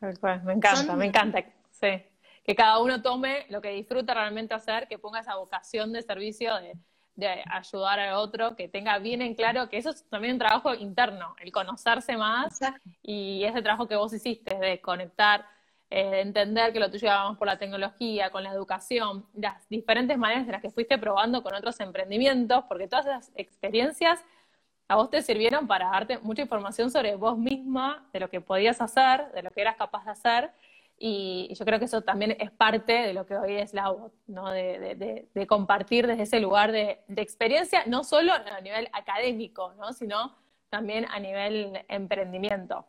me 0.00 0.52
encanta, 0.52 0.96
me 0.96 1.06
encanta. 1.06 1.44
Sí. 1.70 2.02
Que 2.44 2.54
cada 2.54 2.78
uno 2.78 3.02
tome 3.02 3.46
lo 3.48 3.60
que 3.60 3.70
disfruta 3.70 4.14
realmente 4.14 4.54
hacer, 4.54 4.86
que 4.88 4.98
ponga 4.98 5.20
esa 5.20 5.36
vocación 5.36 5.92
de 5.92 6.02
servicio, 6.02 6.54
de, 7.14 7.42
ayudar 7.50 7.98
al 7.98 8.14
otro, 8.14 8.54
que 8.56 8.68
tenga 8.68 8.98
bien 8.98 9.22
en 9.22 9.34
claro 9.34 9.70
que 9.70 9.78
eso 9.78 9.90
es 9.90 10.06
también 10.10 10.34
un 10.34 10.38
trabajo 10.38 10.74
interno, 10.74 11.34
el 11.40 11.50
conocerse 11.50 12.14
más 12.16 12.60
y 13.02 13.42
ese 13.42 13.62
trabajo 13.62 13.88
que 13.88 13.96
vos 13.96 14.12
hiciste 14.12 14.54
de 14.58 14.82
conectar, 14.82 15.46
eh, 15.88 16.10
de 16.10 16.20
entender 16.20 16.72
que 16.72 16.80
lo 16.80 16.90
tuyo 16.90 17.06
iba 17.06 17.36
por 17.38 17.46
la 17.46 17.58
tecnología, 17.58 18.30
con 18.30 18.42
la 18.42 18.50
educación, 18.50 19.26
las 19.34 19.68
diferentes 19.68 20.18
maneras 20.18 20.46
de 20.46 20.52
las 20.52 20.62
que 20.62 20.70
fuiste 20.70 20.98
probando 20.98 21.42
con 21.42 21.54
otros 21.54 21.78
emprendimientos, 21.80 22.64
porque 22.68 22.88
todas 22.88 23.06
esas 23.06 23.32
experiencias 23.36 24.24
a 24.88 24.96
vos 24.96 25.10
te 25.10 25.22
sirvieron 25.22 25.66
para 25.66 25.86
darte 25.90 26.18
mucha 26.18 26.42
información 26.42 26.90
sobre 26.90 27.16
vos 27.16 27.38
misma, 27.38 28.08
de 28.12 28.20
lo 28.20 28.30
que 28.30 28.40
podías 28.40 28.80
hacer, 28.80 29.30
de 29.32 29.42
lo 29.42 29.50
que 29.50 29.60
eras 29.60 29.76
capaz 29.76 30.04
de 30.04 30.10
hacer. 30.10 30.50
Y, 30.98 31.52
yo 31.54 31.64
creo 31.64 31.78
que 31.78 31.84
eso 31.84 32.02
también 32.02 32.36
es 32.40 32.50
parte 32.50 32.92
de 32.92 33.12
lo 33.12 33.26
que 33.26 33.36
hoy 33.36 33.56
es 33.56 33.74
la 33.74 33.94
¿no? 34.26 34.50
De, 34.50 35.46
compartir 35.46 36.06
desde 36.06 36.22
ese 36.22 36.40
lugar 36.40 36.72
de, 36.72 37.04
experiencia, 37.16 37.84
no 37.86 38.04
solo 38.04 38.32
a 38.32 38.60
nivel 38.60 38.88
académico, 38.92 39.74
¿no? 39.74 39.92
sino 39.92 40.34
también 40.68 41.06
a 41.10 41.20
nivel 41.20 41.84
emprendimiento. 41.88 42.86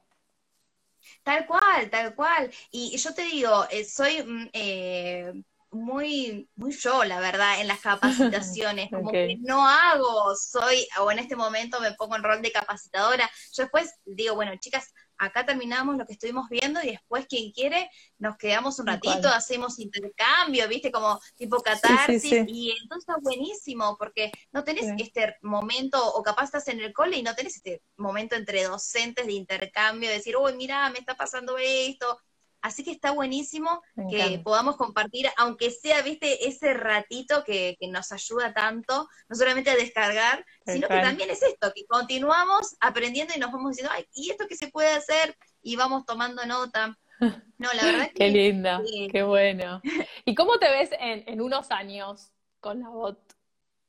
Tal 1.24 1.46
cual, 1.46 1.90
tal 1.90 2.16
cual. 2.16 2.52
Y, 2.72 2.98
yo 2.98 3.14
te 3.14 3.24
digo, 3.24 3.66
eh, 3.70 3.84
soy 3.86 4.24
mm, 4.24 4.50
eh, 4.54 5.34
muy, 5.72 6.50
muy 6.56 6.72
yo, 6.72 7.04
la 7.04 7.20
verdad, 7.20 7.62
en 7.62 7.68
las 7.68 7.82
capacitaciones, 7.82 8.90
como 8.92 9.12
que 9.12 9.38
no 9.40 9.68
hago, 9.68 10.36
soy, 10.36 10.88
o 11.00 11.12
en 11.12 11.20
este 11.20 11.36
momento 11.36 11.80
me 11.80 11.94
pongo 11.94 12.16
en 12.16 12.24
rol 12.24 12.42
de 12.42 12.52
capacitadora. 12.52 13.30
Yo 13.54 13.64
después 13.64 13.94
digo, 14.06 14.36
bueno, 14.36 14.54
chicas, 14.60 14.94
acá 15.18 15.46
terminamos 15.46 15.98
lo 15.98 16.06
que 16.06 16.14
estuvimos 16.14 16.50
viendo 16.50 16.82
y 16.82 16.92
después 16.92 17.26
quien 17.28 17.52
quiere 17.52 17.90
nos 18.18 18.38
quedamos 18.38 18.80
un 18.80 18.88
ratito, 18.88 19.28
hacemos 19.30 19.80
intercambio, 19.80 20.68
viste, 20.68 20.92
como 20.92 21.20
tipo 21.36 21.62
catarsis, 21.62 22.24
y 22.48 22.76
entonces 22.82 23.08
está 23.08 23.16
buenísimo, 23.22 23.98
porque 23.98 24.32
no 24.52 24.64
tenés 24.64 24.94
este 24.98 25.36
momento, 25.42 26.04
o 26.14 26.24
capaz 26.24 26.46
estás 26.46 26.68
en 26.68 26.80
el 26.80 26.94
cole 26.94 27.18
y 27.18 27.24
no 27.24 27.36
tenés 27.36 27.58
este 27.58 27.82
momento 27.98 28.36
entre 28.36 28.64
docentes 28.64 29.26
de 29.26 29.34
intercambio, 29.34 30.10
de 30.10 30.16
decir, 30.16 30.36
uy, 30.38 30.54
mira, 30.56 30.90
me 30.90 31.00
está 31.00 31.16
pasando 31.16 31.58
esto, 31.58 32.20
Así 32.68 32.84
que 32.84 32.92
está 32.92 33.12
buenísimo 33.12 33.82
que 34.10 34.42
podamos 34.44 34.76
compartir, 34.76 35.26
aunque 35.38 35.72
sea, 35.72 36.02
viste, 36.02 36.50
ese 36.50 36.74
ratito 36.74 37.46
que, 37.46 37.78
nos 37.90 38.12
ayuda 38.12 38.54
tanto, 38.54 39.08
no 39.30 39.36
solamente 39.36 39.70
a 39.70 39.76
descargar, 39.76 40.46
sino 40.66 40.90
que 40.90 41.00
también 41.00 41.30
es 41.30 41.42
esto, 41.42 41.72
que 41.74 41.86
continuamos 41.86 42.76
aprendiendo 42.82 43.34
y 43.34 43.40
nos 43.40 43.54
vamos 43.54 43.72
diciendo, 43.72 43.94
ay, 43.96 44.06
¿y 44.14 44.32
esto 44.32 44.48
qué 44.50 44.58
se 44.58 44.68
puede 44.68 44.92
hacer? 44.92 45.38
Y 45.62 45.78
vamos 45.78 46.06
tomando 46.06 46.46
nota. 46.46 46.98
No, 47.58 47.74
la 47.74 47.86
verdad 47.86 48.08
que... 48.10 48.14
qué 48.14 48.30
linda, 48.30 48.80
qué 49.12 49.24
bueno. 49.24 49.82
¿Y 50.26 50.36
cómo 50.36 50.60
te 50.60 50.70
ves 50.70 50.92
en, 51.00 51.42
unos 51.42 51.72
años 51.72 52.32
con 52.60 52.80
la 52.80 52.90
bot? 52.90 53.20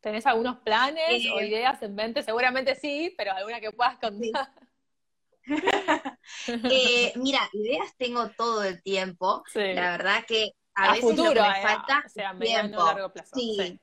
¿Tenés 0.01 0.24
algunos 0.24 0.61
planes 0.61 1.26
o 1.35 1.39
eh, 1.39 1.49
ideas 1.49 1.83
en 1.83 1.95
mente? 1.95 2.22
Seguramente 2.22 2.74
sí, 2.76 3.12
pero 3.18 3.33
alguna 3.33 3.61
que 3.61 3.70
puedas 3.70 3.99
contar. 3.99 4.49
Eh, 6.47 7.13
mira, 7.17 7.41
ideas 7.53 7.95
tengo 7.97 8.31
todo 8.31 8.63
el 8.63 8.83
tiempo. 8.83 9.43
La 9.55 9.93
verdad 9.93 10.25
que 10.27 10.53
a, 10.75 10.93
veces 10.93 11.19
me 11.19 11.31
eh, 11.31 11.63
falta 11.63 12.05
tiempo. 12.39 12.85
largo 12.85 13.13
plazo. 13.13 13.31
Sí. 13.35 13.81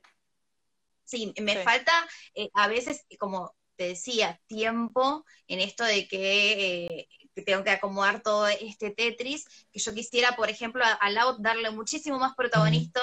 sí. 1.03 1.33
me 1.41 1.57
falta 1.63 1.91
eh, 2.33 2.49
a 2.53 2.67
veces, 2.67 3.05
como 3.19 3.53
te 3.75 3.89
decía, 3.89 4.39
tiempo 4.47 5.25
en 5.47 5.59
esto 5.59 5.83
de 5.83 6.07
que, 6.07 7.07
tengo 7.45 7.63
que 7.63 7.71
acomodar 7.71 8.21
todo 8.21 8.47
este 8.47 8.91
Tetris, 8.91 9.45
que 9.71 9.79
yo 9.79 9.93
quisiera, 9.93 10.35
por 10.37 10.49
ejemplo, 10.49 10.83
a, 10.85 11.09
Laut 11.09 11.39
darle 11.39 11.69
muchísimo 11.71 12.17
más 12.17 12.33
protagonismo, 12.35 13.01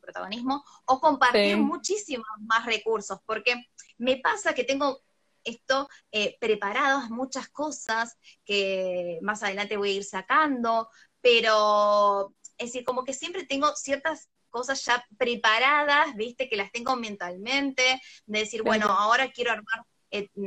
protagonismo 0.00 0.64
o 0.84 1.00
compartir 1.00 1.56
muchísimos 1.56 2.26
más 2.40 2.64
recursos, 2.64 3.18
porque 3.26 3.66
me 3.98 4.18
pasa 4.18 4.54
que 4.54 4.62
tengo 4.62 5.00
esto 5.44 5.88
eh, 6.12 6.36
preparados 6.40 7.10
muchas 7.10 7.48
cosas 7.48 8.16
que 8.44 9.18
más 9.22 9.42
adelante 9.42 9.76
voy 9.76 9.90
a 9.90 9.94
ir 9.94 10.04
sacando, 10.04 10.88
pero 11.20 12.34
es 12.58 12.68
decir, 12.72 12.84
como 12.84 13.04
que 13.04 13.12
siempre 13.14 13.46
tengo 13.46 13.74
ciertas 13.76 14.28
cosas 14.50 14.84
ya 14.84 15.04
preparadas, 15.18 16.14
viste, 16.14 16.48
que 16.48 16.56
las 16.56 16.70
tengo 16.70 16.94
mentalmente, 16.96 18.00
de 18.26 18.38
decir, 18.38 18.62
bueno, 18.62 18.86
ahora 18.86 19.32
quiero 19.32 19.50
armar 19.50 19.84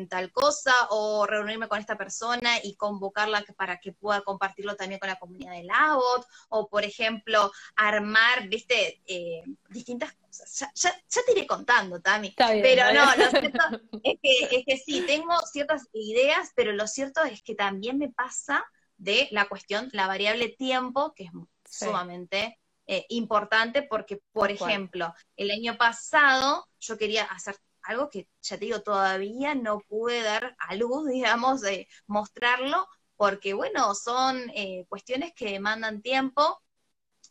tal 0.09 0.31
cosa 0.31 0.73
o 0.89 1.25
reunirme 1.25 1.67
con 1.67 1.79
esta 1.79 1.97
persona 1.97 2.57
y 2.63 2.75
convocarla 2.75 3.43
para 3.55 3.79
que 3.79 3.93
pueda 3.93 4.21
compartirlo 4.21 4.75
también 4.75 4.99
con 4.99 5.09
la 5.09 5.19
comunidad 5.19 5.53
de 5.53 5.63
Labot 5.63 6.25
o 6.49 6.67
por 6.69 6.83
ejemplo 6.83 7.51
armar, 7.75 8.47
viste, 8.47 9.01
eh, 9.05 9.43
distintas 9.69 10.13
cosas. 10.13 10.71
Ya, 10.75 10.91
te 11.25 11.31
iré 11.31 11.47
contando, 11.47 11.99
Tami. 12.01 12.33
pero 12.37 12.93
no, 12.93 13.05
lo 13.15 13.29
cierto 13.29 13.63
es 14.03 14.19
que, 14.21 14.57
es 14.57 14.65
que 14.65 14.77
sí, 14.77 15.03
tengo 15.05 15.35
ciertas 15.51 15.87
ideas, 15.93 16.51
pero 16.55 16.71
lo 16.73 16.87
cierto 16.87 17.23
es 17.23 17.41
que 17.41 17.55
también 17.55 17.97
me 17.97 18.09
pasa 18.09 18.65
de 18.97 19.27
la 19.31 19.47
cuestión, 19.47 19.89
la 19.93 20.07
variable 20.07 20.49
tiempo, 20.49 21.13
que 21.15 21.25
es 21.25 21.31
sumamente 21.69 22.59
eh, 22.89 23.05
importante 23.09 23.83
porque, 23.83 24.21
por 24.31 24.49
ejemplo, 24.49 25.13
el 25.35 25.51
año 25.51 25.77
pasado 25.77 26.67
yo 26.79 26.97
quería 26.97 27.25
hacer 27.25 27.57
algo 27.87 28.09
que 28.09 28.27
ya 28.41 28.57
te 28.57 28.65
digo, 28.65 28.81
todavía 28.81 29.55
no 29.55 29.79
pude 29.79 30.21
dar 30.21 30.55
a 30.59 30.75
luz, 30.75 31.07
digamos, 31.09 31.61
de 31.61 31.87
mostrarlo, 32.05 32.87
porque 33.15 33.53
bueno, 33.53 33.95
son 33.95 34.51
eh, 34.53 34.85
cuestiones 34.89 35.33
que 35.33 35.51
demandan 35.51 36.01
tiempo 36.01 36.61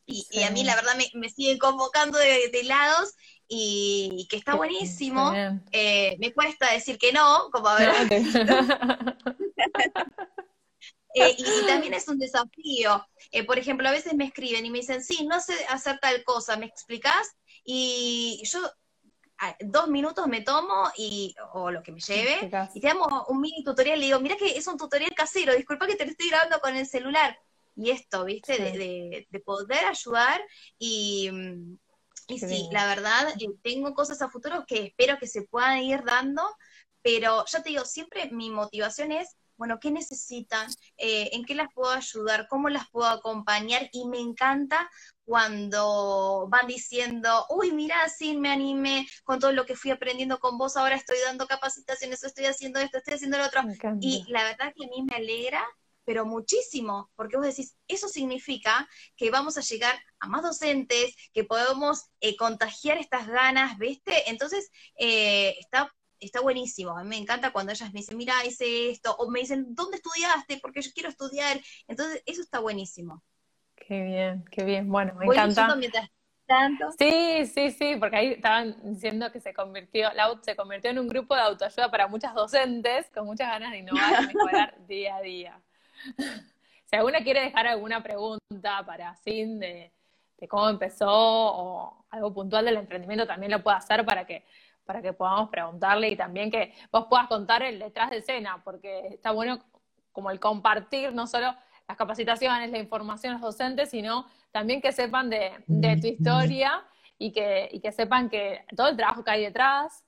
y, 0.08 0.42
a 0.44 0.50
mí 0.52 0.62
la 0.62 0.76
verdad 0.76 0.92
me, 1.14 1.28
siguen 1.28 1.58
convocando 1.58 2.16
de, 2.16 2.62
lados 2.64 3.14
y, 3.48 4.28
que 4.30 4.36
está 4.36 4.54
buenísimo. 4.54 5.32
Eh, 5.72 6.16
me 6.20 6.32
cuesta 6.32 6.72
decir 6.72 6.96
que 6.96 7.12
no, 7.12 7.50
como 7.50 7.68
a 7.68 7.78
ver. 7.78 7.90
Eh, 11.18 11.34
y, 11.38 11.66
también 11.66 11.94
es 11.94 12.08
un 12.08 12.18
desafío. 12.18 13.02
por 13.46 13.58
ejemplo, 13.58 13.88
a 13.88 13.92
veces 13.92 14.12
me 14.12 14.26
escriben 14.26 14.66
y 14.66 14.70
me 14.70 14.80
dicen, 14.80 15.02
sí, 15.02 15.26
no 15.26 15.40
sé 15.40 15.54
hacer 15.70 15.98
tal 15.98 16.22
cosa, 16.24 16.58
¿me 16.58 16.66
explicás? 16.66 17.38
Y 17.64 18.42
yo 18.44 18.60
dos 19.60 19.88
minutos 19.88 20.26
me 20.26 20.40
tomo 20.40 20.90
y, 20.96 21.34
o 21.52 21.70
lo 21.70 21.82
que 21.82 21.92
me 21.92 22.00
lleve, 22.00 22.50
y 22.74 22.80
te 22.80 22.86
damos 22.86 23.08
un 23.28 23.40
mini 23.40 23.62
tutorial, 23.62 23.98
le 24.00 24.06
digo, 24.06 24.20
mira 24.20 24.36
que 24.36 24.56
es 24.56 24.66
un 24.66 24.78
tutorial 24.78 25.14
casero, 25.14 25.54
disculpa 25.54 25.86
que 25.86 25.96
te 25.96 26.04
lo 26.04 26.10
estoy 26.10 26.30
grabando 26.30 26.60
con 26.60 26.76
el 26.76 26.86
celular. 26.86 27.38
Y 27.78 27.90
esto, 27.90 28.24
¿viste? 28.24 28.58
De, 28.58 29.26
de, 29.30 29.40
poder 29.40 29.84
ayudar 29.84 30.40
y, 30.78 31.30
y 32.26 32.38
sí, 32.38 32.68
la 32.72 32.86
verdad, 32.86 33.28
eh, 33.38 33.48
tengo 33.62 33.92
cosas 33.92 34.22
a 34.22 34.30
futuro 34.30 34.64
que 34.66 34.86
espero 34.86 35.18
que 35.18 35.26
se 35.26 35.42
puedan 35.42 35.80
ir 35.80 36.02
dando, 36.02 36.42
pero 37.02 37.44
ya 37.44 37.62
te 37.62 37.68
digo, 37.68 37.84
siempre 37.84 38.30
mi 38.30 38.50
motivación 38.50 39.12
es 39.12 39.36
bueno, 39.56 39.78
¿qué 39.80 39.90
necesitan? 39.90 40.68
Eh, 40.96 41.30
¿En 41.32 41.44
qué 41.44 41.54
las 41.54 41.72
puedo 41.74 41.90
ayudar? 41.90 42.46
¿Cómo 42.48 42.68
las 42.68 42.88
puedo 42.90 43.08
acompañar? 43.08 43.88
Y 43.92 44.06
me 44.06 44.18
encanta 44.18 44.88
cuando 45.24 46.46
van 46.48 46.66
diciendo, 46.66 47.46
uy, 47.50 47.72
mira, 47.72 48.08
sí, 48.08 48.36
me 48.36 48.50
animé 48.50 49.08
con 49.24 49.40
todo 49.40 49.52
lo 49.52 49.66
que 49.66 49.74
fui 49.74 49.90
aprendiendo 49.90 50.38
con 50.38 50.56
vos, 50.56 50.76
ahora 50.76 50.94
estoy 50.94 51.18
dando 51.24 51.46
capacitaciones, 51.46 52.22
estoy 52.22 52.46
haciendo 52.46 52.78
esto, 52.80 52.98
estoy 52.98 53.14
haciendo 53.14 53.38
lo 53.38 53.46
otro. 53.46 53.62
Y 54.00 54.24
la 54.28 54.44
verdad 54.44 54.72
que 54.74 54.84
a 54.84 54.88
mí 54.88 55.02
me 55.02 55.16
alegra, 55.16 55.64
pero 56.04 56.24
muchísimo, 56.24 57.10
porque 57.16 57.36
vos 57.36 57.46
decís, 57.46 57.76
eso 57.88 58.08
significa 58.08 58.88
que 59.16 59.30
vamos 59.32 59.58
a 59.58 59.62
llegar 59.62 60.00
a 60.20 60.28
más 60.28 60.42
docentes, 60.42 61.16
que 61.32 61.42
podemos 61.42 62.04
eh, 62.20 62.36
contagiar 62.36 62.98
estas 62.98 63.26
ganas, 63.26 63.76
¿viste? 63.78 64.30
Entonces, 64.30 64.70
eh, 64.98 65.56
está 65.58 65.92
está 66.20 66.40
buenísimo. 66.40 66.96
A 66.96 67.02
mí 67.02 67.08
me 67.08 67.18
encanta 67.18 67.52
cuando 67.52 67.72
ellas 67.72 67.92
me 67.92 68.00
dicen, 68.00 68.16
mira, 68.16 68.34
hice 68.44 68.90
esto, 68.90 69.14
o 69.18 69.30
me 69.30 69.40
dicen, 69.40 69.74
¿dónde 69.74 69.96
estudiaste? 69.96 70.58
Porque 70.60 70.82
yo 70.82 70.90
quiero 70.92 71.08
estudiar. 71.08 71.60
Entonces, 71.88 72.22
eso 72.26 72.42
está 72.42 72.60
buenísimo. 72.60 73.22
Qué 73.74 74.02
bien, 74.02 74.44
qué 74.50 74.64
bien. 74.64 74.88
Bueno, 74.88 75.14
me 75.14 75.26
encanta. 75.26 75.78
Tanto. 76.46 76.92
Sí, 76.96 77.44
sí, 77.46 77.72
sí, 77.72 77.96
porque 77.98 78.16
ahí 78.16 78.32
estaban 78.34 78.76
diciendo 78.84 79.32
que 79.32 79.40
se 79.40 79.52
convirtió, 79.52 80.12
la 80.14 80.32
se 80.42 80.54
convirtió 80.54 80.92
en 80.92 81.00
un 81.00 81.08
grupo 81.08 81.34
de 81.34 81.40
autoayuda 81.40 81.90
para 81.90 82.06
muchas 82.06 82.34
docentes 82.34 83.10
con 83.12 83.26
muchas 83.26 83.48
ganas 83.48 83.72
de 83.72 83.78
innovar 83.78 84.22
y 84.22 84.26
mejorar 84.28 84.74
día 84.86 85.16
a 85.16 85.20
día. 85.22 85.60
si 86.84 86.94
alguna 86.96 87.24
quiere 87.24 87.40
dejar 87.40 87.66
alguna 87.66 88.00
pregunta 88.00 88.84
para 88.86 89.16
Sin 89.16 89.58
de, 89.58 89.90
de 90.38 90.48
cómo 90.48 90.68
empezó 90.68 91.10
o 91.10 92.04
algo 92.10 92.32
puntual 92.32 92.64
del 92.64 92.76
emprendimiento, 92.76 93.26
también 93.26 93.50
lo 93.50 93.62
puede 93.62 93.78
hacer 93.78 94.04
para 94.04 94.24
que 94.24 94.44
para 94.86 95.02
que 95.02 95.12
podamos 95.12 95.50
preguntarle 95.50 96.08
y 96.08 96.16
también 96.16 96.50
que 96.50 96.72
vos 96.90 97.06
puedas 97.10 97.26
contar 97.26 97.62
el 97.62 97.78
detrás 97.78 98.10
de 98.10 98.18
escena, 98.18 98.62
porque 98.64 99.08
está 99.08 99.32
bueno 99.32 99.58
como 100.12 100.30
el 100.30 100.40
compartir 100.40 101.12
no 101.12 101.26
solo 101.26 101.54
las 101.86 101.96
capacitaciones, 101.96 102.70
la 102.70 102.78
información 102.78 103.32
a 103.32 103.34
los 103.34 103.42
docentes, 103.42 103.90
sino 103.90 104.26
también 104.50 104.80
que 104.80 104.92
sepan 104.92 105.28
de, 105.28 105.52
tu 106.00 106.06
historia 106.06 106.82
y 107.18 107.32
que, 107.32 107.68
y 107.70 107.80
que 107.80 107.92
sepan 107.92 108.30
que 108.30 108.64
todo 108.74 108.88
el 108.88 108.96
trabajo 108.96 109.22
que 109.22 109.30
hay 109.32 109.42
detrás 109.42 110.04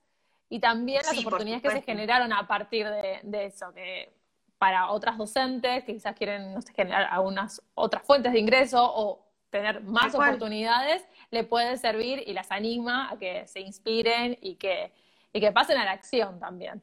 y 0.48 0.60
también 0.60 1.02
las 1.04 1.18
oportunidades 1.18 1.62
que 1.62 1.70
se 1.70 1.82
generaron 1.82 2.32
a 2.32 2.46
partir 2.46 2.88
de, 2.88 3.44
eso, 3.44 3.72
que 3.74 4.12
para 4.58 4.90
otras 4.90 5.18
docentes 5.18 5.84
que 5.84 5.94
quizás 5.94 6.16
quieren 6.16 6.54
no 6.54 6.62
sé, 6.62 6.72
generar 6.72 7.08
algunas 7.10 7.62
otras 7.74 8.02
fuentes 8.02 8.32
de 8.32 8.40
ingreso 8.40 8.82
o 8.82 9.28
tener 9.50 9.82
más 9.82 10.14
oportunidades, 10.14 11.06
le 11.30 11.44
puede 11.44 11.76
servir 11.76 12.22
y 12.26 12.32
las 12.32 12.50
anima 12.50 13.10
a 13.10 13.18
que 13.18 13.46
se 13.46 13.60
inspiren 13.60 14.38
y 14.40 14.56
que, 14.56 14.92
y 15.32 15.40
que 15.40 15.52
pasen 15.52 15.78
a 15.78 15.84
la 15.84 15.92
acción 15.92 16.38
también. 16.40 16.82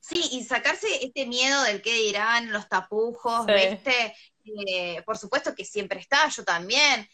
Sí, 0.00 0.22
y 0.32 0.44
sacarse 0.44 0.86
este 1.04 1.26
miedo 1.26 1.62
del 1.64 1.82
qué 1.82 1.94
dirán, 1.94 2.52
los 2.52 2.68
tapujos, 2.68 3.46
¿viste? 3.46 4.14
Eh, 4.44 5.02
por 5.04 5.18
supuesto 5.18 5.54
que 5.54 5.64
siempre 5.64 6.00
está, 6.00 6.28
yo 6.28 6.44
también. 6.44 7.08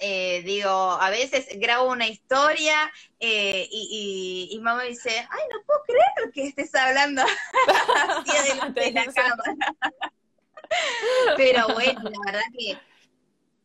Eh, 0.00 0.42
digo, 0.44 0.70
a 0.70 1.10
veces 1.10 1.48
grabo 1.58 1.90
una 1.90 2.06
historia 2.06 2.92
eh, 3.18 3.66
y, 3.70 4.48
y, 4.52 4.58
mamá 4.60 4.84
dice, 4.84 5.10
ay, 5.10 5.42
no 5.50 5.64
puedo 5.66 5.82
creer 5.84 6.32
que 6.32 6.46
estés 6.48 6.72
hablando 6.76 7.22
así 8.26 8.48
de, 8.74 8.92
la 8.92 9.04
cámara. 9.12 9.56
Pero 11.36 11.68
bueno, 11.74 12.00
la 12.02 12.18
verdad 12.26 12.46
que, 12.56 12.78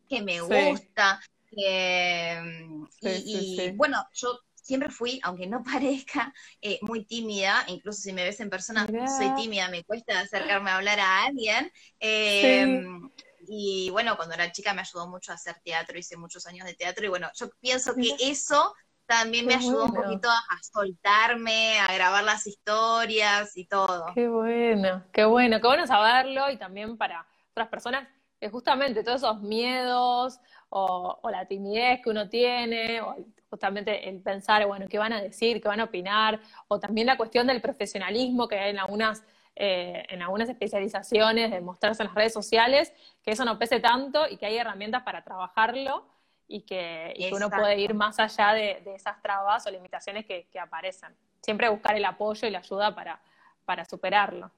que 0.10 0.22
me 0.24 0.42
gusta. 0.42 1.20
Y, 1.56 3.72
bueno, 3.76 4.06
yo 4.14 4.40
siempre 4.54 4.90
fui, 4.90 5.20
aunque 5.24 5.48
no 5.48 5.64
parezca, 5.64 6.34
eh, 6.62 6.80
muy 6.82 7.06
tímida, 7.06 7.64
incluso 7.68 8.02
si 8.02 8.14
me 8.14 8.24
ves 8.24 8.40
en 8.40 8.50
persona, 8.50 8.88
soy 9.18 9.34
tímida, 9.36 9.70
me 9.70 9.84
cuesta 9.84 10.20
acercarme 10.20 10.72
a 10.72 10.78
hablar 10.78 11.00
a 11.00 11.26
alguien. 11.26 11.72
Em, 12.00 13.10
y 13.48 13.90
bueno, 13.92 14.16
cuando 14.16 14.36
era 14.36 14.52
chica 14.52 14.74
me 14.74 14.82
ayudó 14.82 15.08
mucho 15.08 15.32
a 15.32 15.36
hacer 15.36 15.56
teatro, 15.64 15.98
hice 15.98 16.18
muchos 16.18 16.46
años 16.48 16.66
de 16.66 16.76
teatro 16.76 17.06
y 17.06 17.10
bueno, 17.10 17.30
yo 17.36 17.50
pienso 17.60 17.94
que 17.94 18.16
eso 18.20 18.74
también 19.06 19.46
me 19.46 19.56
ayudó 19.56 19.86
un 19.86 19.94
poquito 19.94 20.30
a, 20.30 20.58
soltarme, 20.62 21.80
a 21.80 21.94
grabar 21.94 22.24
las 22.24 22.48
historias 22.48 23.56
y 23.58 23.66
todo. 23.66 24.06
Qué 24.16 24.28
bueno, 24.28 25.04
qué 25.12 25.26
bueno, 25.26 25.60
qué 25.60 25.68
bueno 25.68 25.88
saberlo 25.88 26.50
y 26.50 26.58
también 26.58 26.98
para 26.98 27.26
otras 27.52 27.68
personas 27.68 28.08
que 28.40 28.50
justamente 28.50 29.04
todos 29.04 29.22
esos 29.22 29.42
miedos 29.42 30.40
o, 30.76 31.20
o 31.22 31.30
la 31.30 31.46
timidez 31.46 32.02
que 32.02 32.10
uno 32.10 32.28
tiene 32.28 33.00
o 33.02 33.16
justamente 33.48 34.10
el 34.10 34.20
pensar, 34.22 34.66
bueno, 34.66 34.88
qué 34.90 34.98
van 34.98 35.14
a 35.14 35.22
decir, 35.22 35.62
qué 35.62 35.68
van 35.68 35.80
a 35.80 35.84
opinar, 35.84 36.40
o 36.68 36.80
también 36.80 37.06
la 37.06 37.18
cuestión 37.18 37.46
del 37.46 37.62
profesionalismo 37.62 38.48
que 38.48 38.58
hay 38.58 38.72
en 38.72 38.80
algunas, 38.80 39.24
eh, 39.56 40.04
en 40.10 40.24
algunas 40.24 40.50
especializaciones, 40.50 41.52
de 41.52 41.62
mostrarse 41.62 42.02
en 42.02 42.08
las 42.08 42.16
redes 42.16 42.34
sociales, 42.34 42.92
que 43.22 43.30
eso 43.30 43.46
no 43.46 43.60
pese 43.60 43.80
tanto 43.80 44.28
y 44.28 44.38
que 44.38 44.48
hay 44.48 44.58
herramientas 44.58 45.04
para 45.04 45.24
trabajarlo 45.24 46.08
y 46.48 46.62
que, 46.62 47.14
uno 47.32 47.52
puede 47.52 47.80
ir 47.80 47.94
más 47.94 48.20
allá 48.20 48.54
de, 48.54 48.82
esas 48.96 49.22
trabas 49.22 49.68
o 49.68 49.70
limitaciones 49.70 50.26
que, 50.26 50.48
que, 50.52 50.60
aparecen. 50.60 51.16
Siempre 51.44 51.70
buscar 51.70 51.96
el 51.96 52.06
apoyo 52.06 52.48
y 52.48 52.52
la 52.52 52.60
ayuda 52.60 52.96
para, 52.96 53.22
para 53.66 53.86
superarlo. 53.86 54.50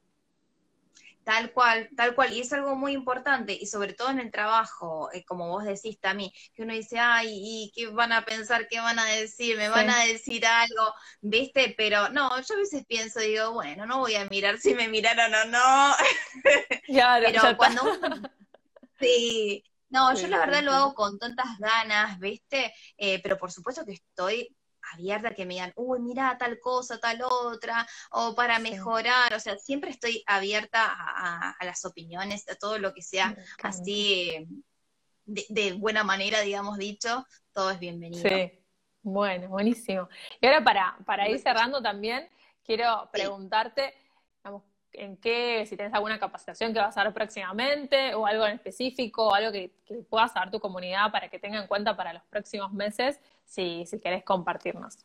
Tal 1.25 1.51
cual, 1.53 1.89
tal 1.97 2.13
cual. 2.13 2.31
Y 2.33 2.41
es 2.41 2.53
algo 2.53 2.75
muy 2.75 2.93
importante, 2.93 3.57
y 3.59 3.65
sobre 3.65 3.93
todo 3.93 4.11
en 4.11 4.19
el 4.19 4.31
trabajo, 4.31 5.09
eh, 5.11 5.25
como 5.25 5.49
vos 5.49 5.63
decís 5.65 5.99
también, 5.99 6.29
que 6.53 6.61
uno 6.61 6.73
dice, 6.73 6.99
ay, 6.99 7.29
¿y 7.31 7.71
qué 7.73 7.87
van 7.87 8.11
a 8.11 8.23
pensar? 8.25 8.67
¿Qué 8.69 8.79
van 8.79 8.99
a 8.99 9.05
decir? 9.05 9.57
¿Me 9.57 9.67
van 9.67 9.89
a 9.89 10.05
decir 10.05 10.45
algo? 10.45 10.93
¿Viste? 11.21 11.73
Pero 11.75 12.09
no, 12.09 12.29
yo 12.41 12.53
a 12.53 12.57
veces 12.59 12.85
pienso, 12.87 13.19
digo, 13.21 13.53
bueno, 13.53 13.87
no 13.87 13.99
voy 13.99 14.13
a 14.13 14.25
mirar 14.25 14.59
si 14.59 14.75
me 14.75 14.87
miraron 14.87 15.33
o 15.33 15.45
no. 15.45 15.95
Pero 16.87 17.57
cuando 17.57 17.81
Sí, 18.99 19.63
no, 19.89 20.13
yo 20.13 20.27
la 20.27 20.39
verdad 20.39 20.63
lo 20.63 20.71
hago 20.73 20.93
con 20.93 21.17
tantas 21.17 21.57
ganas, 21.59 22.19
¿viste? 22.19 22.73
Eh, 22.97 23.19
pero 23.21 23.37
por 23.37 23.51
supuesto 23.51 23.83
que 23.85 23.93
estoy 23.93 24.55
abierta 24.93 25.33
que 25.33 25.45
me 25.45 25.55
digan, 25.55 25.73
uy, 25.75 25.99
mira 25.99 26.37
tal 26.37 26.59
cosa, 26.59 26.99
tal 26.99 27.21
otra, 27.23 27.87
o 28.11 28.35
para 28.35 28.59
mejorar, 28.59 29.33
o 29.33 29.39
sea, 29.39 29.57
siempre 29.57 29.91
estoy 29.91 30.23
abierta 30.27 30.85
a, 30.87 31.65
las 31.65 31.85
opiniones, 31.85 32.47
a 32.49 32.55
todo 32.55 32.77
lo 32.77 32.93
que 32.93 33.01
sea 33.01 33.35
así 33.63 34.47
de, 35.25 35.73
buena 35.73 36.03
manera, 36.03 36.41
digamos 36.41 36.77
dicho, 36.77 37.25
todo 37.51 37.71
es 37.71 37.79
bienvenido. 37.79 38.27
Sí, 38.29 38.51
bueno, 39.01 39.49
buenísimo. 39.49 40.07
Y 40.39 40.45
ahora 40.45 40.63
para, 40.63 40.97
para 41.05 41.27
ir 41.29 41.39
cerrando 41.39 41.81
también, 41.81 42.29
quiero 42.63 43.09
preguntarte, 43.11 43.93
en 44.97 45.17
qué, 45.17 45.65
si 45.65 45.75
tienes 45.75 45.93
alguna 45.93 46.19
capacitación 46.19 46.73
que 46.73 46.79
vas 46.79 46.97
a 46.97 47.03
dar 47.03 47.13
próximamente 47.13 48.13
o 48.15 48.25
algo 48.25 48.45
en 48.45 48.53
específico, 48.53 49.27
o 49.27 49.33
algo 49.33 49.51
que, 49.51 49.71
puedas 50.09 50.33
dar 50.33 50.49
tu 50.49 50.59
comunidad 50.59 51.11
para 51.11 51.29
que 51.29 51.39
tenga 51.39 51.59
en 51.59 51.67
cuenta 51.67 51.95
para 51.95 52.13
los 52.13 52.23
próximos 52.23 52.71
meses, 52.73 53.19
si, 53.45 53.85
si 53.85 53.99
querés 53.99 54.23
compartirnos. 54.23 54.97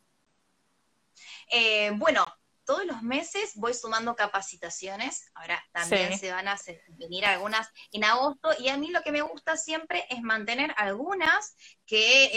Eh, 1.51 1.91
bueno, 1.95 2.25
todos 2.65 2.85
los 2.85 3.01
meses 3.01 3.51
voy 3.55 3.73
sumando 3.73 4.15
capacitaciones, 4.15 5.29
ahora 5.33 5.63
también 5.73 6.17
se 6.17 6.31
van 6.31 6.47
a 6.47 6.57
venir 6.97 7.25
algunas 7.25 7.67
en 7.91 8.03
agosto, 8.03 8.49
y 8.59 8.69
a 8.69 8.77
mí 8.77 8.89
lo 8.91 9.01
que 9.01 9.11
me 9.11 9.21
gusta 9.21 9.57
siempre 9.57 10.05
es 10.09 10.21
mantener 10.21 10.73
algunas 10.77 11.55
que, 11.85 12.29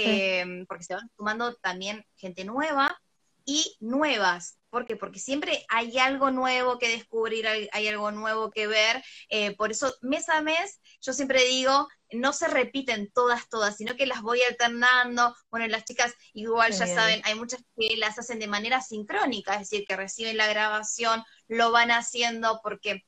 eh, 0.42 0.64
porque 0.68 0.84
se 0.84 0.94
van 0.94 1.10
sumando 1.16 1.54
también 1.56 2.04
gente 2.16 2.44
nueva 2.44 3.00
y 3.44 3.76
nuevas, 3.80 4.58
¿Por 4.74 4.86
qué? 4.86 4.96
Porque 4.96 5.20
siempre 5.20 5.64
hay 5.68 5.98
algo 5.98 6.32
nuevo 6.32 6.80
que 6.80 6.88
descubrir, 6.88 7.46
hay, 7.46 7.86
algo 7.86 8.10
nuevo 8.10 8.50
que 8.50 8.66
ver. 8.66 9.04
Eh, 9.28 9.54
por 9.54 9.70
eso, 9.70 9.94
mes 10.02 10.28
a 10.28 10.42
mes, 10.42 10.80
yo 11.00 11.12
siempre 11.12 11.44
digo, 11.44 11.88
no 12.14 12.32
se 12.32 12.48
repiten 12.48 13.10
todas, 13.12 13.48
todas, 13.48 13.76
sino 13.76 13.96
que 13.96 14.06
las 14.06 14.22
voy 14.22 14.42
alternando. 14.42 15.34
Bueno, 15.50 15.66
las 15.68 15.84
chicas 15.84 16.14
igual 16.32 16.72
ya 16.72 16.86
saben, 16.86 17.20
hay 17.24 17.34
muchas 17.34 17.62
que 17.76 17.96
las 17.96 18.18
hacen 18.18 18.38
de 18.38 18.46
manera 18.46 18.80
sincrónica, 18.80 19.54
es 19.54 19.70
decir, 19.70 19.86
que 19.86 19.96
reciben 19.96 20.36
la 20.36 20.46
grabación, 20.46 21.24
lo 21.48 21.72
van 21.72 21.90
haciendo 21.90 22.60
porque 22.62 23.04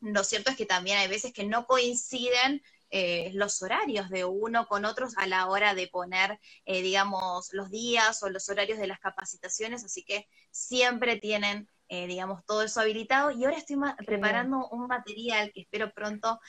lo 0.00 0.24
cierto 0.24 0.50
es 0.50 0.56
que 0.56 0.66
también 0.66 0.98
hay 0.98 1.08
veces 1.08 1.32
que 1.32 1.44
no 1.44 1.66
coinciden 1.66 2.62
eh, 2.90 3.30
los 3.34 3.62
horarios 3.62 4.10
de 4.10 4.24
uno 4.24 4.66
con 4.68 4.84
otros 4.84 5.16
a 5.16 5.26
la 5.26 5.48
hora 5.48 5.74
de 5.74 5.88
poner, 5.88 6.38
eh, 6.64 6.82
digamos, 6.82 7.52
los 7.52 7.70
días 7.70 8.22
o 8.22 8.30
los 8.30 8.48
horarios 8.48 8.78
de 8.78 8.86
las 8.86 9.00
capacitaciones, 9.00 9.84
así 9.84 10.04
que 10.04 10.28
siempre 10.50 11.16
tienen, 11.16 11.68
eh, 11.88 12.06
digamos, 12.06 12.44
todo 12.44 12.62
eso 12.62 12.80
habilitado. 12.80 13.30
Y 13.30 13.44
ahora 13.44 13.58
estoy 13.58 13.76
preparando 14.04 14.68
un 14.68 14.86
material 14.86 15.50
que 15.52 15.62
espero 15.62 15.92
pronto 15.92 16.40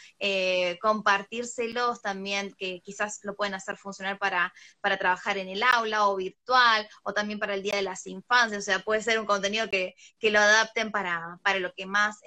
compartírselos 0.81 2.01
también, 2.01 2.53
que 2.57 2.81
quizás 2.81 3.19
lo 3.23 3.35
pueden 3.35 3.53
hacer 3.53 3.77
funcionar 3.77 4.17
para, 4.17 4.53
para 4.81 4.97
trabajar 4.97 5.37
en 5.37 5.49
el 5.49 5.63
aula 5.63 6.07
o 6.07 6.15
virtual, 6.15 6.87
o 7.03 7.13
también 7.13 7.39
para 7.39 7.53
el 7.53 7.63
Día 7.63 7.75
de 7.75 7.81
las 7.81 8.05
Infancias, 8.07 8.59
o 8.59 8.65
sea, 8.65 8.79
puede 8.79 9.01
ser 9.01 9.19
un 9.19 9.25
contenido 9.25 9.69
que, 9.69 9.95
que 10.19 10.31
lo 10.31 10.39
adapten 10.39 10.91
para, 10.91 11.39
para 11.43 11.59
lo 11.59 11.73
que 11.73 11.85
más 11.85 12.19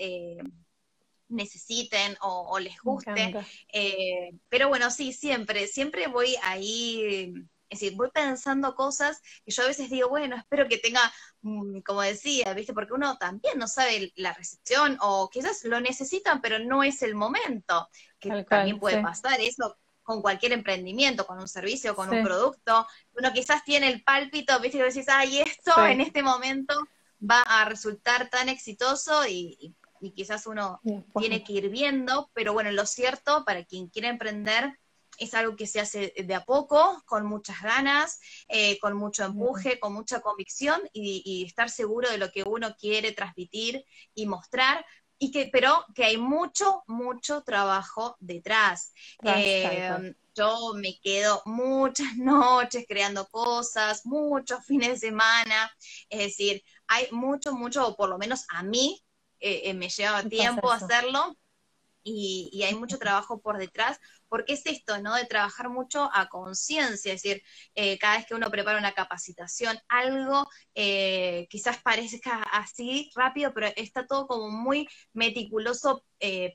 necesiten 1.31 2.17
o, 2.21 2.59
les 2.59 2.79
guste. 2.83 3.35
Eh, 3.73 4.33
pero 4.49 4.69
bueno, 4.69 4.91
sí, 4.91 5.13
siempre, 5.13 5.67
siempre 5.67 6.09
voy 6.09 6.37
ahí, 6.43 7.33
es 7.71 7.81
decir, 7.81 7.97
voy 7.97 8.11
pensando 8.13 8.75
cosas 8.75 9.21
que 9.45 9.53
yo 9.53 9.63
a 9.63 9.69
veces 9.69 9.89
digo, 9.89 10.09
bueno, 10.09 10.37
espero 10.37 10.69
que 10.69 10.79
tenga, 10.79 11.01
mm, 11.43 11.81
como 11.81 12.03
decía, 12.03 12.53
¿viste? 12.53 12.75
Porque 12.75 12.93
uno 12.93 13.17
también 13.17 13.59
no 13.59 13.69
sabe 13.69 14.13
la 14.17 14.35
recepción 14.35 14.99
o 15.01 15.31
quizás 15.31 15.65
lo 15.65 15.81
necesitan, 15.81 16.41
pero 16.41 16.59
no 16.59 16.83
es 16.83 17.03
el 17.03 17.15
momento, 17.15 17.89
que 18.19 18.45
también 18.45 18.79
puede 18.79 19.01
pasar 19.03 19.41
eso 19.41 19.79
con 20.03 20.21
cualquier 20.21 20.53
emprendimiento, 20.53 21.27
con 21.27 21.39
un 21.39 21.49
servicio, 21.49 21.95
con 21.95 22.11
un 22.11 22.25
producto. 22.25 22.87
Uno 23.17 23.33
quizás 23.33 23.65
tiene 23.65 23.89
el 23.89 24.03
pálpito, 24.03 24.59
¿viste? 24.61 24.79
Y 24.79 24.83
decís, 24.83 25.09
ay, 25.09 25.41
esto 25.41 25.87
en 25.87 26.01
este 26.01 26.23
momento 26.23 26.75
va 27.23 27.43
a 27.43 27.65
resultar 27.65 28.29
tan 28.29 28.49
exitoso 28.49 29.27
y 29.27 29.75
y 30.01 30.13
quizás 30.13 30.47
uno 30.47 30.81
tiene 31.19 31.45
que 31.45 31.53
ir 31.53 31.69
viendo, 31.69 32.31
pero 32.33 32.53
bueno, 32.53 32.73
lo 32.73 32.87
cierto, 32.87 33.45
para 33.45 33.65
quien 33.65 33.89
quiera 33.89 34.09
emprender, 34.09 34.79
es 35.21 35.35
algo 35.35 35.55
que 35.55 35.67
se 35.67 35.81
hace 35.81 36.13
de 36.17 36.35
a 36.35 36.45
poco, 36.45 37.03
con 37.07 37.27
muchas 37.27 37.63
ganas, 37.63 38.19
eh, 38.49 38.79
con 38.81 38.97
mucho 38.97 39.25
empuje, 39.25 39.79
con 39.79 39.93
mucha 39.93 40.21
convicción 40.21 40.81
y, 40.93 41.45
estar 41.47 41.71
seguro 41.71 42.11
de 42.11 42.19
lo 42.19 42.33
que 42.33 42.43
uno 42.43 42.75
quiere 42.77 43.13
transmitir 43.13 43.85
y 44.15 44.27
mostrar, 44.27 44.85
y 45.19 45.31
que, 45.31 45.51
pero 45.53 45.85
que 45.95 46.05
hay 46.05 46.17
mucho, 46.17 46.83
mucho 46.87 47.43
trabajo 47.43 48.17
detrás. 48.21 48.93
Eh, 49.23 50.15
yo 50.35 50.73
me 50.75 50.99
quedo 51.01 51.43
muchas 51.45 52.17
noches 52.17 52.85
creando 52.89 53.29
cosas, 53.29 54.07
muchos 54.07 54.65
fines 54.65 54.89
de 54.89 55.09
semana, 55.09 55.71
es 56.09 56.21
decir, 56.21 56.63
hay 56.87 57.09
mucho, 57.11 57.53
mucho, 57.53 57.87
o 57.87 57.97
por 57.97 58.09
lo 58.09 58.19
menos 58.19 58.45
a 58.49 58.63
mí, 58.63 59.05
eh, 59.41 59.63
eh, 59.65 59.75
me 59.75 59.89
lleva 59.89 60.23
tiempo 60.25 60.71
hacerlo 60.71 61.37
y, 62.03 62.63
hay 62.63 62.75
mucho 62.75 62.99
trabajo 62.99 63.41
por 63.41 63.59
detrás, 63.59 63.99
porque 64.31 64.55
es 64.55 64.65
esto, 64.65 64.99
¿no? 65.03 65.15
De 65.15 65.27
trabajar 65.27 65.69
mucho 65.69 66.09
a 66.15 66.31
conciencia, 66.31 67.13
es 67.13 67.23
decir, 67.23 67.43
eh, 67.75 67.99
cada 67.99 68.17
vez 68.17 68.27
que 68.27 68.35
uno 68.35 68.51
prepara 68.51 68.79
una 68.79 68.93
capacitación, 68.93 69.79
algo 69.89 70.49
quizás 70.73 71.77
parezca 71.83 72.43
así 72.43 73.11
rápido, 73.15 73.53
pero 73.53 73.67
está 73.77 74.07
todo 74.07 74.27
como 74.27 74.49
muy 74.49 74.89
meticuloso 75.13 76.05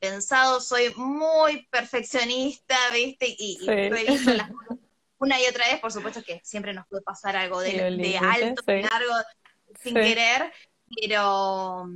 pensado, 0.01 0.59
soy 0.61 0.91
muy 0.95 1.67
perfeccionista, 1.67 2.75
¿viste? 2.91 3.27
Y, 3.37 3.59
reviso 3.67 4.33
las 4.33 4.49
cosas 4.51 4.79
una 5.17 5.39
y 5.41 5.45
otra 5.45 5.67
vez, 5.67 5.79
por 5.79 5.91
supuesto 5.91 6.23
que 6.23 6.41
siempre 6.43 6.73
nos 6.73 6.87
puede 6.87 7.03
pasar 7.03 7.35
algo 7.35 7.59
de, 7.59 8.17
alto, 8.21 8.61
de 8.65 8.81
largo, 8.81 9.13
sin 9.81 9.93
querer, 9.93 10.51
pero 11.01 11.87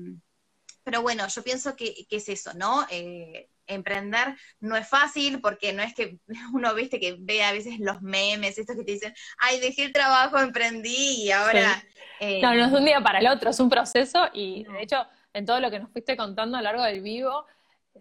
pero 0.89 1.03
bueno, 1.03 1.27
yo 1.27 1.43
pienso 1.43 1.75
que, 1.75 2.07
es 2.09 2.29
eso, 2.29 2.51
¿no? 2.55 2.87
Eh, 2.89 3.47
emprender 3.69 4.35
no 4.59 4.75
es 4.75 4.87
fácil 4.87 5.39
porque 5.41 5.73
no 5.73 5.81
es 5.81 5.93
que 5.93 6.19
uno, 6.53 6.73
viste, 6.75 6.99
que 6.99 7.15
ve 7.19 7.43
a 7.43 7.51
veces 7.51 7.79
los 7.79 8.01
memes, 8.01 8.57
estos 8.57 8.75
que 8.75 8.83
te 8.83 8.91
dicen, 8.91 9.13
ay, 9.37 9.59
dejé 9.59 9.85
el 9.85 9.93
trabajo, 9.93 10.39
emprendí 10.39 11.23
y 11.23 11.31
ahora... 11.31 11.83
Eh, 12.19 12.41
no, 12.41 12.53
no 12.53 12.65
es 12.65 12.71
de 12.71 12.77
un 12.77 12.85
día 12.85 13.01
para 13.01 13.19
el 13.19 13.27
otro, 13.27 13.49
es 13.49 13.59
un 13.61 13.69
proceso 13.69 14.27
y 14.33 14.65
de 14.65 14.81
hecho 14.81 15.05
en 15.33 15.45
todo 15.45 15.59
lo 15.59 15.71
que 15.71 15.79
nos 15.79 15.89
fuiste 15.91 16.17
contando 16.17 16.57
a 16.57 16.61
lo 16.61 16.65
largo 16.65 16.83
del 16.83 17.01
vivo, 17.01 17.45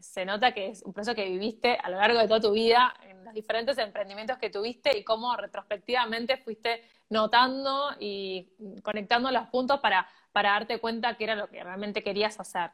se 0.01 0.25
nota 0.25 0.53
que 0.53 0.69
es 0.69 0.83
un 0.83 0.93
proceso 0.93 1.14
que 1.14 1.25
viviste 1.29 1.79
a 1.83 1.91
lo 1.91 1.97
largo 1.99 2.19
de 2.19 2.29
toda 2.29 2.41
tu 2.41 2.53
vida 2.53 2.95
en 3.03 3.25
los 3.25 3.35
diferentes 3.35 3.77
emprendimientos 3.79 4.39
que 4.39 4.51
tuviste 4.51 4.97
y 4.97 5.05
cómo 5.05 5.37
retrospectivamente 5.37 6.37
fuiste 6.37 6.83
notando 7.11 7.91
y 7.99 8.49
conectando 8.83 9.31
los 9.31 9.47
puntos 9.49 9.81
para, 9.81 10.07
para 10.33 10.53
darte 10.53 10.79
cuenta 10.79 11.16
que 11.16 11.25
era 11.25 11.35
lo 11.35 11.49
que 11.49 11.62
realmente 11.62 12.03
querías 12.03 12.39
hacer. 12.39 12.71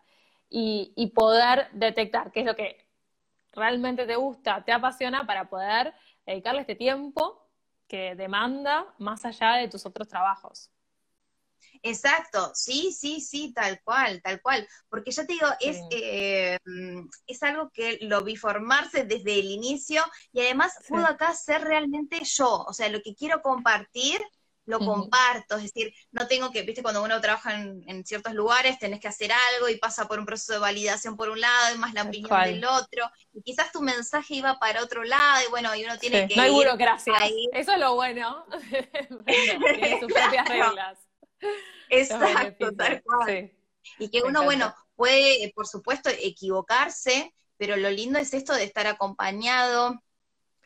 Y, 0.56 0.92
y, 0.94 1.08
poder 1.08 1.68
detectar 1.72 2.30
qué 2.30 2.40
es 2.40 2.46
lo 2.46 2.54
que 2.54 2.86
realmente 3.50 4.06
te 4.06 4.14
gusta, 4.14 4.64
te 4.64 4.70
apasiona 4.70 5.26
para 5.26 5.48
poder 5.48 5.92
dedicarle 6.24 6.60
este 6.60 6.76
tiempo 6.76 7.44
que 7.88 8.14
demanda 8.14 8.86
más 8.98 9.24
allá 9.24 9.54
de 9.54 9.66
tus 9.66 9.84
otros 9.84 10.06
trabajos. 10.06 10.70
Exacto, 11.82 12.52
sí, 12.54 12.92
sí, 12.92 13.20
sí, 13.20 13.52
tal 13.52 13.80
cual, 13.82 14.22
tal 14.22 14.40
cual. 14.40 14.66
Porque 14.88 15.10
ya 15.10 15.26
te 15.26 15.34
digo, 15.34 15.48
es, 15.60 15.78
eh, 15.90 16.58
es 17.26 17.42
algo 17.42 17.70
que 17.70 17.98
lo 18.02 18.22
vi 18.22 18.36
formarse 18.36 19.04
desde 19.04 19.38
el 19.38 19.50
inicio 19.50 20.02
y 20.32 20.40
además 20.40 20.72
puedo 20.88 21.06
acá 21.06 21.34
ser 21.34 21.62
realmente 21.62 22.20
yo, 22.24 22.64
o 22.66 22.72
sea, 22.72 22.88
lo 22.88 23.02
que 23.02 23.14
quiero 23.14 23.42
compartir, 23.42 24.20
lo 24.66 24.78
comparto, 24.78 25.56
es 25.56 25.64
decir, 25.64 25.94
no 26.10 26.26
tengo 26.26 26.50
que, 26.50 26.62
viste, 26.62 26.82
cuando 26.82 27.02
uno 27.02 27.20
trabaja 27.20 27.54
en, 27.54 28.04
ciertos 28.04 28.32
lugares, 28.32 28.78
tenés 28.78 29.00
que 29.00 29.08
hacer 29.08 29.30
algo 29.32 29.68
y 29.68 29.76
pasa 29.76 30.08
por 30.08 30.18
un 30.18 30.26
proceso 30.26 30.54
de 30.54 30.58
validación 30.58 31.16
por 31.16 31.28
un 31.28 31.40
lado 31.40 31.74
y 31.74 31.78
más 31.78 31.92
la 31.92 32.02
opinión 32.02 32.42
del 32.44 32.64
otro, 32.64 33.10
y 33.32 33.42
quizás 33.42 33.72
tu 33.72 33.82
mensaje 33.82 34.36
iba 34.36 34.58
para 34.58 34.82
otro 34.82 35.04
lado 35.04 35.44
y 35.46 35.50
bueno, 35.50 35.74
y 35.74 35.84
uno 35.84 35.98
tiene 35.98 36.26
que... 36.28 36.36
No 36.36 36.42
hay 36.42 36.50
burocracia, 36.50 37.14
eso 37.52 37.72
es 37.72 37.78
lo 37.78 37.94
bueno, 37.94 38.46
tiene 39.26 40.00
sus 40.00 40.12
propias 40.12 40.48
reglas. 40.48 40.98
Exacto, 41.90 42.74
tal 42.74 43.02
cual. 43.02 43.52
Y 43.98 44.08
que 44.10 44.22
uno, 44.22 44.44
bueno, 44.44 44.74
puede, 44.96 45.52
por 45.54 45.66
supuesto, 45.66 46.08
equivocarse, 46.08 47.34
pero 47.58 47.76
lo 47.76 47.90
lindo 47.90 48.18
es 48.18 48.32
esto 48.32 48.54
de 48.54 48.64
estar 48.64 48.86
acompañado. 48.86 50.02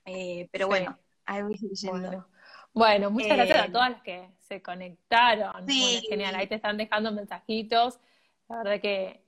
Eh, 0.05 0.49
pero 0.53 0.69
bueno, 0.69 0.99
ahí 1.27 1.43
voy 1.43 1.59
bueno. 1.83 2.27
Muchas 2.75 3.37
gracias 3.37 3.59
a 3.59 3.67
eh, 3.67 3.71
todas 3.71 3.91
las 3.91 4.03
que 4.03 4.29
se 4.39 4.63
conectaron. 4.63 5.67
genial, 5.69 6.35
ahí 6.35 6.47
te 6.47 6.57
están 6.57 6.77
dejando 6.77 7.13
mensajitos. 7.13 7.99
La 8.49 8.59
verdad 8.59 8.81
que, 8.81 9.23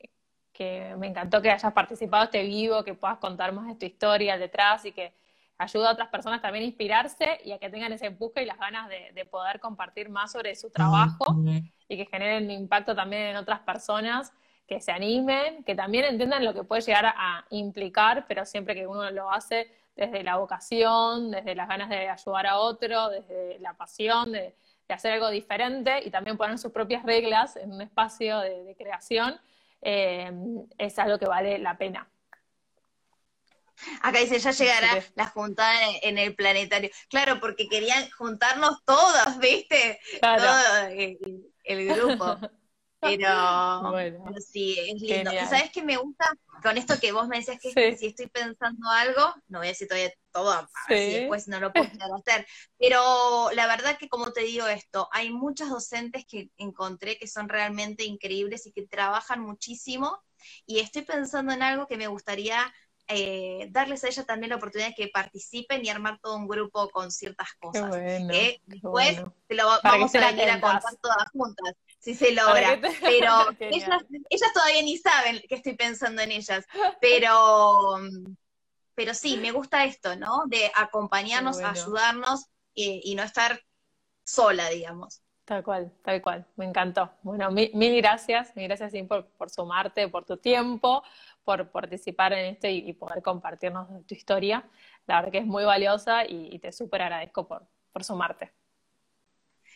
que 0.53 0.95
me 0.99 1.09
encantó 1.09 1.43
que 1.43 1.51
hayas 1.51 1.73
participado 1.73 2.25
este 2.25 2.43
vivo, 2.43 2.85
que 2.85 2.95
puedas 2.95 3.19
contar 3.19 3.53
más 3.53 3.67
de 3.67 3.75
tu 3.75 3.87
historia 3.87 4.39
detrás 4.39 4.85
y 4.85 4.93
que 4.93 5.13
ayuda 5.61 5.91
a 5.91 5.93
otras 5.93 6.09
personas 6.09 6.41
también 6.41 6.65
a 6.65 6.69
inspirarse 6.69 7.41
y 7.45 7.53
a 7.53 7.59
que 7.59 7.69
tengan 7.69 7.93
ese 7.93 8.07
empuje 8.07 8.43
y 8.43 8.47
las 8.47 8.59
ganas 8.59 8.89
de, 8.89 9.25
poder 9.27 9.61
compartir 9.61 10.09
más 10.09 10.33
sobre 10.33 10.57
su 10.57 10.71
trabajo 10.71 11.37
y 11.87 11.97
que 11.97 12.07
generen 12.07 12.51
impacto 12.51 12.95
también 12.95 13.23
en 13.23 13.37
otras 13.37 13.61
personas, 13.61 14.33
que 14.67 14.81
se 14.81 14.91
animen, 14.91 15.63
que 15.65 15.75
también 15.75 16.05
entiendan 16.05 16.45
lo 16.45 16.55
que 16.55 16.63
puede 16.63 16.81
llegar 16.81 17.07
a 17.07 17.45
implicar, 17.51 18.25
pero 18.27 18.47
siempre 18.47 18.75
que 18.75 18.87
uno 18.87 19.11
lo 19.11 19.31
hace 19.31 19.71
desde 19.97 20.23
la 20.23 20.37
vocación, 20.37 21.31
desde 21.31 21.55
las 21.55 21.69
ganas 21.69 21.89
de 21.89 22.09
ayudar 22.09 22.47
a 22.47 22.59
otro, 22.59 23.09
desde 23.11 23.59
la 23.61 23.75
pasión 23.75 24.33
de, 24.33 24.55
hacer 24.89 25.13
algo 25.13 25.31
diferente 25.31 26.01
y 26.05 26.11
también 26.11 26.37
poner 26.37 26.59
sus 26.59 26.73
propias 26.73 27.05
reglas 27.05 27.55
en 27.55 27.73
un 27.73 27.81
espacio 27.81 28.41
de, 28.41 28.75
creación, 28.77 29.41
eh, 29.83 30.33
es 30.79 30.99
algo 30.99 31.17
que 31.17 31.27
vale 31.27 31.59
la 31.61 31.79
pena. 31.79 32.09
Acá 34.03 34.19
dice, 34.19 34.39
ya 34.39 34.51
llegará 34.51 35.03
la 35.15 35.27
juntada 35.27 35.79
en, 36.03 36.19
el 36.19 36.35
planetario. 36.35 36.91
Claro, 37.09 37.41
porque 37.41 37.69
querían 37.69 38.11
juntarnos 38.11 38.85
todos, 38.85 39.39
¿viste? 39.39 40.01
Todo 40.21 40.89
el, 41.65 41.89
grupo. 41.89 42.37
Pero, 44.23 44.41
sí, 44.41 44.79
es 44.79 45.01
lindo. 45.01 45.33
¿Y 45.33 45.47
sabes 45.47 45.71
qué 45.73 45.83
me 45.83 45.97
gusta? 45.97 46.27
Con 46.63 46.77
esto 46.77 47.01
que 47.01 47.13
vos 47.13 47.27
me 47.29 47.39
decías 47.39 47.59
que 47.59 47.97
si 47.97 48.07
estoy 48.07 48.27
pensando 48.27 48.89
algo, 48.91 49.35
no 49.49 49.59
voy 49.59 49.69
a 49.69 49.71
decir 49.71 49.89
todavía 49.89 50.13
todo, 50.31 50.53
a 50.53 50.69
después 50.89 51.49
no 51.49 51.59
lo 51.61 51.73
puedo 51.73 52.15
hacer. 52.17 52.47
Pero 52.79 53.51
la 53.53 53.67
verdad 53.67 53.97
que 53.99 54.09
como 54.09 54.33
te 54.33 54.43
digo 54.43 54.67
esto, 54.67 55.09
hay 55.13 55.31
muchas 55.31 55.71
docentes 55.71 56.27
que 56.27 56.51
encontré 56.59 57.17
que 57.17 57.27
son 57.27 57.49
realmente 57.49 58.05
increíbles 58.05 58.67
y 58.67 58.73
que 58.73 58.87
trabajan 58.87 59.41
muchísimo. 59.41 60.23
Y 60.67 60.81
estoy 60.81 61.03
pensando 61.03 61.53
en 61.53 61.63
algo 61.63 61.87
que 61.87 61.97
me 61.97 62.07
gustaría 62.07 62.71
eh, 63.13 63.67
darles 63.71 64.05
a 64.05 64.09
ella 64.09 64.25
también 64.25 64.51
la 64.51 64.57
oportunidad 64.57 64.91
de 64.91 64.95
que 64.95 65.09
participen 65.09 65.85
y 65.85 65.89
armar 65.89 66.21
todo 66.23 66.37
un 66.37 66.47
grupo 66.47 66.89
con 66.91 67.11
ciertas 67.11 67.49
cosas. 67.59 67.93
Eh, 67.97 68.61
después 68.67 69.21
lo 69.49 69.67
vamos 69.83 70.15
a 70.15 70.27
venir 70.31 70.49
a 70.49 70.61
contar 70.61 70.95
todas 71.03 71.29
juntas, 71.33 71.75
si 72.01 72.15
se 72.15 72.33
logra. 72.33 72.81
Pero 73.01 73.33
ellas, 73.61 74.03
ellas, 74.29 74.53
todavía 74.53 74.83
ni 74.83 74.99
saben 74.99 75.41
que 75.49 75.55
estoy 75.55 75.77
pensando 75.77 76.23
en 76.23 76.33
ellas. 76.33 76.67
Pero, 77.01 77.99
pero 78.97 79.15
sí, 79.15 79.39
me 79.39 79.51
gusta 79.51 79.85
esto, 79.85 80.15
¿no? 80.17 80.43
De 80.47 80.71
acompañarnos, 80.75 81.61
ayudarnos 81.61 82.47
y 82.75 83.15
no 83.15 83.23
estar 83.23 83.59
sola, 84.25 84.69
digamos. 84.69 85.23
Tal 85.51 85.65
cual, 85.65 85.93
tal 86.05 86.23
cual, 86.23 86.47
me 86.55 86.65
encantó. 86.65 87.11
Bueno, 87.23 87.51
mil, 87.51 87.97
gracias, 87.97 88.55
mil 88.55 88.69
gracias 88.69 88.93
por, 89.09 89.27
por, 89.31 89.51
sumarte, 89.51 90.07
por 90.07 90.25
tu 90.25 90.37
tiempo, 90.37 91.03
por 91.43 91.73
participar 91.73 92.33
en 92.35 92.55
esto 92.55 92.69
y, 92.69 92.93
poder 92.93 93.21
compartirnos 93.21 93.89
tu 94.07 94.15
historia. 94.15 94.65
La 95.09 95.17
verdad 95.17 95.33
que 95.33 95.39
es 95.39 95.47
muy 95.47 95.65
valiosa 95.65 96.25
y, 96.25 96.57
te 96.61 96.71
súper 96.71 97.03
agradezco 97.03 97.49
por, 97.49 97.67
por 97.93 98.05
sumarte. 98.05 98.53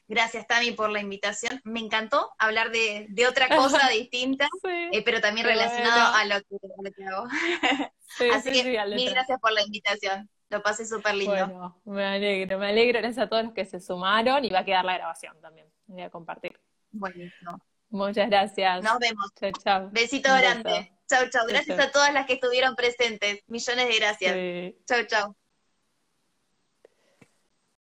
Gracias, 0.07 0.47
Tami, 0.47 0.73
por 0.73 0.91
la 0.91 1.01
invitación. 1.01 1.61
Me 1.65 1.81
encantó 1.81 2.31
hablar 2.39 2.71
de, 2.71 3.07
de 3.09 3.27
otra 3.27 3.49
cosa 3.79 3.89
distinta, 3.89 4.49
eh, 4.93 5.03
pero 5.05 5.21
también 5.21 5.47
relacionado 5.47 6.15
a, 6.15 6.25
lo 6.25 6.41
que, 6.41 7.05
hago. 7.05 7.27
Así 8.35 8.53
que 8.53 8.85
mil 8.95 9.11
gracias 9.11 9.41
por 9.41 9.53
la 9.53 9.63
invitación. 9.63 10.29
Lo 10.51 10.63
pasé 10.63 10.87
súper 10.87 11.15
lindo. 11.15 11.33
Bueno, 11.35 11.81
me 11.85 12.05
alegro, 12.05 12.59
me 12.59 12.69
alegro. 12.69 13.01
Gracias 13.01 13.27
a 13.27 13.29
todos 13.29 13.45
los 13.45 13.55
que 13.55 13.65
se 13.65 13.81
sumaron 13.81 14.45
y 14.45 14.51
va 14.51 14.61
a 14.61 14.65
quedar 14.65 14.85
la 14.85 14.95
grabación 14.95 15.41
también. 15.41 15.67
Voy 15.87 16.03
a 16.03 16.11
compartir. 16.11 16.61
Buenísimo. 16.93 17.59
Muchas 17.89 18.29
gracias. 18.29 18.85
Nos 18.85 18.99
vemos. 18.99 19.31
Chao, 19.41 19.51
chao. 19.63 19.91
Besito 19.91 20.29
grande. 20.29 20.93
Chao, 21.09 21.29
chao. 21.31 21.47
Gracias 21.49 21.79
a 21.79 21.91
todas 21.91 22.13
las 22.13 22.27
que 22.27 22.35
estuvieron 22.35 22.77
presentes. 22.77 23.41
Millones 23.47 23.89
de 23.89 23.97
gracias. 23.97 24.85
Chao, 24.87 25.07
chao. 25.07 25.37